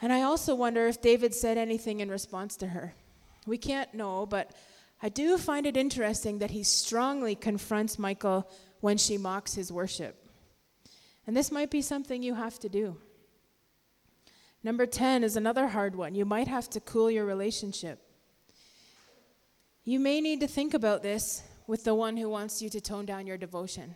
And 0.02 0.12
I 0.12 0.22
also 0.22 0.54
wonder 0.54 0.86
if 0.86 1.00
David 1.00 1.34
said 1.34 1.56
anything 1.56 2.00
in 2.00 2.10
response 2.10 2.56
to 2.56 2.68
her. 2.68 2.94
We 3.46 3.58
can't 3.58 3.92
know, 3.94 4.26
but 4.26 4.52
I 5.02 5.10
do 5.10 5.36
find 5.36 5.66
it 5.66 5.76
interesting 5.76 6.38
that 6.38 6.50
he 6.50 6.62
strongly 6.62 7.34
confronts 7.34 7.98
Michal 7.98 8.50
when 8.80 8.96
she 8.96 9.18
mocks 9.18 9.54
his 9.54 9.70
worship. 9.70 10.16
And 11.26 11.36
this 11.36 11.52
might 11.52 11.70
be 11.70 11.82
something 11.82 12.22
you 12.22 12.34
have 12.34 12.58
to 12.60 12.68
do. 12.68 12.96
Number 14.62 14.86
10 14.86 15.22
is 15.22 15.36
another 15.36 15.68
hard 15.68 15.94
one. 15.94 16.14
You 16.14 16.24
might 16.24 16.48
have 16.48 16.70
to 16.70 16.80
cool 16.80 17.10
your 17.10 17.26
relationship. 17.26 18.00
You 19.86 20.00
may 20.00 20.22
need 20.22 20.40
to 20.40 20.46
think 20.46 20.72
about 20.72 21.02
this 21.02 21.42
with 21.66 21.84
the 21.84 21.94
one 21.94 22.16
who 22.16 22.30
wants 22.30 22.62
you 22.62 22.70
to 22.70 22.80
tone 22.80 23.04
down 23.04 23.26
your 23.26 23.36
devotion. 23.36 23.94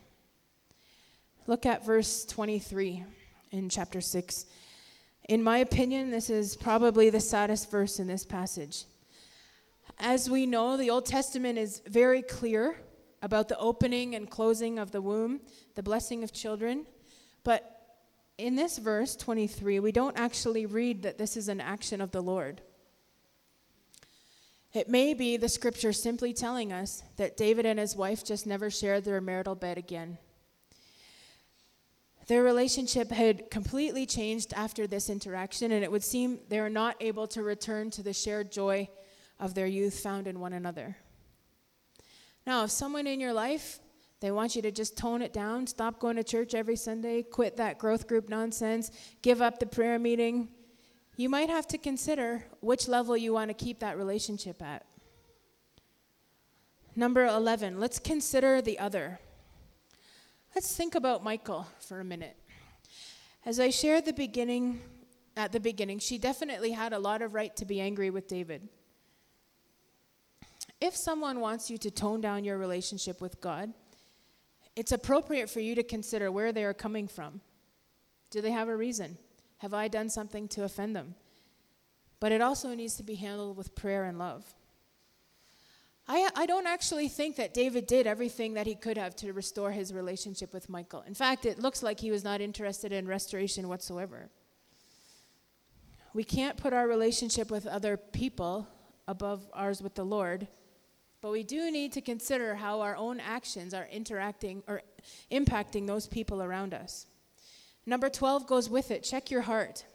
Look 1.46 1.64
at 1.64 1.86
verse 1.86 2.26
23 2.26 3.04
in 3.52 3.70
chapter 3.70 4.02
6. 4.02 4.44
In 5.30 5.42
my 5.42 5.58
opinion, 5.58 6.10
this 6.10 6.28
is 6.28 6.56
probably 6.56 7.08
the 7.08 7.20
saddest 7.20 7.70
verse 7.70 7.98
in 7.98 8.06
this 8.06 8.26
passage. 8.26 8.84
As 9.98 10.28
we 10.28 10.44
know, 10.44 10.76
the 10.76 10.90
Old 10.90 11.06
Testament 11.06 11.58
is 11.58 11.80
very 11.86 12.20
clear 12.20 12.76
about 13.22 13.48
the 13.48 13.58
opening 13.58 14.14
and 14.14 14.28
closing 14.28 14.78
of 14.78 14.90
the 14.90 15.00
womb, 15.00 15.40
the 15.74 15.82
blessing 15.82 16.22
of 16.22 16.34
children. 16.34 16.84
But 17.44 17.96
in 18.36 18.56
this 18.56 18.76
verse 18.76 19.16
23, 19.16 19.80
we 19.80 19.90
don't 19.90 20.18
actually 20.18 20.66
read 20.66 21.02
that 21.04 21.16
this 21.16 21.34
is 21.34 21.48
an 21.48 21.62
action 21.62 22.02
of 22.02 22.10
the 22.10 22.20
Lord. 22.20 22.60
It 24.74 24.88
may 24.88 25.14
be 25.14 25.36
the 25.36 25.48
scripture 25.48 25.92
simply 25.92 26.32
telling 26.32 26.72
us 26.72 27.02
that 27.16 27.36
David 27.36 27.64
and 27.64 27.78
his 27.78 27.96
wife 27.96 28.22
just 28.24 28.46
never 28.46 28.70
shared 28.70 29.04
their 29.04 29.20
marital 29.20 29.54
bed 29.54 29.78
again. 29.78 30.18
Their 32.26 32.42
relationship 32.42 33.10
had 33.10 33.50
completely 33.50 34.04
changed 34.04 34.52
after 34.54 34.86
this 34.86 35.08
interaction, 35.08 35.72
and 35.72 35.82
it 35.82 35.90
would 35.90 36.04
seem 36.04 36.40
they 36.48 36.60
were 36.60 36.68
not 36.68 36.96
able 37.00 37.26
to 37.28 37.42
return 37.42 37.90
to 37.92 38.02
the 38.02 38.12
shared 38.12 38.52
joy 38.52 38.90
of 39.40 39.54
their 39.54 39.66
youth 39.66 40.00
found 40.00 40.26
in 40.26 40.38
one 40.38 40.52
another. 40.52 40.96
Now, 42.46 42.64
if 42.64 42.70
someone 42.70 43.06
in 43.06 43.20
your 43.20 43.32
life, 43.32 43.80
they 44.20 44.30
want 44.30 44.54
you 44.54 44.62
to 44.62 44.70
just 44.70 44.98
tone 44.98 45.22
it 45.22 45.32
down, 45.32 45.66
stop 45.66 45.98
going 46.00 46.16
to 46.16 46.24
church 46.24 46.54
every 46.54 46.76
Sunday, 46.76 47.22
quit 47.22 47.56
that 47.56 47.78
growth 47.78 48.06
group 48.06 48.28
nonsense, 48.28 48.90
give 49.22 49.40
up 49.40 49.58
the 49.58 49.66
prayer 49.66 49.98
meeting, 49.98 50.48
you 51.18 51.28
might 51.28 51.50
have 51.50 51.66
to 51.66 51.76
consider 51.76 52.44
which 52.60 52.86
level 52.86 53.16
you 53.16 53.32
want 53.32 53.50
to 53.50 53.54
keep 53.54 53.80
that 53.80 53.98
relationship 53.98 54.62
at. 54.62 54.86
Number 56.94 57.26
11, 57.26 57.80
let's 57.80 57.98
consider 57.98 58.62
the 58.62 58.78
other. 58.78 59.18
Let's 60.54 60.76
think 60.76 60.94
about 60.94 61.24
Michal 61.24 61.66
for 61.80 61.98
a 61.98 62.04
minute. 62.04 62.36
As 63.44 63.58
I 63.58 63.70
shared 63.70 64.04
the 64.04 64.12
beginning 64.12 64.80
at 65.36 65.50
the 65.50 65.58
beginning, 65.58 65.98
she 65.98 66.18
definitely 66.18 66.70
had 66.70 66.92
a 66.92 66.98
lot 67.00 67.20
of 67.20 67.34
right 67.34 67.54
to 67.56 67.64
be 67.64 67.80
angry 67.80 68.10
with 68.10 68.28
David. 68.28 68.68
If 70.80 70.94
someone 70.94 71.40
wants 71.40 71.68
you 71.68 71.78
to 71.78 71.90
tone 71.90 72.20
down 72.20 72.44
your 72.44 72.58
relationship 72.58 73.20
with 73.20 73.40
God, 73.40 73.72
it's 74.76 74.92
appropriate 74.92 75.50
for 75.50 75.58
you 75.58 75.74
to 75.74 75.82
consider 75.82 76.30
where 76.30 76.52
they 76.52 76.62
are 76.62 76.74
coming 76.74 77.08
from. 77.08 77.40
Do 78.30 78.40
they 78.40 78.52
have 78.52 78.68
a 78.68 78.76
reason? 78.76 79.18
Have 79.58 79.74
I 79.74 79.88
done 79.88 80.08
something 80.08 80.48
to 80.48 80.64
offend 80.64 80.94
them? 80.96 81.14
But 82.20 82.32
it 82.32 82.40
also 82.40 82.74
needs 82.74 82.96
to 82.96 83.02
be 83.02 83.14
handled 83.14 83.56
with 83.56 83.74
prayer 83.74 84.04
and 84.04 84.18
love. 84.18 84.44
I, 86.10 86.28
I 86.34 86.46
don't 86.46 86.66
actually 86.66 87.08
think 87.08 87.36
that 87.36 87.52
David 87.52 87.86
did 87.86 88.06
everything 88.06 88.54
that 88.54 88.66
he 88.66 88.74
could 88.74 88.96
have 88.96 89.14
to 89.16 89.32
restore 89.32 89.72
his 89.72 89.92
relationship 89.92 90.54
with 90.54 90.70
Michal. 90.70 91.02
In 91.06 91.14
fact, 91.14 91.44
it 91.44 91.58
looks 91.58 91.82
like 91.82 92.00
he 92.00 92.10
was 92.10 92.24
not 92.24 92.40
interested 92.40 92.92
in 92.92 93.06
restoration 93.06 93.68
whatsoever. 93.68 94.30
We 96.14 96.24
can't 96.24 96.56
put 96.56 96.72
our 96.72 96.88
relationship 96.88 97.50
with 97.50 97.66
other 97.66 97.98
people 97.98 98.66
above 99.06 99.46
ours 99.52 99.82
with 99.82 99.94
the 99.94 100.04
Lord, 100.04 100.48
but 101.20 101.30
we 101.30 101.42
do 101.42 101.70
need 101.70 101.92
to 101.92 102.00
consider 102.00 102.54
how 102.54 102.80
our 102.80 102.96
own 102.96 103.20
actions 103.20 103.74
are 103.74 103.86
interacting 103.92 104.62
or 104.66 104.80
impacting 105.30 105.86
those 105.86 106.06
people 106.06 106.42
around 106.42 106.72
us. 106.72 107.06
Number 107.88 108.10
12 108.10 108.46
goes 108.46 108.68
with 108.68 108.90
it 108.90 109.02
check 109.02 109.30
your 109.30 109.40
heart. 109.40 109.86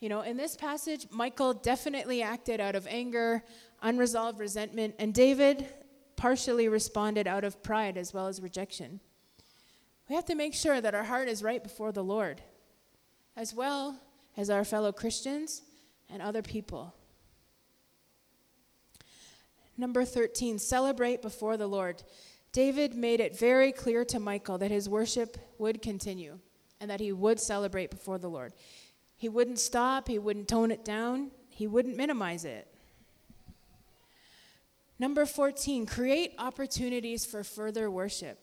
You 0.00 0.08
know, 0.08 0.22
in 0.22 0.38
this 0.38 0.56
passage, 0.56 1.06
Michal 1.12 1.52
definitely 1.52 2.22
acted 2.22 2.60
out 2.60 2.74
of 2.74 2.86
anger, 2.86 3.44
unresolved 3.82 4.40
resentment, 4.40 4.94
and 4.98 5.12
David 5.12 5.68
partially 6.16 6.66
responded 6.66 7.26
out 7.26 7.44
of 7.44 7.62
pride 7.62 7.98
as 7.98 8.14
well 8.14 8.26
as 8.26 8.40
rejection. 8.40 9.00
We 10.08 10.14
have 10.14 10.24
to 10.26 10.34
make 10.34 10.54
sure 10.54 10.80
that 10.80 10.94
our 10.94 11.04
heart 11.04 11.28
is 11.28 11.42
right 11.42 11.62
before 11.62 11.92
the 11.92 12.02
Lord, 12.02 12.40
as 13.36 13.52
well 13.52 14.00
as 14.38 14.48
our 14.48 14.64
fellow 14.64 14.90
Christians 14.90 15.60
and 16.08 16.22
other 16.22 16.40
people. 16.40 16.94
Number 19.76 20.06
13, 20.06 20.58
celebrate 20.58 21.20
before 21.20 21.58
the 21.58 21.66
Lord. 21.66 22.02
David 22.50 22.94
made 22.94 23.20
it 23.20 23.38
very 23.38 23.72
clear 23.72 24.06
to 24.06 24.18
Michal 24.18 24.56
that 24.56 24.70
his 24.70 24.88
worship 24.88 25.36
would 25.58 25.82
continue 25.82 26.38
and 26.80 26.90
that 26.90 27.00
he 27.00 27.12
would 27.12 27.40
celebrate 27.40 27.90
before 27.90 28.18
the 28.18 28.28
Lord. 28.28 28.52
He 29.16 29.28
wouldn't 29.28 29.58
stop, 29.58 30.08
he 30.08 30.18
wouldn't 30.18 30.48
tone 30.48 30.70
it 30.70 30.84
down, 30.84 31.30
he 31.48 31.66
wouldn't 31.66 31.96
minimize 31.96 32.44
it. 32.44 32.68
Number 34.98 35.26
14, 35.26 35.86
create 35.86 36.34
opportunities 36.38 37.24
for 37.24 37.44
further 37.44 37.90
worship. 37.90 38.38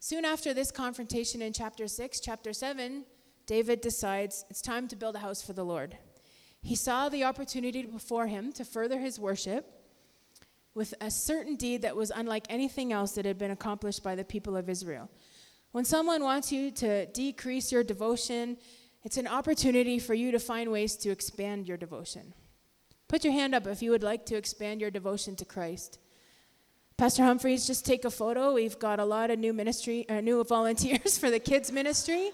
Soon 0.00 0.24
after 0.24 0.54
this 0.54 0.70
confrontation 0.70 1.42
in 1.42 1.52
chapter 1.52 1.88
6, 1.88 2.20
chapter 2.20 2.52
7, 2.52 3.04
David 3.46 3.80
decides 3.80 4.44
it's 4.48 4.62
time 4.62 4.86
to 4.88 4.96
build 4.96 5.16
a 5.16 5.20
house 5.20 5.42
for 5.42 5.52
the 5.52 5.64
Lord. 5.64 5.98
He 6.62 6.76
saw 6.76 7.08
the 7.08 7.24
opportunity 7.24 7.82
before 7.82 8.26
him 8.26 8.52
to 8.52 8.64
further 8.64 9.00
his 9.00 9.18
worship 9.18 9.78
with 10.74 10.94
a 11.00 11.10
certain 11.10 11.56
deed 11.56 11.82
that 11.82 11.96
was 11.96 12.12
unlike 12.14 12.46
anything 12.48 12.92
else 12.92 13.12
that 13.12 13.24
had 13.24 13.38
been 13.38 13.50
accomplished 13.50 14.02
by 14.02 14.14
the 14.14 14.24
people 14.24 14.56
of 14.56 14.68
Israel. 14.68 15.10
When 15.72 15.84
someone 15.84 16.22
wants 16.22 16.50
you 16.50 16.70
to 16.72 17.06
decrease 17.06 17.70
your 17.70 17.84
devotion, 17.84 18.56
it's 19.04 19.16
an 19.16 19.26
opportunity 19.26 19.98
for 19.98 20.14
you 20.14 20.30
to 20.32 20.38
find 20.38 20.72
ways 20.72 20.96
to 20.96 21.10
expand 21.10 21.68
your 21.68 21.76
devotion. 21.76 22.32
Put 23.06 23.24
your 23.24 23.32
hand 23.32 23.54
up 23.54 23.66
if 23.66 23.82
you 23.82 23.90
would 23.90 24.02
like 24.02 24.26
to 24.26 24.36
expand 24.36 24.80
your 24.80 24.90
devotion 24.90 25.36
to 25.36 25.44
Christ. 25.44 25.98
Pastor 26.96 27.22
Humphreys, 27.22 27.66
just 27.66 27.86
take 27.86 28.04
a 28.04 28.10
photo. 28.10 28.52
We've 28.54 28.78
got 28.78 28.98
a 28.98 29.04
lot 29.04 29.30
of 29.30 29.38
new 29.38 29.52
ministry, 29.52 30.08
uh, 30.08 30.20
new 30.20 30.42
volunteers 30.56 31.16
for 31.16 31.30
the 31.30 31.38
kids 31.38 31.70
ministry. 31.70 32.32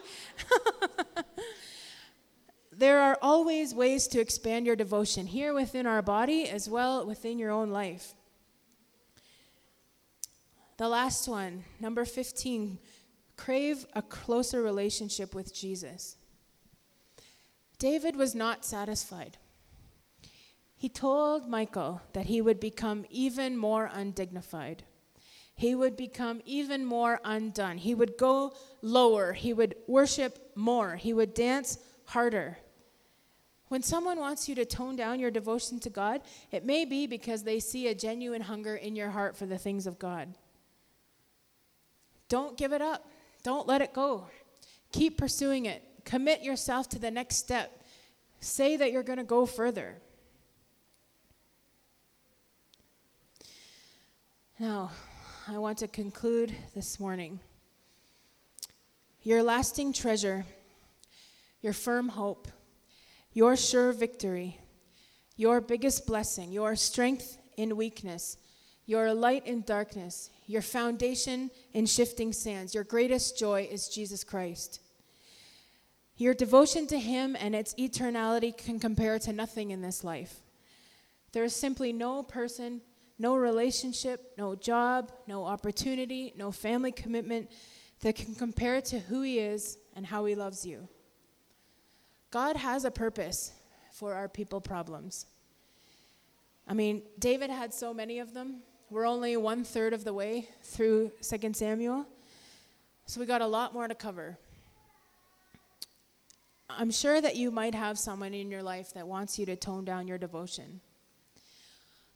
there 2.72 3.00
are 3.00 3.18
always 3.20 3.74
ways 3.74 4.08
to 4.08 4.20
expand 4.20 4.64
your 4.64 4.74
devotion 4.74 5.26
here 5.26 5.52
within 5.52 5.86
our 5.86 6.02
body 6.02 6.48
as 6.48 6.68
well 6.68 7.04
within 7.04 7.38
your 7.38 7.50
own 7.50 7.70
life. 7.70 8.14
The 10.76 10.88
last 10.88 11.28
one, 11.28 11.64
number 11.78 12.04
15, 12.04 12.78
crave 13.36 13.86
a 13.94 14.02
closer 14.02 14.62
relationship 14.62 15.34
with 15.34 15.54
Jesus. 15.54 16.16
David 17.78 18.16
was 18.16 18.34
not 18.34 18.64
satisfied. 18.64 19.36
He 20.76 20.88
told 20.88 21.48
Michal 21.48 22.02
that 22.12 22.26
he 22.26 22.40
would 22.40 22.60
become 22.60 23.04
even 23.10 23.56
more 23.56 23.90
undignified. 23.92 24.84
He 25.54 25.74
would 25.74 25.96
become 25.96 26.42
even 26.44 26.84
more 26.84 27.20
undone. 27.24 27.78
He 27.78 27.94
would 27.94 28.16
go 28.18 28.54
lower. 28.82 29.32
He 29.32 29.52
would 29.52 29.76
worship 29.86 30.50
more. 30.54 30.96
He 30.96 31.12
would 31.12 31.32
dance 31.32 31.78
harder. 32.06 32.58
When 33.68 33.82
someone 33.82 34.18
wants 34.18 34.48
you 34.48 34.54
to 34.56 34.64
tone 34.64 34.94
down 34.96 35.20
your 35.20 35.30
devotion 35.30 35.80
to 35.80 35.90
God, 35.90 36.20
it 36.50 36.64
may 36.64 36.84
be 36.84 37.06
because 37.06 37.42
they 37.42 37.60
see 37.60 37.88
a 37.88 37.94
genuine 37.94 38.42
hunger 38.42 38.76
in 38.76 38.94
your 38.94 39.10
heart 39.10 39.36
for 39.36 39.46
the 39.46 39.58
things 39.58 39.86
of 39.86 39.98
God. 39.98 40.34
Don't 42.28 42.58
give 42.58 42.72
it 42.72 42.82
up. 42.82 43.06
Don't 43.44 43.68
let 43.68 43.82
it 43.82 43.92
go. 43.92 44.26
Keep 44.90 45.18
pursuing 45.18 45.66
it. 45.66 45.82
Commit 46.04 46.42
yourself 46.42 46.88
to 46.88 46.98
the 46.98 47.10
next 47.10 47.36
step. 47.36 47.84
Say 48.40 48.76
that 48.76 48.90
you're 48.90 49.04
going 49.04 49.18
to 49.18 49.24
go 49.24 49.46
further. 49.46 49.98
Now, 54.58 54.90
I 55.46 55.58
want 55.58 55.78
to 55.78 55.88
conclude 55.88 56.54
this 56.74 56.98
morning. 56.98 57.38
Your 59.22 59.42
lasting 59.42 59.92
treasure, 59.92 60.46
your 61.60 61.72
firm 61.72 62.08
hope, 62.08 62.48
your 63.32 63.56
sure 63.56 63.92
victory, 63.92 64.58
your 65.36 65.60
biggest 65.60 66.06
blessing, 66.06 66.50
your 66.50 66.76
strength 66.76 67.36
in 67.56 67.76
weakness, 67.76 68.36
your 68.86 69.14
light 69.14 69.46
in 69.46 69.62
darkness, 69.62 70.30
your 70.46 70.62
foundation 70.62 71.50
in 71.72 71.86
shifting 71.86 72.32
sands, 72.32 72.74
your 72.74 72.84
greatest 72.84 73.38
joy 73.38 73.68
is 73.70 73.88
Jesus 73.88 74.24
Christ. 74.24 74.80
Your 76.16 76.34
devotion 76.34 76.86
to 76.88 76.98
Him 76.98 77.36
and 77.38 77.54
its 77.54 77.74
eternality 77.74 78.56
can 78.56 78.78
compare 78.78 79.18
to 79.20 79.32
nothing 79.32 79.70
in 79.70 79.82
this 79.82 80.04
life. 80.04 80.40
There 81.32 81.44
is 81.44 81.56
simply 81.56 81.92
no 81.92 82.22
person 82.22 82.82
no 83.18 83.36
relationship, 83.36 84.32
no 84.36 84.54
job, 84.54 85.12
no 85.26 85.44
opportunity, 85.44 86.32
no 86.36 86.50
family 86.50 86.92
commitment 86.92 87.50
that 88.00 88.16
can 88.16 88.34
compare 88.34 88.80
to 88.82 88.98
who 88.98 89.22
He 89.22 89.38
is 89.38 89.78
and 89.94 90.04
how 90.04 90.24
He 90.24 90.34
loves 90.34 90.66
you. 90.66 90.88
God 92.30 92.56
has 92.56 92.84
a 92.84 92.90
purpose 92.90 93.52
for 93.92 94.14
our 94.14 94.28
people 94.28 94.60
problems. 94.60 95.26
I 96.66 96.74
mean, 96.74 97.02
David 97.18 97.50
had 97.50 97.72
so 97.72 97.94
many 97.94 98.18
of 98.18 98.34
them. 98.34 98.62
We're 98.90 99.06
only 99.06 99.36
one 99.36 99.64
third 99.64 99.94
of 99.94 100.04
the 100.04 100.12
way 100.12 100.48
through 100.62 101.10
2 101.22 101.54
Samuel, 101.54 102.06
so 103.06 103.18
we 103.18 103.26
got 103.26 103.40
a 103.40 103.46
lot 103.46 103.72
more 103.72 103.88
to 103.88 103.94
cover. 103.94 104.36
I'm 106.68 106.90
sure 106.90 107.20
that 107.20 107.34
you 107.34 107.50
might 107.50 107.74
have 107.74 107.98
someone 107.98 108.34
in 108.34 108.50
your 108.50 108.62
life 108.62 108.92
that 108.92 109.08
wants 109.08 109.38
you 109.38 109.46
to 109.46 109.56
tone 109.56 109.84
down 109.84 110.06
your 110.06 110.18
devotion. 110.18 110.80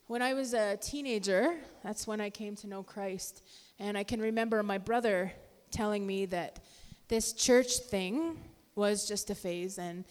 When 0.09 0.21
I 0.21 0.35
was 0.35 0.53
a 0.53 0.77
teenager, 0.77 1.57
that's 1.83 2.07
when 2.07 2.21
I 2.21 2.29
came 2.29 2.55
to 2.57 2.67
know 2.67 2.83
Christ. 2.83 3.43
And 3.79 3.97
I 3.97 4.05
can 4.05 4.21
remember 4.21 4.63
my 4.63 4.79
brother 4.79 5.33
telling 5.71 6.07
me 6.07 6.27
that 6.27 6.61
this 7.09 7.33
church 7.33 7.79
thing 7.79 8.39
was 8.75 9.09
just 9.09 9.31
a 9.31 9.35
phase 9.35 9.79
and 9.79 10.05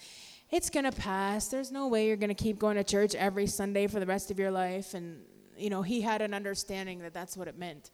it's 0.49 0.70
going 0.70 0.86
to 0.86 0.91
pass. 0.91 1.49
There's 1.49 1.72
no 1.72 1.88
way 1.88 2.08
you're 2.08 2.16
going 2.16 2.30
to 2.30 2.43
keep 2.43 2.58
going 2.58 2.78
to 2.78 2.84
church 2.84 3.16
every 3.16 3.47
Sunday 3.47 3.88
for 3.88 3.99
the 3.99 4.05
rest 4.05 4.32
of 4.32 4.39
your 4.39 4.51
life. 4.51 4.93
And, 4.93 5.22
you 5.58 5.70
know, 5.70 5.82
he 5.82 6.01
had 6.01 6.22
an 6.22 6.34
understanding 6.34 6.99
that 6.99 7.14
that's 7.14 7.36
what 7.36 7.47
it 7.47 7.58
meant. 7.58 7.91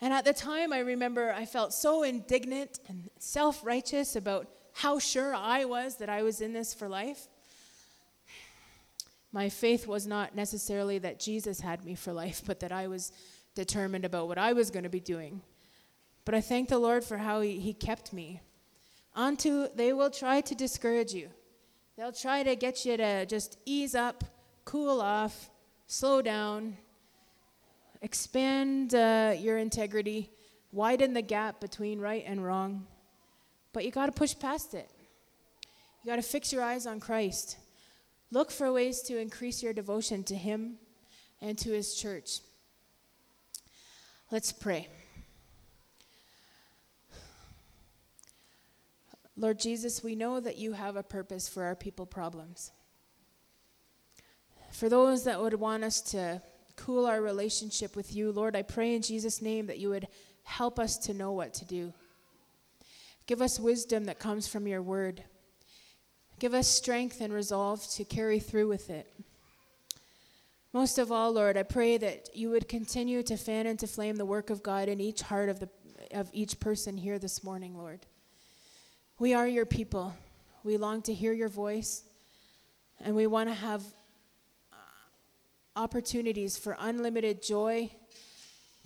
And 0.00 0.12
at 0.12 0.24
the 0.24 0.32
time, 0.32 0.72
I 0.72 0.80
remember 0.80 1.32
I 1.32 1.46
felt 1.46 1.72
so 1.72 2.02
indignant 2.02 2.80
and 2.88 3.08
self 3.18 3.64
righteous 3.64 4.16
about 4.16 4.48
how 4.72 4.98
sure 4.98 5.34
I 5.34 5.64
was 5.64 5.96
that 5.96 6.08
I 6.08 6.22
was 6.22 6.40
in 6.40 6.52
this 6.52 6.74
for 6.74 6.88
life. 6.88 7.28
My 9.32 9.48
faith 9.48 9.86
was 9.86 10.06
not 10.06 10.34
necessarily 10.34 10.98
that 10.98 11.20
Jesus 11.20 11.60
had 11.60 11.84
me 11.84 11.94
for 11.94 12.12
life, 12.12 12.42
but 12.44 12.60
that 12.60 12.72
I 12.72 12.86
was 12.86 13.12
determined 13.54 14.04
about 14.04 14.28
what 14.28 14.38
I 14.38 14.52
was 14.52 14.70
going 14.70 14.82
to 14.82 14.88
be 14.88 15.00
doing. 15.00 15.42
But 16.24 16.34
I 16.34 16.40
thank 16.40 16.68
the 16.68 16.78
Lord 16.78 17.04
for 17.04 17.18
how 17.18 17.40
He, 17.40 17.58
he 17.58 17.72
kept 17.72 18.12
me. 18.12 18.40
Onto, 19.14 19.68
they 19.74 19.92
will 19.92 20.10
try 20.10 20.40
to 20.40 20.54
discourage 20.54 21.12
you. 21.12 21.28
They'll 21.96 22.12
try 22.12 22.42
to 22.42 22.56
get 22.56 22.84
you 22.84 22.96
to 22.96 23.26
just 23.26 23.58
ease 23.64 23.94
up, 23.94 24.24
cool 24.64 25.00
off, 25.00 25.50
slow 25.86 26.22
down, 26.22 26.76
expand 28.02 28.94
uh, 28.94 29.34
your 29.38 29.58
integrity, 29.58 30.30
widen 30.72 31.14
the 31.14 31.22
gap 31.22 31.60
between 31.60 32.00
right 32.00 32.24
and 32.26 32.44
wrong. 32.44 32.86
But 33.72 33.84
you 33.84 33.90
got 33.90 34.06
to 34.06 34.12
push 34.12 34.34
past 34.38 34.74
it. 34.74 34.90
You 36.02 36.10
got 36.10 36.16
to 36.16 36.22
fix 36.22 36.52
your 36.52 36.62
eyes 36.62 36.86
on 36.86 37.00
Christ. 37.00 37.56
Look 38.30 38.50
for 38.50 38.72
ways 38.72 39.00
to 39.02 39.18
increase 39.18 39.62
your 39.62 39.72
devotion 39.72 40.24
to 40.24 40.34
Him 40.34 40.76
and 41.40 41.56
to 41.58 41.70
His 41.70 41.94
church. 41.94 42.40
Let's 44.30 44.52
pray. 44.52 44.88
Lord 49.36 49.58
Jesus, 49.58 50.02
we 50.02 50.14
know 50.14 50.38
that 50.40 50.58
you 50.58 50.72
have 50.72 50.96
a 50.96 51.02
purpose 51.02 51.48
for 51.48 51.64
our 51.64 51.74
people 51.74 52.06
problems. 52.06 52.70
For 54.74 54.88
those 54.88 55.22
that 55.22 55.40
would 55.40 55.54
want 55.54 55.84
us 55.84 56.00
to 56.00 56.42
cool 56.74 57.06
our 57.06 57.22
relationship 57.22 57.94
with 57.94 58.12
you, 58.12 58.32
Lord, 58.32 58.56
I 58.56 58.62
pray 58.62 58.96
in 58.96 59.02
Jesus' 59.02 59.40
name 59.40 59.68
that 59.68 59.78
you 59.78 59.88
would 59.90 60.08
help 60.42 60.80
us 60.80 60.98
to 60.98 61.14
know 61.14 61.30
what 61.30 61.54
to 61.54 61.64
do. 61.64 61.92
Give 63.26 63.40
us 63.40 63.60
wisdom 63.60 64.06
that 64.06 64.18
comes 64.18 64.48
from 64.48 64.66
your 64.66 64.82
word. 64.82 65.22
Give 66.40 66.54
us 66.54 66.66
strength 66.66 67.20
and 67.20 67.32
resolve 67.32 67.88
to 67.90 68.04
carry 68.04 68.40
through 68.40 68.66
with 68.66 68.90
it. 68.90 69.14
Most 70.72 70.98
of 70.98 71.12
all, 71.12 71.30
Lord, 71.30 71.56
I 71.56 71.62
pray 71.62 71.96
that 71.96 72.30
you 72.34 72.50
would 72.50 72.68
continue 72.68 73.22
to 73.22 73.36
fan 73.36 73.68
into 73.68 73.86
flame 73.86 74.16
the 74.16 74.26
work 74.26 74.50
of 74.50 74.64
God 74.64 74.88
in 74.88 75.00
each 75.00 75.22
heart 75.22 75.50
of, 75.50 75.60
the, 75.60 75.68
of 76.10 76.28
each 76.32 76.58
person 76.58 76.96
here 76.96 77.20
this 77.20 77.44
morning, 77.44 77.78
Lord. 77.78 78.06
We 79.20 79.34
are 79.34 79.46
your 79.46 79.66
people. 79.66 80.16
We 80.64 80.78
long 80.78 81.00
to 81.02 81.14
hear 81.14 81.32
your 81.32 81.48
voice. 81.48 82.02
And 83.00 83.14
we 83.14 83.28
want 83.28 83.48
to 83.50 83.54
have 83.54 83.84
opportunities 85.76 86.56
for 86.56 86.76
unlimited 86.78 87.42
joy, 87.42 87.90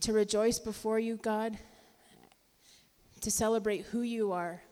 to 0.00 0.12
rejoice 0.12 0.58
before 0.58 0.98
you, 0.98 1.16
God, 1.16 1.58
to 3.20 3.30
celebrate 3.30 3.86
who 3.86 4.02
you 4.02 4.32
are. 4.32 4.62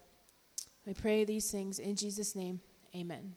I 0.88 0.92
pray 0.92 1.24
these 1.24 1.50
things 1.50 1.78
in 1.78 1.96
Jesus' 1.96 2.36
name. 2.36 2.60
Amen. 2.94 3.34